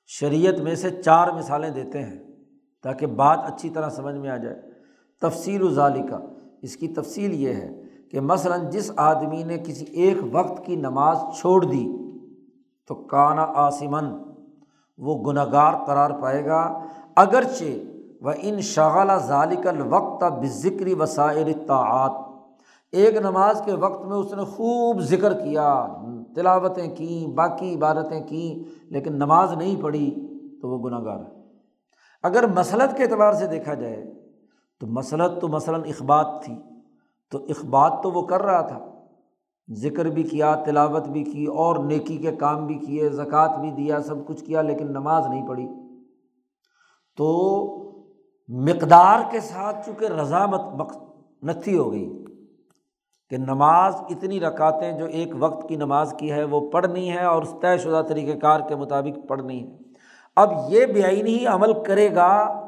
[0.08, 2.20] شریعت میں سے چار مثالیں دیتے ہیں
[2.84, 4.62] تاکہ بات اچھی طرح سمجھ میں آ جائے۔
[5.22, 6.16] تفصیل و ظالقہ
[6.62, 7.85] اس کی تفصیل یہ ہے
[8.16, 11.88] کہ مثلاً جس آدمی نے کسی ایک وقت کی نماز چھوڑ دی
[12.88, 14.06] تو کانا آسمن
[14.98, 16.80] وہ گناہ گار قرار پائے گا۔
[17.16, 17.64] اگرچہ
[18.22, 22.12] وہ ان شغلہ ذالک الوقت بذکری وسائر طاعت
[22.92, 25.88] ایک نماز کے وقت میں اس نے خوب ذکر کیا،
[26.36, 30.28] تلاوتیں کیں، باقی عبادتیں کیں، لیکن نماز نہیں پڑھی
[30.62, 31.42] تو وہ گناہ گار ہے۔
[32.24, 34.14] اگر مسلط کے اعتبار سے دیکھا جائے
[34.80, 36.56] تو مسلط تو مثلاً اخبات تھی۔
[37.32, 38.80] تو اخبات تو وہ کر رہا تھا۔
[39.72, 44.00] ذکر بھی کیا، تلاوت بھی کی، اور نیکی کے کام بھی کیے، زکوٰۃ بھی دیا،
[44.00, 45.68] سب کچھ کیا، لیکن نماز نہیں پڑھی۔
[47.18, 47.36] تو
[48.48, 50.62] مقدار کے ساتھ چونکہ رضامت
[51.44, 52.26] نتھی ہو گئی
[53.30, 57.42] کہ نماز اتنی رکاتیں جو ایک وقت کی نماز کی ہے، وہ پڑھنی ہے اور
[57.42, 59.78] اس طے شدہ طریقۂ کار کے مطابق پڑھنی ہے۔
[60.36, 62.60] اب یہ بے آئینی عمل کرے گا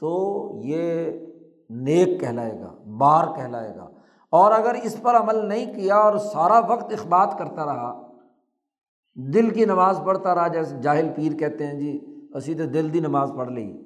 [0.00, 0.10] تو
[0.54, 1.10] یہ
[1.70, 3.90] نیک کہلائے گا۔ بار کہلائے گا۔
[4.30, 8.06] اور اگر اس پر عمل نہیں کیا اور سارا وقت اخبات کرتا رہا،
[9.14, 13.00] دل کی نماز پڑھتا رہا، جیسے جاہل پیر کہتے ہیں جی اسی تو دل دی
[13.00, 13.84] نماز پڑھ لی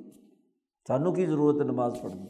[0.88, 2.26] سانو کی ضرورت ہے نماز پڑھنی؟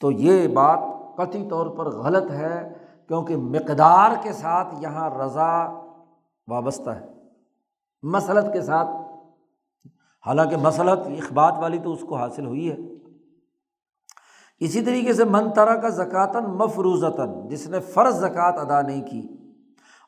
[0.00, 0.78] تو یہ بات
[1.16, 2.72] قطعی طور پر غلط ہے،
[3.08, 5.66] کیونکہ مقدار کے ساتھ یہاں رضا
[6.48, 7.06] وابستہ ہے۔
[8.02, 8.88] مسلط کے ساتھ،
[10.26, 12.76] حالانکہ مسلط اخبات والی تو اس کو حاصل ہوئی ہے۔
[14.60, 19.22] اسی طریقے سے منترا کا زکوٰۃً مفروضتاً، جس نے فرض زکوٰۃ ادا نہیں کی،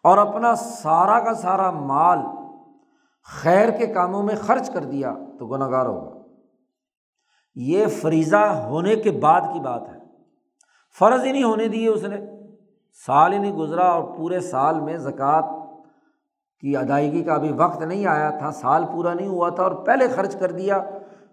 [0.04, 2.18] اور اپنا سارا کا سارا مال
[3.28, 6.18] خیر کے کاموں میں خرچ کر دیا، تو گناہ گار ہوگا۔
[7.56, 9.98] یہ فریضہ ہونے کے بعد کی بات ہے۔
[10.98, 12.20] فرض ہی نہیں ہونے دیے اس نے۔
[13.06, 15.50] سال ہی نہیں گزرا اور پورے سال میں زکوٰۃ
[16.62, 20.08] کی ادائیگی کا ابھی وقت نہیں آیا تھا، سال پورا نہیں ہوا تھا اور پہلے
[20.08, 20.80] خرچ کر دیا،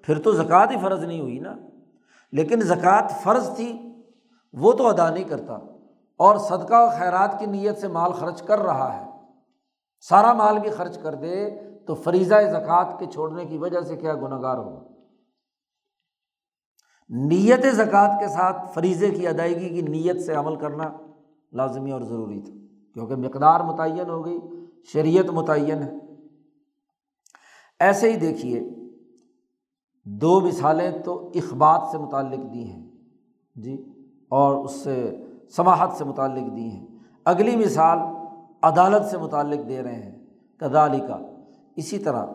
[0.01, 1.55] پھر تو زکوٰۃ ہی فرض نہیں ہوئی نا۔
[2.31, 3.93] لیکن زکوٰۃ فرض تھی،
[4.53, 5.53] وہ تو ادا نہیں کرتا۔
[6.17, 9.09] اور صدقہ و خیرات کی نیت سے مال خرچ کر رہا ہے۔
[10.01, 11.49] سارا مال بھی خرچ کر دے
[11.87, 14.87] تو فریضہ زکوٰۃ کے چھوڑنے کی وجہ سے کیا گناہ گار ہوگا
[17.09, 20.83] نیت زکوٰۃ کے ساتھ فریضے کی ادائیگی کی نیت سے عمل کرنا
[21.53, 22.53] لازمی اور ضروری تھا،
[22.93, 24.39] کیونکہ مقدار متعین ہو گئی،
[24.93, 25.93] شریعت متعین ہے۔
[27.79, 28.59] ایسے ہی دیکھیے
[30.21, 32.83] دو مثالیں تو اخبات سے متعلق دی ہیں
[33.55, 33.75] جی
[34.31, 34.95] اور اس سے
[35.55, 36.85] سماحت سے متعلق دی ہیں۔
[37.25, 37.97] اگلی مثال
[38.63, 40.11] عدالت سے متعلق دے رہے ہیں
[40.61, 41.17] کدالی کا
[41.77, 42.25] اسی طرح،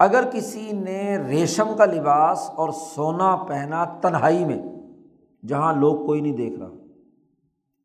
[0.00, 4.60] اگر کسی نے ریشم کا لباس اور سونا پہنا تنہائی میں،
[5.42, 6.68] جہاں لوگ کوئی نہیں دیکھ رہا،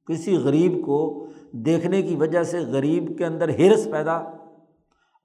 [0.08, 1.00] کسی غریب کو
[1.66, 4.16] دیکھنے کی وجہ سے غریب کے اندر ہرس پیدا،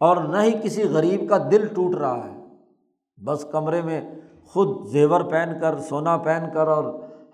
[0.00, 2.33] اور نہ ہی کسی غریب کا دل ٹوٹ رہا ہے
[3.24, 4.00] بس کمرے میں
[4.46, 6.84] خود زیور پہن کر، سونا پہن کر اور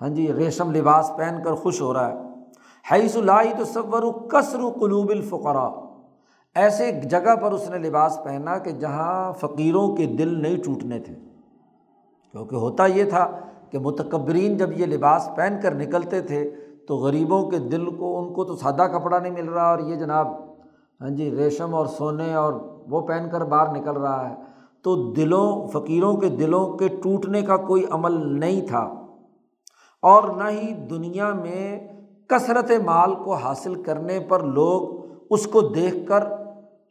[0.00, 2.14] ہاں جی ریشم لباس پہن کر خوش ہو رہا ہے۔
[2.92, 5.68] حیث لائی تو صبر کثر قلوب الفقرا
[6.54, 11.14] ایسے جگہ پر اس نے لباس پہنا کہ جہاں فقیروں کے دل نہیں ٹوٹنے تھے۔
[12.32, 13.30] کیونکہ ہوتا یہ تھا
[13.70, 16.50] کہ متکبرین جب یہ لباس پہن کر نکلتے تھے
[16.88, 19.96] تو غریبوں کے دل کو، ان کو تو سادہ کپڑا نہیں مل رہا اور یہ
[19.96, 20.28] جناب
[21.00, 22.52] ہاں جی ریشم اور سونے اور
[22.90, 24.49] وہ پہن کر باہر نکل رہا ہے۔
[24.82, 29.06] تو دلوں، فقیروں کے دلوں کے ٹوٹنے کا کوئی عمل نہیں تھا
[30.02, 31.88] اور نہ ہی دنیا میں
[32.26, 36.24] کثرت مال کو حاصل کرنے پر لوگ اس کو دیکھ کر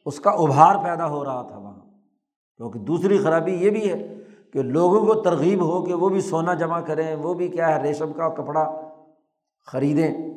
[0.06, 1.80] اس کا ابھار پیدا ہو رہا تھا وہاں۔
[2.58, 4.16] کیونکہ دوسری خرابی یہ بھی ہے
[4.54, 7.82] کہ لوگوں کو ترغیب ہو کہ وہ بھی سونا جمع کریں، وہ بھی کیا ہے،
[7.82, 8.82] ریشم کا کپڑا
[9.66, 10.30] خریدیں۔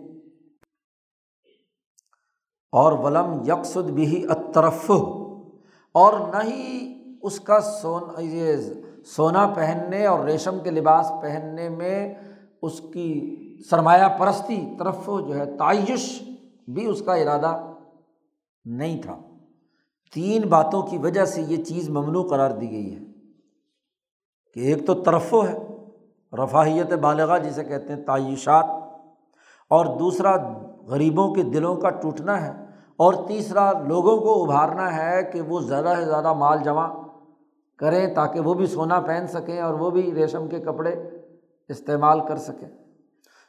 [2.72, 4.90] اور ولم یکسد بھی اطرف
[5.92, 6.92] اور نہ ہی
[7.22, 8.56] اس کا سون، یہ
[9.06, 12.14] سونا پہننے اور ریشم کے لباس پہننے میں
[12.62, 13.10] اس کی
[13.70, 16.06] سرمایہ پرستی طرف جو ہے تعیش
[16.68, 17.56] بھی اس کا ارادہ
[18.64, 19.16] نہیں تھا۔
[20.12, 23.00] تین باتوں کی وجہ سے یہ چیز ممنوع قرار دی گئی ہے
[24.56, 25.54] کہ ایک تو ترفو ہے،
[26.32, 28.66] رفاہیت بالغاہ جسے کہتے ہیں تعیشات،
[29.70, 30.36] اور دوسرا
[30.88, 32.52] غریبوں کے دلوں کا ٹوٹنا ہے،
[32.98, 36.86] اور تیسرا لوگوں کو ابھارنا ہے کہ وہ زیادہ سے زیادہ مال جمع
[37.82, 40.94] کریں تاکہ وہ بھی سونا پہن سکیں اور وہ بھی ریشم کے کپڑے
[41.68, 42.68] استعمال کر سکیں۔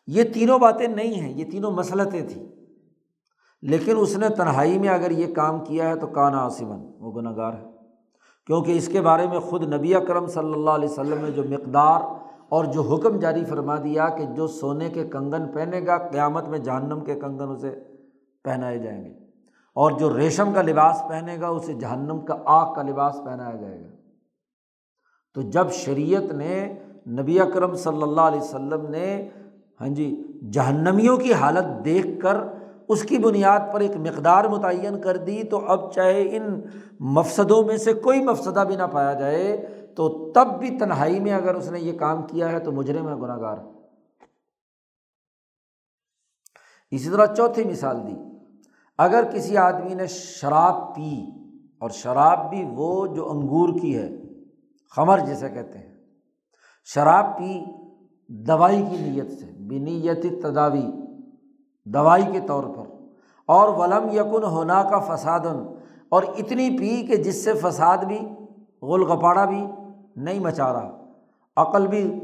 [0.08, 2.46] یہ تینوں باتیں نہیں ہیں، یہ تینوں مسلطیں تھیں۔
[3.62, 7.36] لیکن اس نے تنہائی میں اگر یہ کام کیا ہے تو کانا آسمن وہ گناہ
[7.36, 7.64] گار ہے۔
[8.48, 12.02] کیونکہ اس کے بارے میں خود نبی اکرم صلی اللہ علیہ وسلم نے جو مقدار
[12.50, 16.60] اور جو حکم جاری فرما دیا کہ جو سونے کے کنگن پہنے گا، قیامت میں
[16.60, 17.80] جہنم کے کنگن اسے
[18.44, 19.14] پہنائے جائیں گے۔
[19.76, 23.82] اور جو ریشم کا لباس پہنے گا، اسے جہنم کا آگ کا لباس پہنایا جائے
[23.82, 23.93] گا۔
[25.36, 26.56] تو جب شریعت نے
[27.20, 29.08] نبی اکرم صلی اللہ علیہ وسلم نے
[29.82, 30.10] ہاں جی
[30.54, 32.38] جہنمیوں کی حالت دیکھ کر
[32.94, 36.60] اس کی بنیاد پر ایک مقدار متعین کر دی، تو اب چاہے ان
[37.16, 39.56] مفسدوں میں سے کوئی مفسدہ بھی نہ پایا جائے،
[39.96, 43.16] تو تب بھی تنہائی میں اگر اس نے یہ کام کیا ہے تو مجرم ہے
[43.22, 43.58] گناہ گار
[46.92, 48.16] اسی طرح چوتھی مثال دی،
[49.00, 51.16] اگر کسی آدمی نے شراب پی
[51.80, 54.10] اور شراب بھی وہ جو انگور کی ہے
[54.96, 55.96] خمر جسے کہتے ہیں۔
[56.86, 57.64] شراب پی
[58.28, 60.86] دوائی کی نیت سے، بنیتی تداوی،
[61.86, 62.84] دوائی کے طور پر۔
[63.46, 65.76] اور ولم یکن ہونا کا فسادن،
[66.10, 68.20] اور اتنی پی کہ جس سے فساد بھی
[68.82, 69.68] غل گپاڑا بھی
[70.16, 71.12] نہیں مچا رہا۔
[71.56, 72.20] عقل بھی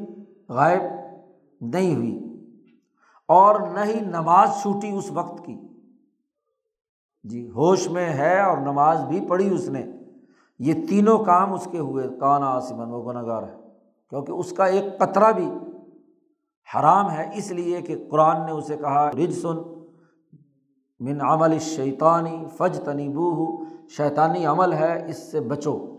[0.49, 0.81] غائب
[1.61, 2.19] نہیں ہوئی۔
[3.27, 5.57] اور نہ ہی نماز چھوٹی اس وقت کی۔
[7.23, 9.85] جی ہوش میں ہے اور نماز بھی پڑھی اس نے۔
[10.59, 13.55] یہ تینوں کام اس کے ہوئے کانا آسمن و گناہ گار ہے،
[14.09, 15.51] کیونکہ اس کا ایک قطرہ بھی
[16.75, 19.57] حرام ہے، اس لیے کہ قرآن نے اسے کہا رج سن
[20.99, 25.97] من عمل شیطانی فج تنیبو شیطانی عمل ہے، اس سے بچو۔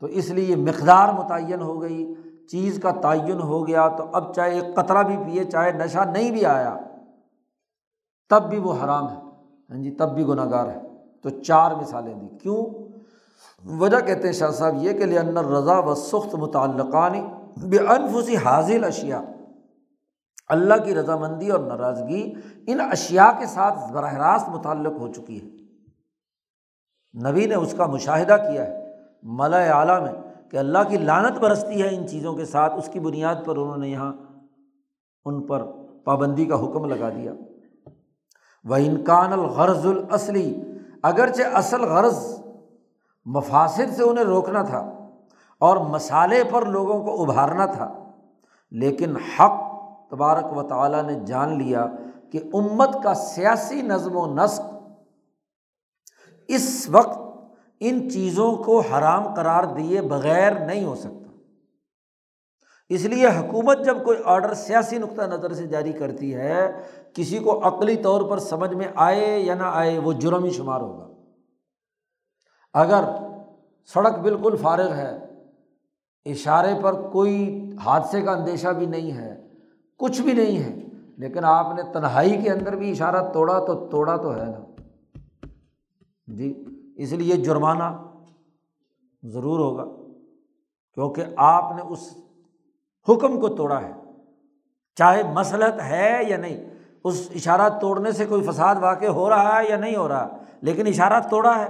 [0.00, 2.14] تو اس لیے مقدار متعین ہو گئی،
[2.50, 6.30] چیز کا تعین ہو گیا، تو اب چاہے ایک قطرہ بھی پیے، چاہے نشہ نہیں
[6.30, 6.76] بھی آیا،
[8.30, 9.16] تب بھی وہ حرام ہے۔
[9.70, 10.80] ہاں جی تب بھی گناہ گار ہے۔
[11.22, 12.87] تو چار مثالیں دی۔ کیوں؟
[13.66, 17.26] وجہ کہتے ہیں شاہ صاحب یہ کہ لے انر رضا و سخت متعلقانی
[17.62, 19.22] بے انفسی حاضل اشیا
[20.48, 22.32] اللہ کی رضامندی اور ناراضگی
[22.66, 25.58] ان اشیا کے ساتھ براہ راست متعلق ہو چکی ہے۔
[27.30, 28.90] نبی نے اس کا مشاہدہ کیا ہے۔
[29.22, 30.12] ملا اعلیٰ میں
[30.50, 33.76] کہ اللہ کی لانت برستی ہے ان چیزوں کے ساتھ، اس کی بنیاد پر انہوں
[33.76, 34.12] نے یہاں
[35.24, 35.66] ان پر
[36.04, 37.32] پابندی کا حکم لگا دیا۔
[38.64, 40.62] وہ انکان الغرض الاصلی
[41.02, 42.37] اگرچہ اصل غرض
[43.28, 44.92] مفاصر سے انہیں روکنا تھا
[45.60, 48.10] اور مسالے پر لوگوں کو ابھارنا تھا۔
[48.70, 49.68] لیکن حق
[50.10, 51.86] تبارک و تعالیٰ نے جان لیا
[52.32, 54.60] کہ امت کا سیاسی نظم و نسق
[56.48, 57.18] اس وقت
[57.80, 61.28] ان چیزوں کو حرام قرار دیے بغیر نہیں ہو سکتا۔
[62.88, 66.72] اس لیے حکومت جب کوئی آڈر سیاسی نقطۂ نظر سے جاری کرتی ہے،
[67.14, 70.80] کسی کو عقلی طور پر سمجھ میں آئے یا نہ آئے وہ جرم ہی شمار
[70.80, 71.07] ہوگا۔
[72.74, 73.04] اگر
[73.88, 75.16] سڑک بالکل فارغ ہے،
[76.26, 77.36] اشارے پر کوئی
[77.84, 79.34] حادثے کا اندیشہ بھی نہیں ہے،
[80.00, 80.74] کچھ بھی نہیں ہے،
[81.16, 84.64] لیکن آپ نے تنہائی کے اندر بھی اشارہ توڑا تو توڑا تو ہے نا۔
[86.26, 86.52] جی
[86.96, 87.84] اس لیے جرمانہ
[89.22, 89.84] ضرور ہوگا،
[90.94, 92.12] کیونکہ آپ نے اس
[93.08, 93.92] حکم کو توڑا ہے۔
[94.96, 96.64] چاہے مسلط ہے یا نہیں،
[97.04, 100.86] اس اشارہ توڑنے سے کوئی فساد واقع ہو رہا ہے یا نہیں ہو رہا، لیکن
[100.86, 101.68] اشارہ توڑا ہے۔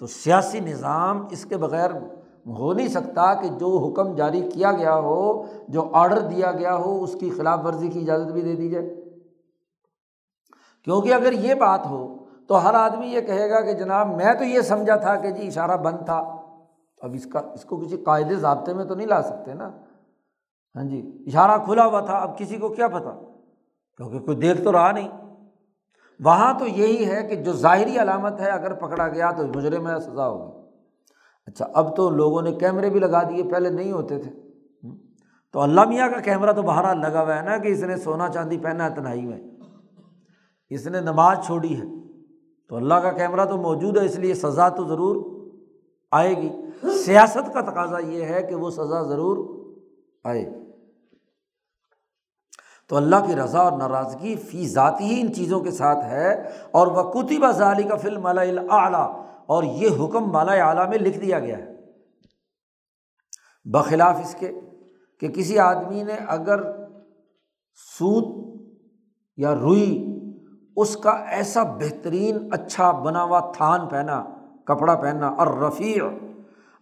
[0.00, 1.90] تو سیاسی نظام اس کے بغیر
[2.46, 7.02] ہو نہیں سکتا کہ جو حکم جاری کیا گیا ہو، جو آڈر دیا گیا ہو،
[7.02, 9.04] اس کی خلاف ورزی کی اجازت بھی دے دی جائے۔
[10.84, 14.44] کیونکہ اگر یہ بات ہو تو ہر آدمی یہ کہے گا کہ جناب میں تو
[14.44, 16.18] یہ سمجھا تھا کہ جی اشارہ بند تھا۔
[17.00, 19.70] اب اس کا، اس کو کسی قاعدے ضابطے میں تو نہیں لا سکتے نا۔
[20.76, 23.20] ہاں جی اشارہ کھلا ہوا تھا، اب کسی کو کیا پتا؟
[23.96, 25.08] کیونکہ کوئی دیکھ تو رہا نہیں۔
[26.24, 29.98] وہاں تو یہی ہے کہ جو ظاہری علامت ہے، اگر پکڑا گیا تو مجرم میں
[29.98, 30.66] سزا ہوگی۔
[31.46, 34.30] اچھا اب تو لوگوں نے کیمرے بھی لگا دیے، پہلے نہیں ہوتے تھے۔
[35.52, 38.28] تو اللہ میاں کا کیمرہ تو باہر لگا ہوا ہے نا کہ اس نے سونا
[38.28, 39.40] چاندی پہنا ہے تنہائی میں
[40.70, 41.84] اس نے نماز چھوڑی ہے۔
[42.68, 45.40] تو اللہ کا کیمرہ تو موجود ہے، اس لیے سزا تو ضرور
[46.10, 46.52] آئے گی۔
[46.90, 49.64] سیاست کا تقاضا یہ ہے کہ وہ سزا ضرور
[50.24, 50.59] آئے۔
[52.90, 56.32] تو اللہ کی رضا اور ناراضگی فی ذاتی ہی ان چیزوں کے ساتھ ہے
[56.70, 57.50] اور وہ کتبہ
[57.88, 59.06] کا فلم اعلیٰ
[59.46, 61.74] اور یہ حکم مالا اعلیٰ میں لکھ دیا گیا ہے۔
[63.64, 64.52] بخلاف اس کے
[65.22, 66.60] کہ کسی آدمی نے اگر
[67.98, 68.24] سوت
[69.38, 70.16] یا روئی
[70.76, 74.22] اس کا ایسا بہترین اچھا بنا ہوا تھان پہنا،
[74.64, 76.02] کپڑا پہنا اور رفیع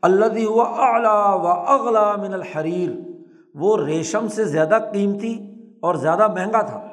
[0.02, 2.90] اللہ و اعلیٰ و اغلا من الحریر،
[3.54, 5.36] وہ ریشم سے زیادہ قیمتی
[5.82, 6.88] اور زیادہ مہنگا تھا۔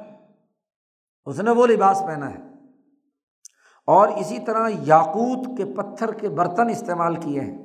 [1.25, 2.39] اس نے وہ لباس پہنا ہے۔
[3.88, 7.57] اور اسی طرح یاقوت کے پتھر کے برتن استعمال کیے ہیں۔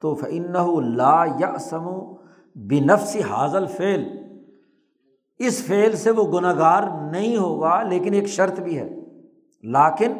[0.00, 0.52] تو فن
[0.96, 2.14] لا یا سمو
[2.54, 4.04] بنفسی حاضل فعل
[5.38, 8.88] اس فعل سے وہ گناہ گار نہیں ہوگا، لیکن ایک شرط بھی ہے۔
[9.62, 10.12] لیکن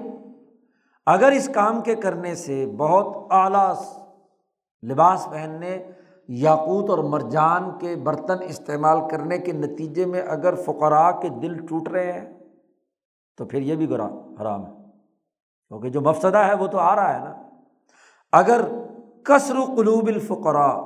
[1.06, 3.74] اگر اس کام کے کرنے سے بہت اعلیٰ
[4.82, 5.84] لباس پہننے
[6.32, 11.88] یاقوت اور مرجان کے برتن استعمال کرنے کے نتیجے میں اگر فقراء کے دل ٹوٹ
[11.88, 12.38] رہے ہیں،
[13.38, 14.08] تو پھر یہ بھی گرا،
[14.40, 14.72] حرام ہے۔
[15.68, 17.34] کیونکہ جو مفسدہ ہے وہ تو آ رہا ہے نا۔
[18.32, 18.60] اگر
[19.24, 20.78] کثر قلوب الفقراء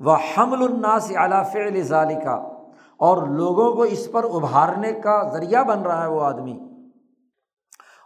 [0.00, 2.34] و حمل الناس علی فعل ذالکا
[2.96, 6.67] اور لوگوں کو اس پر ابھارنے کا ذریعہ بن رہا ہے وہ آدمی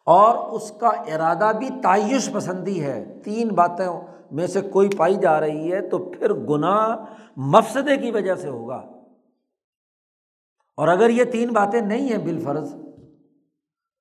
[0.07, 4.01] اور اس کا ارادہ بھی تعیش پسندی ہے۔ تین باتیں
[4.31, 6.97] میں سے کوئی پائی جا رہی ہے تو پھر گناہ
[7.37, 8.85] مفسدے کی وجہ سے ہوگا۔
[10.77, 12.75] اور اگر یہ تین باتیں نہیں ہیں بالفرض،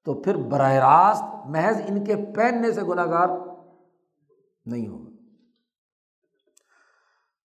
[0.05, 3.27] تو پھر براہ راست محض ان کے پہننے سے گناہ گار
[4.65, 5.09] نہیں ہوگا۔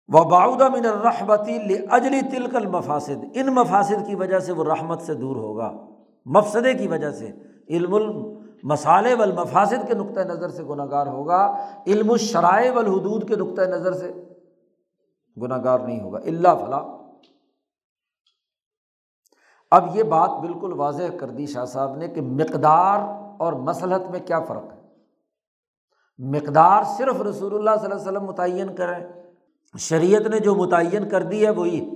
[0.09, 1.59] وہ باؤدا من الرحبتی
[1.91, 5.73] اجلی تلکل مفاصد ان مفاصد کی وجہ سے وہ رحمت سے دور ہوگا۔
[6.25, 7.31] مفسدے کی وجہ سے۔
[7.69, 7.95] علم
[8.63, 9.45] مسالے و
[9.89, 14.13] کے نقطۂ نظر سے گناہ گار ہوگا، علم الشرائع و کے نقطۂ نظر سے
[15.43, 16.97] گناہ گار نہیں ہوگا اللہ فلاں
[19.71, 23.01] اب یہ بات بالکل واضح کر دی شاہ صاحب نے کہ مقدار
[23.39, 24.81] اور مسلحت میں کیا فرق ہے۔
[26.19, 29.05] مقدار صرف رسول اللہ صلی اللہ علیہ وسلم متعین کریں
[29.79, 31.91] شریعت نے جو متعین کر دی ہے وہی۔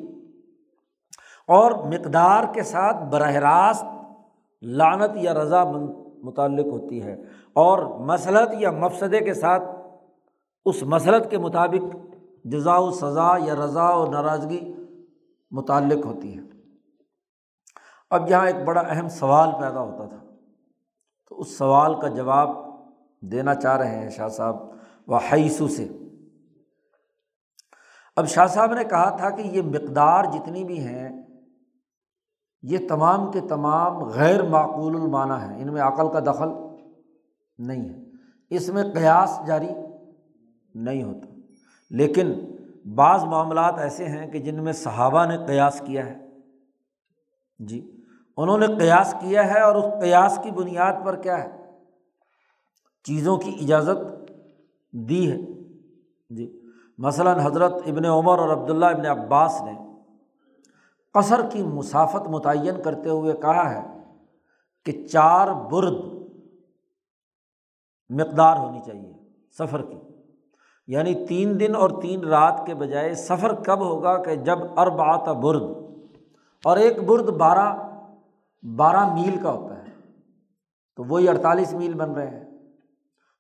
[1.47, 3.85] اور مقدار کے ساتھ براہ راست
[4.63, 5.65] لانت یا رضا
[6.25, 9.63] متعلق ہوتی ہے اور مسلط یا مفسدے کے ساتھ
[10.65, 11.97] اس مسلط کے مطابق
[12.45, 14.73] جزا و سزا یا رضا و ناراضگی
[15.51, 16.43] متعلق ہوتی ہے۔
[18.11, 20.17] اب یہاں ایک بڑا اہم سوال پیدا ہوتا تھا۔
[21.29, 22.49] تو اس سوال کا جواب
[23.21, 24.57] دینا چاہ رہے ہیں شاہ صاحب
[25.07, 25.89] و حیثو سے۔
[28.17, 31.20] اب شاہ صاحب نے کہا تھا کہ یہ مقدار جتنی بھی ہیں
[32.63, 36.49] یہ تمام کے تمام غیر معقول المعنی ہیں۔ ان میں عقل کا دخل
[37.59, 38.05] نہیں ہے۔
[38.51, 39.69] اس میں قیاس جاری
[40.75, 41.27] نہیں ہوتا۔
[41.91, 42.33] لیکن
[42.95, 46.19] بعض معاملات ایسے ہیں کہ جن میں صحابہ نے قیاس کیا ہے۔
[47.59, 47.97] جی
[48.37, 51.61] انہوں نے قیاس کیا ہے اور اس قیاس کی بنیاد پر کیا ہے؟
[53.05, 54.33] چیزوں کی اجازت
[54.93, 55.39] دی ہے۔
[56.31, 56.61] جی
[56.99, 59.90] مثلاً حضرت ابن عمر اور عبداللہ ابن عباس نے
[61.15, 64.01] قصر کی مسافت متعین کرتے ہوئے کہا ہے
[64.85, 65.95] کہ چار برد
[68.09, 69.13] مقدار ہونی چاہیے
[69.59, 69.99] سفر کی۔
[70.87, 75.33] یعنی تین دن اور تین رات کے بجائے سفر کب ہوگا کہ جب ارب آتا
[75.33, 75.63] برد
[76.65, 77.77] اور ایک برد بارہ
[78.77, 79.91] بارہ میل کا ہوتا ہے۔
[80.97, 82.45] تو وہی اڑتالیس میل بن رہے ہیں۔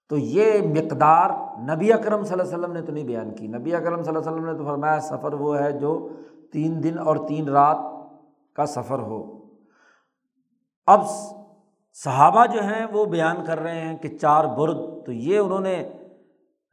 [0.09, 3.75] تو یہ مقدار نبی اکرم صلی اللہ علیہ وسلم نے تو نہیں بیان کی۔ نبی
[3.75, 6.09] اکرم صلی اللہ علیہ وسلم نے تو فرمایا سفر وہ ہے جو
[6.53, 7.76] تین دن اور تین رات
[8.57, 9.38] کا سفر ہو۔
[10.86, 11.01] اب
[11.94, 15.88] صحابہ جو ہیں وہ بیان کر رہے ہیں کہ چار برد، تو یہ انہوں نے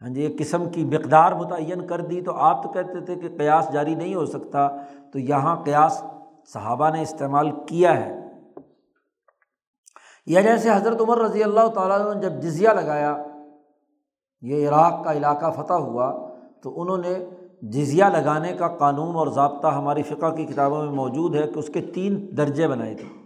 [0.01, 3.38] ہاں جی ایک قسم کی مقدار متعین کر دی۔ تو آپ تو کہتے تھے کہ
[3.38, 4.69] قیاس جاری نہیں ہو سکتا۔
[5.11, 6.03] تو یہاں قیاس
[6.47, 8.15] صحابہ نے استعمال کیا ہے۔
[10.25, 13.17] یا جیسے حضرت عمر رضی اللہ تعالیٰ نے جب جزیہ لگایا،
[14.41, 16.30] یہ عراق کا علاقہ فتح ہوا،
[16.61, 17.25] تو انہوں نے
[17.62, 21.68] جزیہ لگانے کا قانون اور ضابطہ ہماری فقہ کی کتابوں میں موجود ہے کہ اس
[21.68, 23.24] کے تین درجے بنائے تھے۔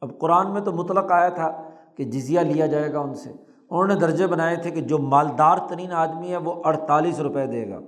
[0.00, 3.30] اب قرآن میں تو مطلق آیا تھا کہ جزیہ لیا جائے گا ان سے۔
[3.70, 7.70] انہوں نے درجے بنائے تھے کہ جو مالدار ترین آدمی ہے وہ اڑتالیس روپے دے
[7.70, 7.78] گا۔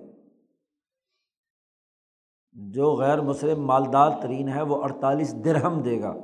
[2.53, 6.15] جو غیر مسلم مالدار ترین ہے وہ اڑتالیس درہم دے گا۔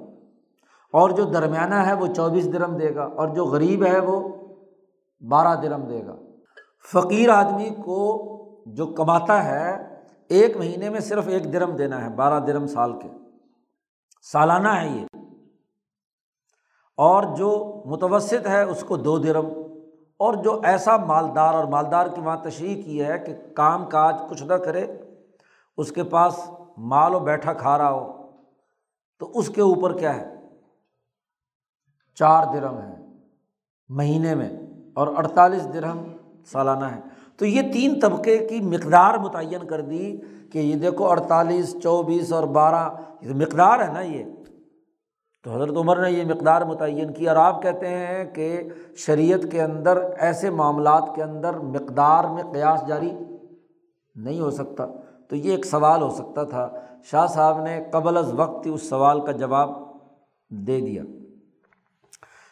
[0.92, 4.28] اور جو درمیانہ ہے وہ چوبیس درم دے گا۔ اور جو غریب ہے وہ
[5.28, 6.16] بارہ درم دے گا۔
[6.92, 8.26] فقیر آدمی کو
[8.74, 9.94] جو کماتا ہے،
[10.28, 13.08] ایک مہینے میں صرف ایک درم دینا ہے، بارہ درم سال کے۔
[14.22, 15.06] سالانہ ہے یہ۔
[16.96, 19.46] اور جو متوسط ہے، اس کو دو درم۔
[20.16, 24.42] اور جو ایسا مالدار اور مالدار کی وہاں تشریح کی ہے کہ کام کاج کچھ
[24.42, 24.86] نہ کرے،
[25.76, 28.30] اس کے پاس مال و بیٹھا کھا رہا ہو،
[29.18, 30.34] تو اس کے اوپر کیا ہے؟
[32.14, 32.94] چار درم ہے
[33.88, 34.50] مہینے میں
[34.94, 36.12] اور اڑتالیس درہم
[36.46, 37.00] سالانہ ہے۔
[37.40, 40.16] تو یہ تین طبقے کی مقدار متعین کر دی
[40.52, 44.24] کہ یہ دیکھو اڑتالیس، چوبیس اور بارہ، یہ تو مقدار ہے نا یہ۔
[45.44, 48.62] تو حضرت عمر نے یہ مقدار متعین کی اور آپ کہتے ہیں کہ
[48.96, 53.10] شریعت کے اندر ایسے معاملات کے اندر مقدار میں قیاس جاری
[54.14, 54.86] نہیں ہو سکتا۔
[55.28, 56.68] تو یہ ایک سوال ہو سکتا تھا۔
[57.04, 59.70] شاہ صاحب نے قبل از وقت اس سوال کا جواب
[60.50, 61.02] دے دیا۔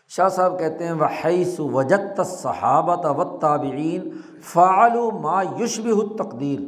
[0.08, 4.10] شاہ صاحب کہتے ہیں وہ وجت صحابت و تابعین
[4.42, 6.60] فعال ما یشب تقدیر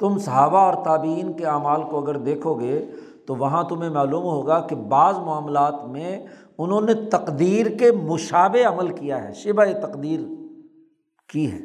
[0.00, 2.90] تم صحابہ اور تعبین کے اعمال کو اگر دیکھو گے
[3.26, 6.26] تو وہاں تمہیں معلوم ہوگا کہ بعض معاملات میں
[6.58, 10.20] انہوں نے تقدیر کے مشابے عمل کیا ہے، شبہ تقدیر
[11.28, 11.58] کی ہے۔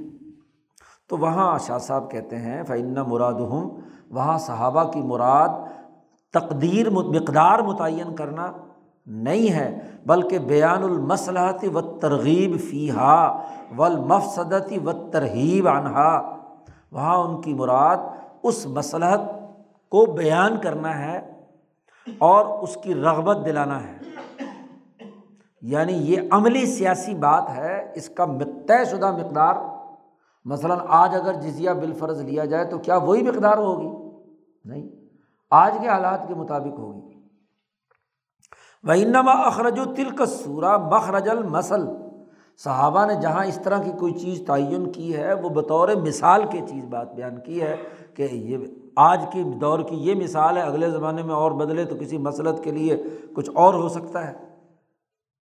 [1.09, 3.69] تو وہاں شاہ صاحب کہتے ہیں فعن مراد ہم
[4.09, 5.49] وہاں صحابہ کی مراد
[6.33, 8.51] تقدیر مقدار متعین کرنا
[9.05, 13.41] نہیں ہے، بلکہ بیان المصلحتی و ترغیب فی ہا
[13.77, 13.83] و
[14.85, 16.35] و ترغیب انہا
[16.91, 17.97] وہاں ان کی مراد
[18.43, 19.21] اس مصلحت
[19.89, 21.31] کو بیان کرنا ہے
[22.17, 23.97] اور اس کی رغبت دلانا ہے۔
[25.61, 28.25] یعنی یہ عملی سیاسی بات ہے، اس کا
[28.67, 29.55] طے شدہ مقدار۔
[30.45, 34.19] مثلاً آج اگر جزیہ بالفرض لیا جائے تو کیا وہی مقدار ہوگی؟
[34.65, 34.89] نہیں،
[35.51, 37.10] آج کے حالات کے مطابق ہوگی۔
[38.83, 41.81] وہ انما اخرج و تلک سورا مخرج المسل
[42.57, 46.59] صحابہ نے جہاں اس طرح کی کوئی چیز تعین کی ہے، وہ بطور مثال کی
[46.69, 47.75] چیز بات بیان کی ہے
[48.13, 48.57] کہ یہ
[48.95, 52.63] آج کی دور کی یہ مثال ہے، اگلے زمانے میں اور بدلے تو کسی مسلط
[52.63, 53.03] کے لیے
[53.35, 54.33] کچھ اور ہو سکتا ہے۔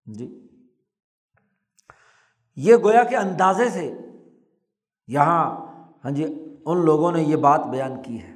[0.07, 0.47] جی۔
[2.57, 3.95] یہ گویا کے اندازے سے
[5.09, 5.66] یہاں
[6.05, 8.34] ہاں جی ان لوگوں نے یہ بات بیان کی ہے۔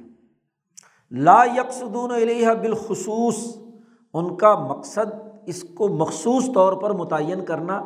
[1.11, 3.62] لا یکسدون علیہ بالخصوص۔
[4.13, 5.13] ان کا مقصد
[5.45, 7.81] اس کو مخصوص طور پر متعین کرنا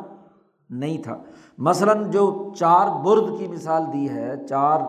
[0.70, 1.18] نہیں تھا۔
[1.58, 4.80] مثلاً جو چار برد کی مثال دی ہے، چار،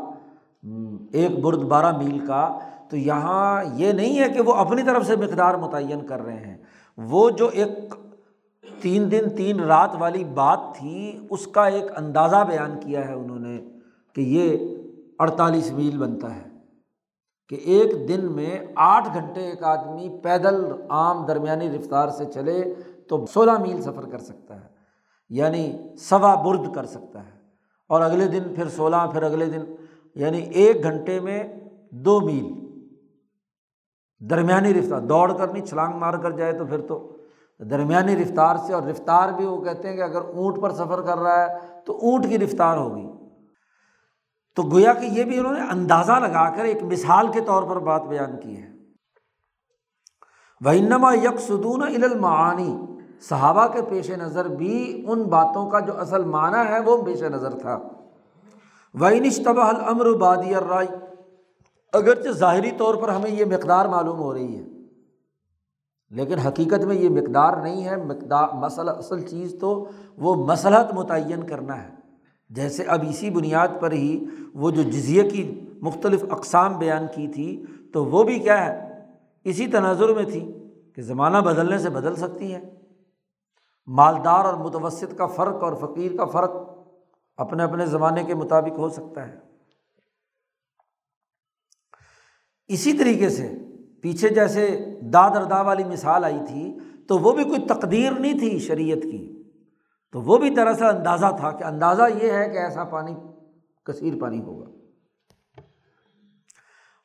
[1.11, 2.59] ایک برد بارہ میل کا،
[2.89, 6.57] تو یہاں یہ نہیں ہے کہ وہ اپنی طرف سے مقدار متعین کر رہے ہیں۔
[6.97, 7.95] وہ جو ایک
[8.81, 13.39] تین دن، تین رات والی بات تھی، اس کا ایک اندازہ بیان کیا ہے انہوں
[13.39, 13.59] نے
[14.15, 14.57] کہ یہ
[15.19, 16.48] اڑتالیس میل بنتا ہے۔
[17.49, 22.73] کہ ایک دن میں آٹھ گھنٹے ایک آدمی پیدل عام درمیانی رفتار سے چلے
[23.09, 24.67] تو سولہ میل سفر کر سکتا ہے
[25.29, 27.39] یعنی سوا برد کر سکتا ہے۔
[27.89, 29.75] اور اگلے دن پھر سولہ، پھر اگلے دن
[30.15, 31.43] یعنی ایک گھنٹے میں
[31.91, 32.53] دو میل۔
[34.29, 37.17] درمیانی رفتار، دوڑ کر نہیں چھلانگ مار کر جائے تو پھر تو۔
[37.59, 41.17] درمیانی رفتار سے، اور رفتار بھی وہ کہتے ہیں کہ اگر اونٹ پر سفر کر
[41.17, 43.09] رہا ہے تو اونٹ کی رفتار ہوگی۔
[44.57, 47.79] تو گویا کہ یہ بھی انہوں نے اندازہ لگا کر ایک مثال کے طور پر
[47.79, 48.67] بات بیان کی ہے۔
[50.61, 52.73] وہ انما یکسدون المعانی
[53.21, 57.57] صحابہ کے پیش نظر بھی ان باتوں کا جو اصل معنی ہے وہ پیش نظر
[57.59, 57.77] تھا۔
[58.95, 60.87] وہ نشتبہ الامر بادی الرائے
[61.93, 64.63] اگرچہ ظاہری طور پر ہمیں یہ مقدار معلوم ہو رہی ہے،
[66.11, 69.73] لیکن حقیقت میں یہ مقدار نہیں ہے۔ مقدار، مسئلہ، اصل چیز تو
[70.17, 71.89] وہ مسلحت متعین کرنا ہے۔
[72.49, 77.63] جیسے اب اسی بنیاد پر ہی وہ جو جزیے کی مختلف اقسام بیان کی تھی،
[77.93, 79.01] تو وہ بھی کیا ہے؟
[79.43, 80.53] اسی تناظر میں تھی
[80.95, 82.59] کہ زمانہ بدلنے سے بدل سکتی ہے۔
[83.87, 86.51] مالدار اور متوسط کا فرق اور فقیر کا فرق
[87.37, 89.37] اپنے اپنے زمانے کے مطابق ہو سکتا ہے۔
[92.67, 93.53] اسی طریقے سے
[94.01, 96.77] پیچھے جیسے داد ردا والی مثال آئی تھی،
[97.07, 99.38] تو وہ بھی کوئی تقدیر نہیں تھی شریعت کی۔
[100.11, 103.15] تو وہ بھی دراصل اندازہ تھا کہ اندازہ یہ ہے کہ ایسا پانی
[103.83, 104.69] کثیر پانی ہوگا۔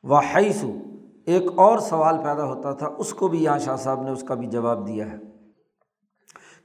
[0.03, 0.65] وہ حیث
[1.27, 4.35] ایک اور سوال پیدا ہوتا تھا، اس کو بھی یہاں شاہ صاحب نے، اس کا
[4.35, 5.17] بھی جواب دیا ہے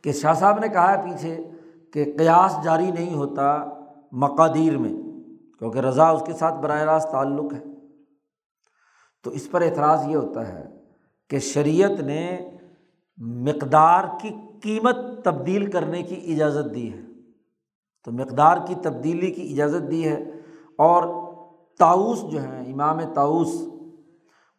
[0.02, 1.50] کہ شاہ صاحب نے کہا ہے پیچھے
[1.94, 3.66] کہ قیاس جاری نہیں ہوتا
[4.12, 4.94] مقادیر میں،
[5.60, 7.60] کیونکہ رضا اس کے ساتھ براہ راست تعلق ہے۔
[9.24, 10.64] تو اس پر اعتراض یہ ہوتا ہے
[11.30, 12.52] کہ شریعت نے
[13.20, 14.30] مقدار کی
[14.62, 17.00] قیمت تبدیل کرنے کی اجازت دی ہے۔
[18.06, 20.24] تو مقدار کی تبدیلی کی اجازت دی ہے
[20.78, 21.04] اور
[21.80, 23.62] تاؤس جو ہیں، امام تاؤس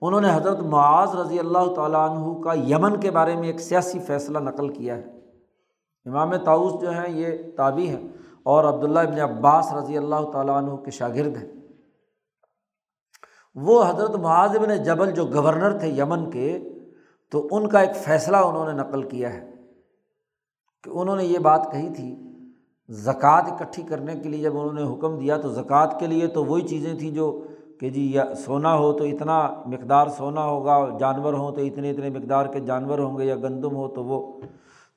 [0.00, 3.98] انہوں نے حضرت معاذ رضی اللہ تعالیٰ عنہ کا یمن کے بارے میں ایک سیاسی
[3.98, 5.02] فیصلہ نقل کیا ہے۔
[6.04, 8.08] امام تاؤس جو ہیں، یہ تابی ہیں
[8.42, 11.52] اور عبداللہ ابن عباس رضی اللہ تعالیٰ عنہ کے شاگرد ہیں۔
[13.54, 16.58] وہ حضرت معاذ ابن جبل جو گورنر تھے یمن کے
[17.32, 19.50] تو ان کا ایک فیصلہ انہوں نے نقل کیا ہے
[20.84, 22.14] کہ انہوں نے یہ بات کہی تھی،
[22.88, 26.44] زکوٰۃ اکٹھی کرنے کے لیے جب انہوں نے حکم دیا تو زکوٰۃ کے لیے تو
[26.44, 27.46] وہی چیزیں تھیں جو
[27.80, 32.10] کہ جی یا سونا ہو تو اتنا مقدار سونا ہوگا، جانور ہوں تو اتنے اتنے
[32.10, 34.40] مقدار کے جانور ہوں گے یا گندم ہو تو وہ۔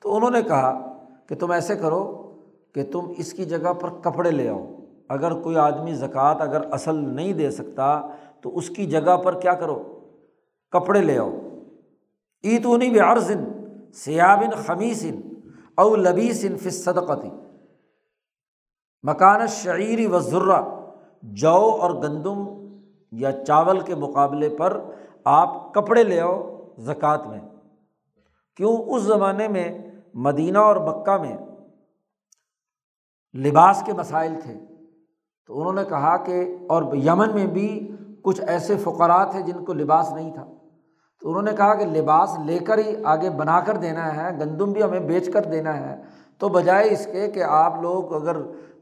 [0.00, 2.32] تو انہوں نے کہا کہ تم ایسے کرو
[2.74, 4.64] کہ تم اس کی جگہ پر کپڑے لے آؤ۔
[5.08, 8.00] اگر کوئی آدمی زکوٰۃ اگر اصل نہیں دے سکتا
[8.40, 9.82] تو اس کی جگہ پر کیا کرو؟
[10.70, 11.30] کپڑے لے آؤ۔
[12.44, 15.20] ایتونی بے سیابن خمیسن
[15.74, 17.30] او لبیسن فصدقتی
[19.02, 20.62] مکان شعیری و ذرہ
[21.22, 22.38] جو اور گندم
[23.12, 24.84] یا چاول کے مقابلے پر
[25.24, 27.40] آپ کپڑے لے آؤ زکوٰۃ میں۔
[28.56, 29.78] کیوں؟ اس زمانے میں
[30.14, 31.36] مدینہ اور مکہ میں
[33.38, 34.54] لباس کے مسائل تھے۔
[35.46, 37.90] تو انہوں نے کہا کہ اور یمن میں بھی
[38.22, 40.46] کچھ ایسے فقرات تھے جن کو لباس نہیں تھا۔
[41.20, 44.72] تو انہوں نے کہا کہ لباس لے کر ہی آگے بنا کر دینا ہے، گندم
[44.72, 46.02] بھی ہمیں بیچ کر دینا ہے۔
[46.38, 48.36] تو بجائے اس کے کہ آپ لوگ اگر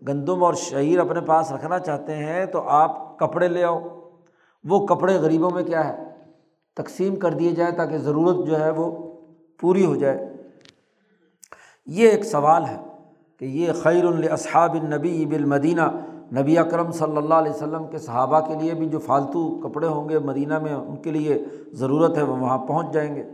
[0.09, 3.80] گندم اور شعیر اپنے پاس رکھنا چاہتے ہیں تو آپ کپڑے لے آؤ۔
[4.64, 6.05] وہ کپڑے غریبوں میں کیا ہے؟
[6.76, 9.14] تقسیم کر دیے جائیں تاکہ ضرورت جو ہے وہ
[9.61, 10.37] پوری ہو جائے۔
[11.87, 12.76] یہ ایک سوال ہے
[13.39, 15.83] کہ یہ خیر الاصحاب النبی بالمدینہ
[16.41, 20.09] نبی اکرم صلی اللہ علیہ وسلم کے صحابہ کے لیے بھی جو فالتو کپڑے ہوں
[20.09, 23.24] گے مدینہ میں ان کے لیے ضرورت ہے، وہ وہاں پہنچ جائیں گے۔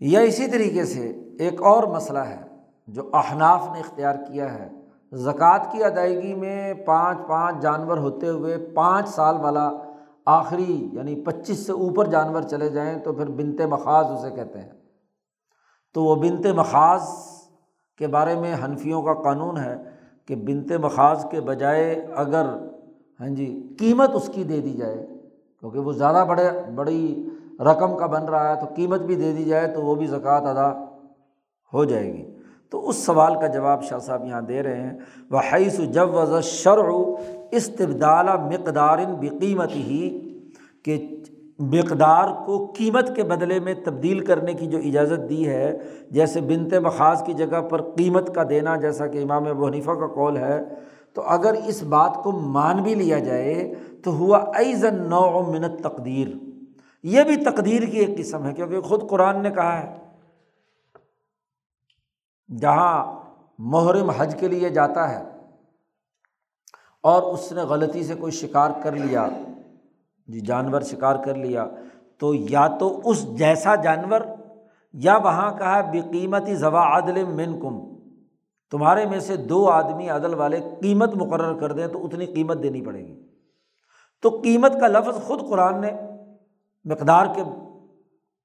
[0.00, 1.08] یا اسی طریقے سے
[1.38, 2.40] ایک اور مسئلہ ہے
[2.86, 4.68] جو احناف نے اختیار کیا ہے۔
[5.12, 9.70] زکوٰۃ کی ادائیگی میں پانچ پانچ جانور ہوتے ہوئے پانچ سال والا
[10.26, 14.70] آخری یعنی پچیس سے اوپر جانور چلے جائیں تو پھر بنت مخاذ اسے کہتے ہیں۔
[15.94, 17.02] تو وہ بنت مخاذ
[17.98, 19.95] کے بارے میں حنفیوں کا قانون ہے
[20.28, 22.46] کہ بنت مخاذ کے بجائے اگر
[23.20, 23.46] ہاں جی
[23.78, 25.06] قیمت اس کی دے دی جائے،
[25.60, 29.44] کیونکہ وہ زیادہ بڑے، بڑی رقم کا بن رہا ہے، تو قیمت بھی دے دی
[29.44, 30.70] جائے تو وہ بھی زکوٰۃ ادا
[31.72, 32.24] ہو جائے گی۔
[32.70, 34.98] تو اس سوال کا جواب شاہ صاحب یہاں دے رہے ہیں
[35.30, 36.92] وہ حیث جب وض شرع
[37.50, 40.08] استبدال مقدار بقیمت ہی
[40.82, 40.96] کہ
[41.58, 45.78] مقدار کو قیمت کے بدلے میں تبدیل کرنے کی جو اجازت دی ہے،
[46.10, 50.06] جیسے بنت مخاص کی جگہ پر قیمت کا دینا، جیسا کہ امام ابو حنیفہ کا
[50.06, 50.62] کال ہے۔
[51.14, 56.28] تو اگر اس بات کو مان بھی لیا جائے، تو ہوا ایزن نو منت تقدیر
[57.02, 59.96] یہ بھی تقدیر کی ایک قسم ہے، کیونکہ خود قرآن نے کہا ہے،
[62.60, 63.20] جہاں
[63.58, 65.22] محرم حج کے لیے جاتا ہے
[67.02, 69.26] اور اس نے غلطی سے کوئی شکار کر لیا
[70.28, 71.66] جی جانور شکار کر لیا۔
[72.18, 74.20] تو یا تو اس جیسا جانور
[74.92, 77.96] یا وہاں کہا بے قیمتی ضوا عدل من کم
[78.70, 82.80] تمہارے میں سے دو آدمی عدل والے قیمت مقرر کر دیں تو اتنی قیمت دینی
[82.80, 83.22] پڑے گی۔
[84.22, 85.90] تو قیمت کا لفظ خود قرآن نے
[86.84, 87.42] مقدار کے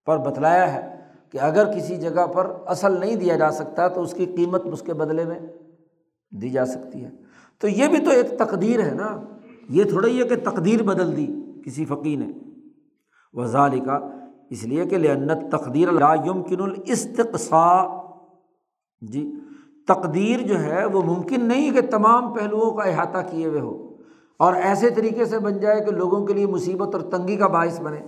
[0.06, 0.96] پر بتلایا ہے
[1.32, 4.82] کہ اگر کسی جگہ پر اصل نہیں دیا جا سکتا تو اس کی قیمت اس
[4.82, 5.40] کے بدلے میں
[6.30, 7.10] دی جا سکتی ہے۔
[7.60, 9.20] تو یہ بھی تو ایک تقدیر ہے نا۔
[9.70, 11.28] یہ تھوڑا ہی ہے کہ تقدیر بدل دی۔
[11.66, 12.28] کسی فقی نے۔
[13.34, 14.00] وزال کا
[14.50, 15.88] اس لیے کہ لنت تقدیر
[16.26, 18.02] یمکن الاستقصا
[19.02, 19.32] جی
[19.88, 23.88] تقدیر جو ہے وہ ممکن نہیں کہ تمام پہلوؤں کا احاطہ کیے ہوئے ہو۔
[24.40, 27.82] اور ایسے طریقے سے بن جائے کہ لوگوں کے لیے مصیبت اور تنگی کا باعث
[27.82, 28.02] بنے۔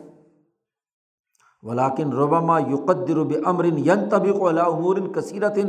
[1.64, 5.60] ولاکن ربما یقدر امرن ین طبق امور کثیرت۔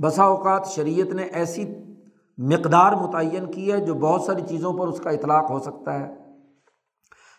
[0.00, 1.64] بسا اوقات شریعت نے ایسی
[2.38, 6.19] مقدار متعین کی ہے جو بہت ساری چیزوں پر اس کا اطلاق ہو سکتا ہے۔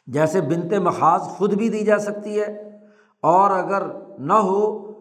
[0.08, 2.80] جیسے بنتے مخاص خود بھی دی جا سکتی ہے،
[3.22, 3.84] اور اگر
[4.20, 4.92] نہ ہو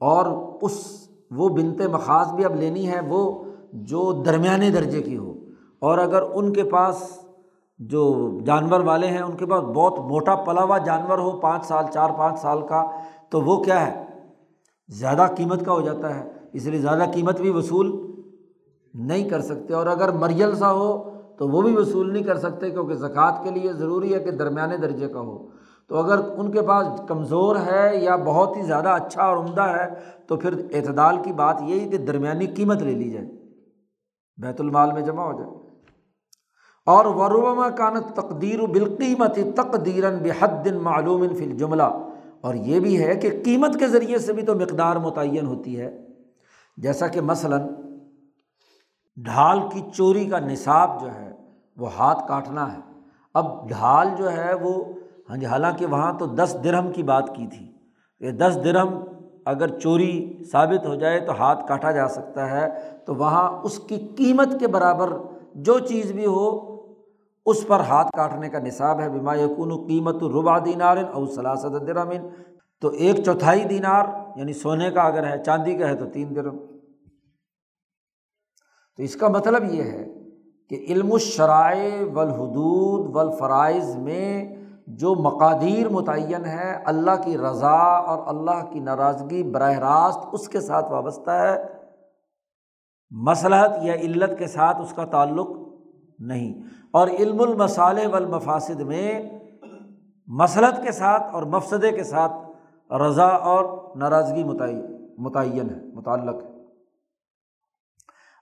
[0.00, 0.26] اور
[0.62, 5.32] اس وہ بنتے مخاص بھی اب لینی ہے وہ جو درمیانے درجے کی ہو۔
[5.78, 7.26] اور اگر ان کے پاس
[7.78, 11.84] جو جانور والے ہیں، ان کے پاس بہت موٹا پلا ہوا جانور ہو، پانچ سال،
[11.94, 12.90] چار، پانچ سال کا،
[13.30, 14.04] تو وہ کیا ہے؟
[14.88, 18.12] زیادہ قیمت کا ہو جاتا ہے، اس لیے زیادہ قیمت بھی وصول
[18.94, 21.11] نہیں کر سکتے۔ اور اگر مریل سا ہو
[21.42, 24.76] تو وہ بھی وصول نہیں کر سکتے کیونکہ زکوٰۃ کے لیے ضروری ہے کہ درمیانے
[24.76, 25.48] درجے کا ہو۔
[25.88, 29.86] تو اگر ان کے پاس کمزور ہے یا بہت ہی زیادہ اچھا اور عمدہ ہے،
[30.26, 33.26] تو پھر اعتدال کی بات یہی کہ درمیانی قیمت لے لی جائے۔
[34.36, 35.50] بیت المال میں جمع ہو جائے۔
[36.86, 42.08] اور وروما کانت تقدیر و بالقیمت تقدیراً بحد معلوم فل جملہ
[42.40, 46.06] اور یہ بھی ہے کہ قیمت کے ذریعے سے بھی تو مقدار متعین ہوتی ہے۔
[46.76, 47.62] جیسا کہ مثلاً
[49.16, 51.31] ڈھال کی چوری کا نصاب جو ہے
[51.76, 52.78] وہ ہاتھ کاٹنا ہے۔
[53.34, 54.84] اب ڈھال جو ہے وہ
[55.30, 57.72] ہاں جی حالانکہ وہاں تو دس درہم کی بات کی تھی۔
[58.18, 59.04] کہ دس درہم
[59.44, 62.68] اگر چوری ثابت ہو جائے تو ہاتھ کاٹا جا سکتا ہے۔
[63.06, 65.12] تو وہاں اس کی قیمت کے برابر
[65.54, 66.72] جو چیز بھی ہو،
[67.46, 72.28] اس پر ہاتھ کاٹنے کا نصاب ہے۔ بیما یقون قیمت ربا دینار او سلاست درمن
[72.80, 74.04] تو ایک چوتھائی دینار
[74.36, 76.58] یعنی سونے کا اگر ہے، چاندی کا ہے، تو تین درم
[78.96, 80.21] تو اس کا مطلب یہ ہے
[80.70, 84.56] کہ علم الشرائع والحدود والفرائض میں
[84.86, 90.60] جو مقادیر متعین ہے اللہ کی رضا اور اللہ کی ناراضگی براہ راست اس کے
[90.60, 91.64] ساتھ وابستہ ہے۔
[93.10, 95.48] مصلحت یا علت کے ساتھ اس کا تعلق
[96.18, 99.22] نہیں۔ اور علم المصالح والمفاسد میں
[100.26, 102.32] مسلط کے ساتھ اور مفسدے کے ساتھ
[102.92, 104.44] رضا اور ناراضگی
[105.18, 106.48] متعین ہے، متعلق ہے۔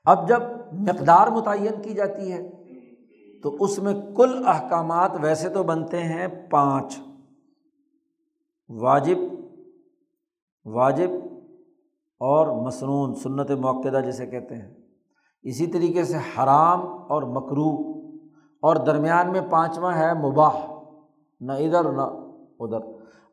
[0.05, 0.43] اب جب
[0.73, 2.51] مقدار متعین کی جاتی ہے۔
[3.43, 7.01] تو اس میں کل احکامات ویسے تو بنتے ہیں پانچ۔
[8.69, 9.17] واجب
[10.65, 11.09] واجب
[12.19, 14.75] اور مصنون سنت موقعہ جسے کہتے ہیں۔
[15.43, 18.01] اسی طریقے سے حرام اور مکرو
[18.63, 20.67] اور درمیان میں پانچواں ہے مباح،
[21.41, 22.03] نہ ادھر نہ
[22.59, 22.79] ادھر۔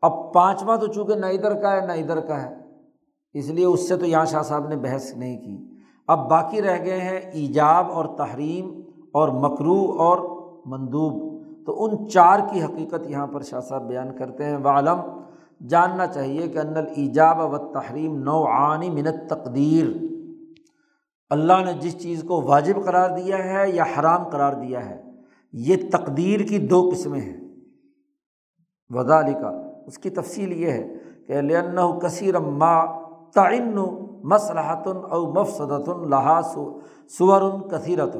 [0.01, 2.55] اب پانچواں تو چونکہ نہ ادھر کا ہے، نہ ادھر کا ہے۔
[3.33, 5.76] اس لیے اس سے تو یہاں شاہ صاحب نے بحث نہیں کی۔
[6.07, 8.81] اب باقی رہ گئے ہیں ایجاب اور تحریم
[9.11, 10.17] اور مکرو اور
[10.65, 14.99] مندوب۔ تو ان چار کی حقیقت یہاں پر شاہ صاحب بیان کرتے ہیں۔ عالم
[15.67, 20.03] جاننا چاہیے کہ ان ایجاب و تحریم نوعانی منت تقدیر
[21.29, 25.03] اللہ نے جس چیز کو واجب قرار دیا ہے یا حرام قرار دیا ہے،
[25.53, 27.37] یہ تقدیر کی دو قسمیں ہیں۔
[28.89, 30.93] وزال کا اس کی تفصیل یہ ہے
[31.27, 33.77] کہ لن کثیر ما تعین
[34.23, 36.45] مصلحت او مفصدت لحاظ
[37.09, 38.17] سور کثیرت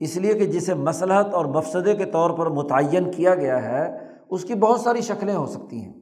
[0.00, 3.98] اس لیے کہ جسے مصلحت اور مفصدے کے طور پر متعین کیا گیا ہے،
[4.30, 5.92] اس کی بہت ساری شکلیں ہو سکتی ہیں۔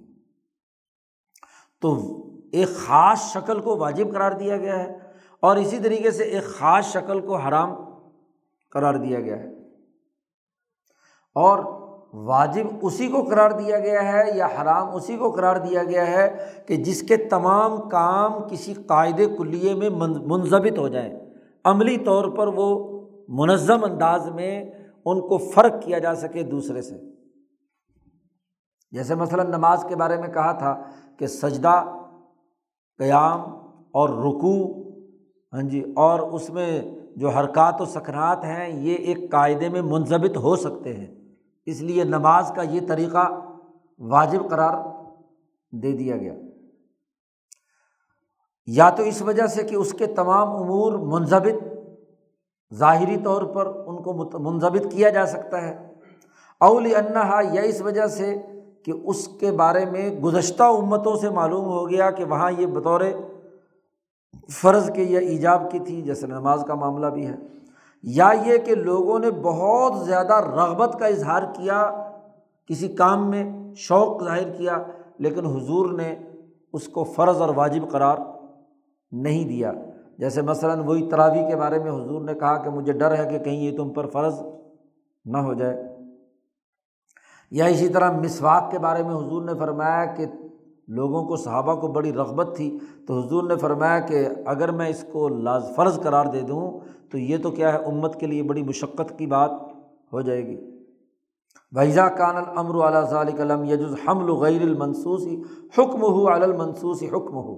[1.81, 2.17] تو
[2.53, 4.99] ایک خاص شکل کو واجب قرار دیا گیا ہے
[5.41, 7.75] اور اسی طریقے سے ایک خاص شکل کو حرام
[8.71, 9.49] قرار دیا گیا ہے۔
[11.35, 11.76] اور
[12.13, 16.37] واجب اسی کو قرار دیا گیا ہے یا حرام اسی کو قرار دیا گیا ہے
[16.67, 19.91] کہ جس کے تمام کام کسی قاعدے کلیے میں
[20.27, 21.19] منظمت ہو جائیں۔
[21.65, 24.65] عملی طور پر وہ منظم انداز میں
[25.05, 26.95] ان کو فرق کیا جا سکے دوسرے سے۔
[28.91, 30.83] جیسے مثلاً نماز کے بارے میں کہا تھا
[31.19, 31.85] کہ سجدہ،
[32.99, 33.41] قیام
[33.93, 34.87] اور رکو
[35.53, 36.83] ہاں جی اور اس میں
[37.17, 41.26] جو حرکات و سکنات ہیں، یہ ایک قاعدے میں منظمت ہو سکتے ہیں۔
[41.67, 43.41] اس لیے نماز کا یہ طریقہ
[43.99, 44.75] واجب قرار
[45.71, 46.35] دے دیا گیا۔
[48.67, 51.63] یا تو اس وجہ سے کہ اس کے تمام امور منظمت
[52.75, 55.93] ظاہری طور پر ان کو منظمت کیا جا سکتا ہے
[56.61, 58.37] اول انہا یا اس وجہ سے
[58.85, 63.01] کہ اس کے بارے میں گزشتہ امتوں سے معلوم ہو گیا کہ وہاں یہ بطور
[64.51, 67.35] فرض کے یا ایجاب کی تھی، جیسے نماز کا معاملہ بھی ہے۔
[68.03, 72.09] یا یہ کہ لوگوں نے بہت زیادہ رغبت کا اظہار کیا
[72.67, 74.79] کسی کام میں، شوق ظاہر کیا،
[75.19, 76.15] لیکن حضور نے
[76.73, 78.17] اس کو فرض اور واجب قرار
[79.13, 79.73] نہیں دیا۔
[80.19, 83.39] جیسے مثلاً وہی تراوی کے بارے میں حضور نے کہا کہ مجھے ڈر ہے کہ
[83.39, 84.43] کہیں یہ تم پر فرض
[85.25, 85.97] نہ ہو جائے۔
[87.51, 90.27] یا اسی طرح مسواک کے بارے میں حضور نے فرمایا کہ
[90.89, 95.05] لوگوں کو صحابہ کو بڑی رغبت تھی تو حضور نے فرمایا کہ اگر میں اس
[95.13, 96.71] کو لاز فرض قرار دے دوں
[97.11, 99.51] تو یہ تو کیا ہے، امت کے لیے بڑی مشقت کی بات
[100.13, 100.57] ہو جائے گی۔
[101.73, 105.37] وحضہ کان العمر علیہ ذالک علم یجز حمل غیر المنسوسی
[105.79, 107.55] حکم ہو المنسوسی حکم ہو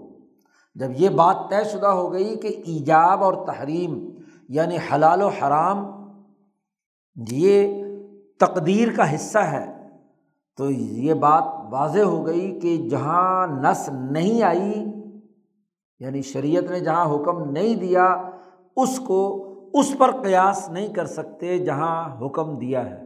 [0.75, 3.99] جب یہ بات طے شدہ ہو گئی کہ ایجاب اور تحریم
[4.49, 5.85] یعنی حلال و حرام،
[7.17, 7.83] یہ
[8.41, 9.67] تقدیر کا حصہ ہے
[10.59, 14.85] تو یہ بات واضح ہو گئی کہ جہاں نس نہیں آئی
[16.01, 18.23] یعنی شریعت نے جہاں حکم نہیں دیا،
[18.77, 23.03] اس کو اس پر قیاس نہیں کر سکتے جہاں حکم دیا ہے۔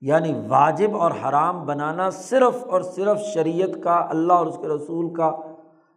[0.00, 5.14] یعنی واجب اور حرام بنانا صرف اور صرف شریعت کا، اللہ اور اس کے رسول
[5.14, 5.36] کا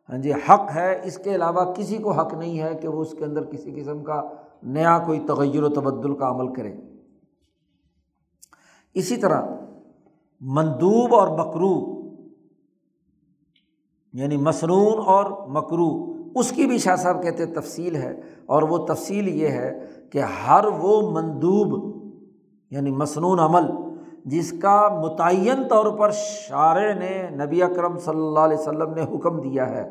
[0.10, 3.12] ہاں جی حق ہے۔ اس کے علاوہ کسی کو حق نہیں ہے کہ وہ اس
[3.12, 4.22] کے اندر کسی قسم کا
[4.64, 6.74] نیا کوئی تغیر و تبدل کا عمل کرے۔
[8.94, 9.42] اسی طرح
[10.42, 11.74] مندوب اور مکرو
[14.14, 15.90] یعنی مصنون اور مکرو
[16.36, 18.14] اس کی بھی شاہ صاحب کہتے تفصیل ہے،
[18.46, 19.72] اور وہ تفصیل یہ ہے
[20.12, 21.74] کہ ہر وہ مندوب
[22.72, 23.66] یعنی مصنون عمل،
[24.26, 29.42] جس کا متعین طور پر شاعر نے نبی اکرم صلی اللہ علیہ وسلم نے حکم
[29.42, 29.84] دیا ہے،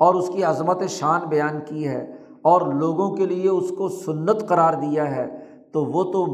[0.00, 2.00] اور اس کی عظمت شان بیان کی ہے،
[2.42, 5.26] اور لوگوں کے لیے اس کو سنت قرار دیا ہے،
[5.72, 6.26] تو وہ تو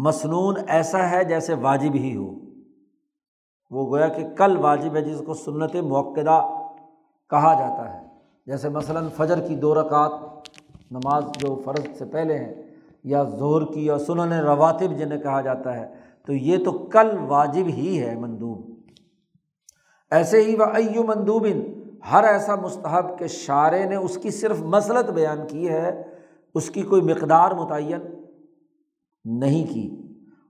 [0.00, 2.32] مصنون ایسا ہے جیسے واجب ہی ہو۔
[3.70, 6.20] وہ گویا کہ کل واجب ہے جس کو سنت موقع
[7.30, 8.06] کہا جاتا ہے۔
[8.46, 10.10] جیسے مثلاً فجر کی دو رکعت
[10.90, 12.54] نماز جو فرض سے پہلے ہیں
[13.04, 15.94] یا زہر کی یا سنن رواتب جنہیں کہا جاتا ہے،
[16.26, 18.70] تو یہ تو کل واجب ہی ہے مندوب۔
[20.10, 21.46] ایسے ہی وہ ایو مندوب
[22.12, 26.02] ہر ایسا مستحب کہ شاعر نے اس کی صرف مسلط بیان کی ہے،
[26.54, 28.00] اس کی کوئی مقدار متعین
[29.24, 30.02] نہیں کی۔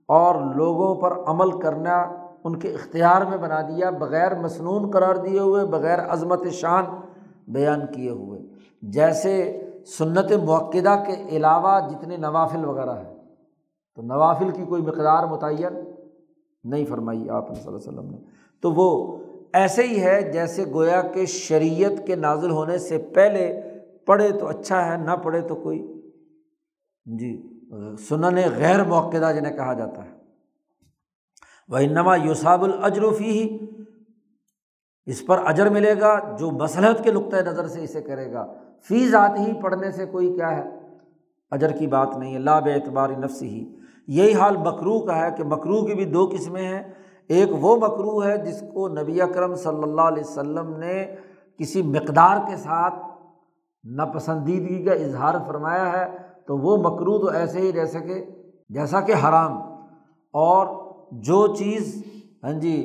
[0.08, 5.38] اور لوگوں پر عمل کرنا ان کے اختیار میں بنا دیا، بغیر مصنون قرار دیے
[5.38, 6.84] ہوئے، بغیر عظمت شان
[7.48, 8.40] بیان کیے ہوئے۔
[8.82, 13.14] جیسے سنت موقعہ کے علاوہ جتنے نوافل وغیرہ ہیں۔
[13.94, 15.78] تو نوافل کی کوئی مقدار متعین
[16.64, 18.16] نہیں فرمائی آپ صلی اللہ علیہ وسلم نے۔
[18.62, 19.16] تو وہ
[19.52, 23.60] ایسے ہی ہے جیسے گویا کہ شریعت کے نازل ہونے سے پہلے
[24.06, 26.02] پڑھے تو اچھا ہے، نہ پڑھے تو کوئی۔
[27.04, 27.60] جی
[28.08, 30.15] سنن غیر موقعہ جنہیں کہا جاتا ہے۔
[31.68, 33.66] وہ انما یوساب الجروفی ہی
[35.06, 38.46] اس پر اجر ملے گا جو مسلحت کے نقطۂ نظر سے اسے کرے گا۔
[38.88, 40.62] فی ذات ہی پڑھنے سے کوئی کیا ہے؟
[41.50, 43.76] اجر کی بات نہیں ہے۔ لاب اعتبار نفس ہی۔
[44.06, 46.82] یہی حال مکرو کا ہے کہ مکرو کی بھی دو قسمیں ہیں۔
[47.28, 51.14] ایک وہ مکرو ہے جس کو نبی اکرم صلی اللہ علیہ وسلم نے
[51.58, 52.94] کسی مقدار کے ساتھ
[53.84, 58.24] ناپسندیدگی کا اظہار فرمایا ہے تو وہ مکرو تو ایسے ہی رہ سکے
[58.68, 59.52] جیسا کہ حرام۔
[60.32, 61.94] اور جو چیز
[62.42, 62.76] ہاں جی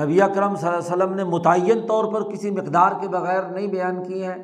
[0.00, 3.66] نبی اکرم صلی اللہ علیہ وسلم نے متعین طور پر کسی مقدار کے بغیر نہیں
[3.66, 4.34] بیان کی ہے،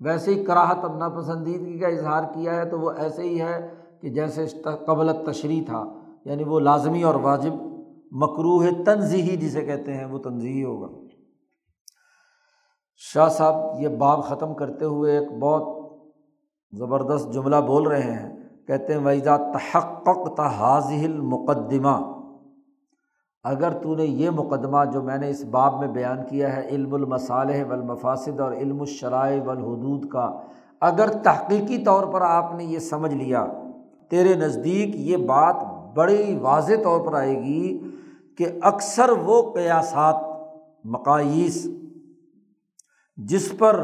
[0.00, 3.58] ویسے ہی کراہت اور ناپسندیدگی کا اظہار کیا ہے تو وہ ایسے ہی ہے
[4.02, 4.46] کہ جیسے
[4.86, 5.84] قبل تشریح تھا
[6.24, 7.52] یعنی وہ لازمی اور واجب
[8.12, 10.88] مکروح تنظیحی جسے کہتے ہیں، وہ تنظیحی ہوگا۔
[12.96, 15.80] شاہ صاحب، یہ باب ختم کرتے ہوئے ایک بہت
[16.72, 18.36] زبردست جملہ بول رہے ہیں،
[18.66, 21.96] کہتے ہیں ویزا تحقق تحاظل مقدمہ
[23.44, 26.94] اگر تو نے یہ مقدمہ جو میں نے اس باب میں بیان کیا ہے، علم
[26.94, 30.30] المصالح والمفاسد اور علم الشرائع والحدود کا،
[30.82, 33.44] اگر تحقیقی طور پر آپ نے یہ سمجھ لیا،
[34.10, 35.64] تیرے نزدیک یہ بات
[35.94, 37.78] بڑی واضح طور پر آئے گی
[38.38, 40.16] کہ اکثر وہ قیاسات
[40.92, 41.66] مقاص
[43.18, 43.82] جس پر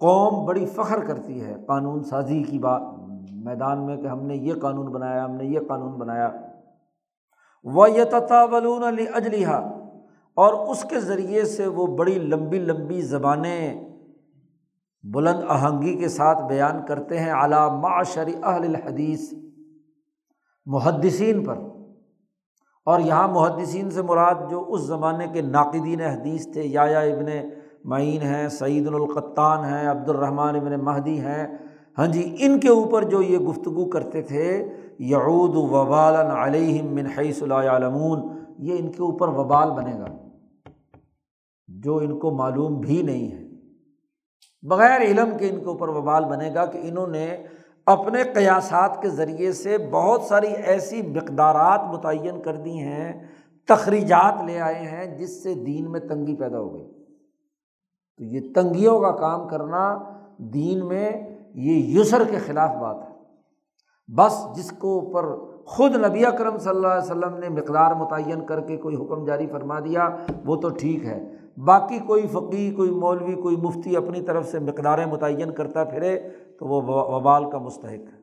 [0.00, 2.82] قوم بڑی فخر کرتی ہے، قانون سازی کی بات،
[3.44, 6.30] میدان میں کہ ہم نے یہ قانون بنایا، ہم نے یہ قانون بنایا
[7.72, 7.86] وہ
[8.88, 9.48] علی اجلیہ
[10.36, 13.88] اور اس کے ذریعے سے وہ بڑی لمبی لمبی زبانیں
[15.02, 19.32] بلند آہنگی کے ساتھ بیان کرتے ہیں اعلیٰ معاشر اہل الحدیث
[20.66, 21.58] محدثین پر۔
[22.84, 27.26] اور یہاں محدثین سے مراد جو اس زمانے کے ناقدین حدیث تھے یا ابن
[27.84, 31.46] معین ہیں، سعید القطان ہیں عبد الرحمٰن ابن مہدی ہیں
[31.98, 34.68] ہاں جی ان کے اوپر جو یہ گفتگو کرتے تھے،
[34.98, 38.20] یعود وبال علیہم من حیث علمون
[38.58, 40.06] یہ ان کے اوپر وبال بنے گا،
[41.68, 43.46] جو ان کو معلوم بھی نہیں ہے۔
[44.62, 47.42] بغیر علم کے ان کے اوپر وبال بنے گا کہ انہوں نے
[47.86, 53.12] اپنے قیاسات کے ذریعے سے بہت ساری ایسی مقدارات متعین کر دی ہیں،
[53.68, 56.84] تخریجات لے آئے ہیں، جس سے دین میں تنگی پیدا ہو گئی۔
[58.16, 59.98] تو یہ تنگیوں کا کام کرنا
[60.38, 63.18] دین میں یہ یسر کے خلاف بات ہے۔
[64.16, 65.24] بس جس کو اوپر
[65.64, 69.46] خود نبی اکرم صلی اللہ علیہ وسلم نے مقدار متعین کر کے کوئی حکم جاری
[69.46, 70.08] فرما دیا،
[70.44, 75.06] وہ تو ٹھیک ہے۔ باقی کوئی فقی کوئی مولوی، کوئی مفتی اپنی طرف سے مقداریں
[75.06, 78.18] متعین کرتا پھرے تو وہ وبال کا مستحق ہے۔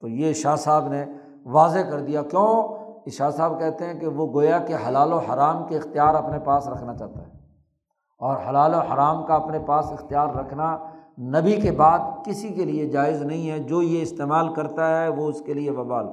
[0.00, 1.04] تو یہ شاہ صاحب نے
[1.44, 5.66] واضح کر دیا۔ کیوں؟ شاہ صاحب کہتے ہیں کہ وہ گویا کہ حلال و حرام
[5.66, 7.30] کے اختیار اپنے پاس رکھنا چاہتا ہے۔
[8.18, 10.78] اور حلال و حرام کا اپنے پاس اختیار رکھنا
[11.18, 15.28] نبی کے بعد کسی کے لیے جائز نہیں ہے، جو یہ استعمال کرتا ہے وہ
[15.28, 16.06] اس کے لیے وبال۔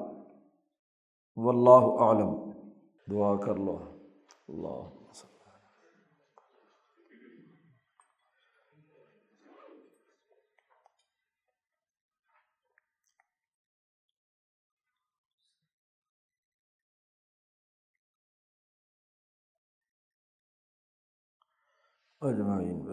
[1.36, 2.52] و اللہ عالم
[3.12, 3.80] دعا کر لو۔
[4.48, 4.90] اللہ۔
[22.22, 22.91] اجمعین۔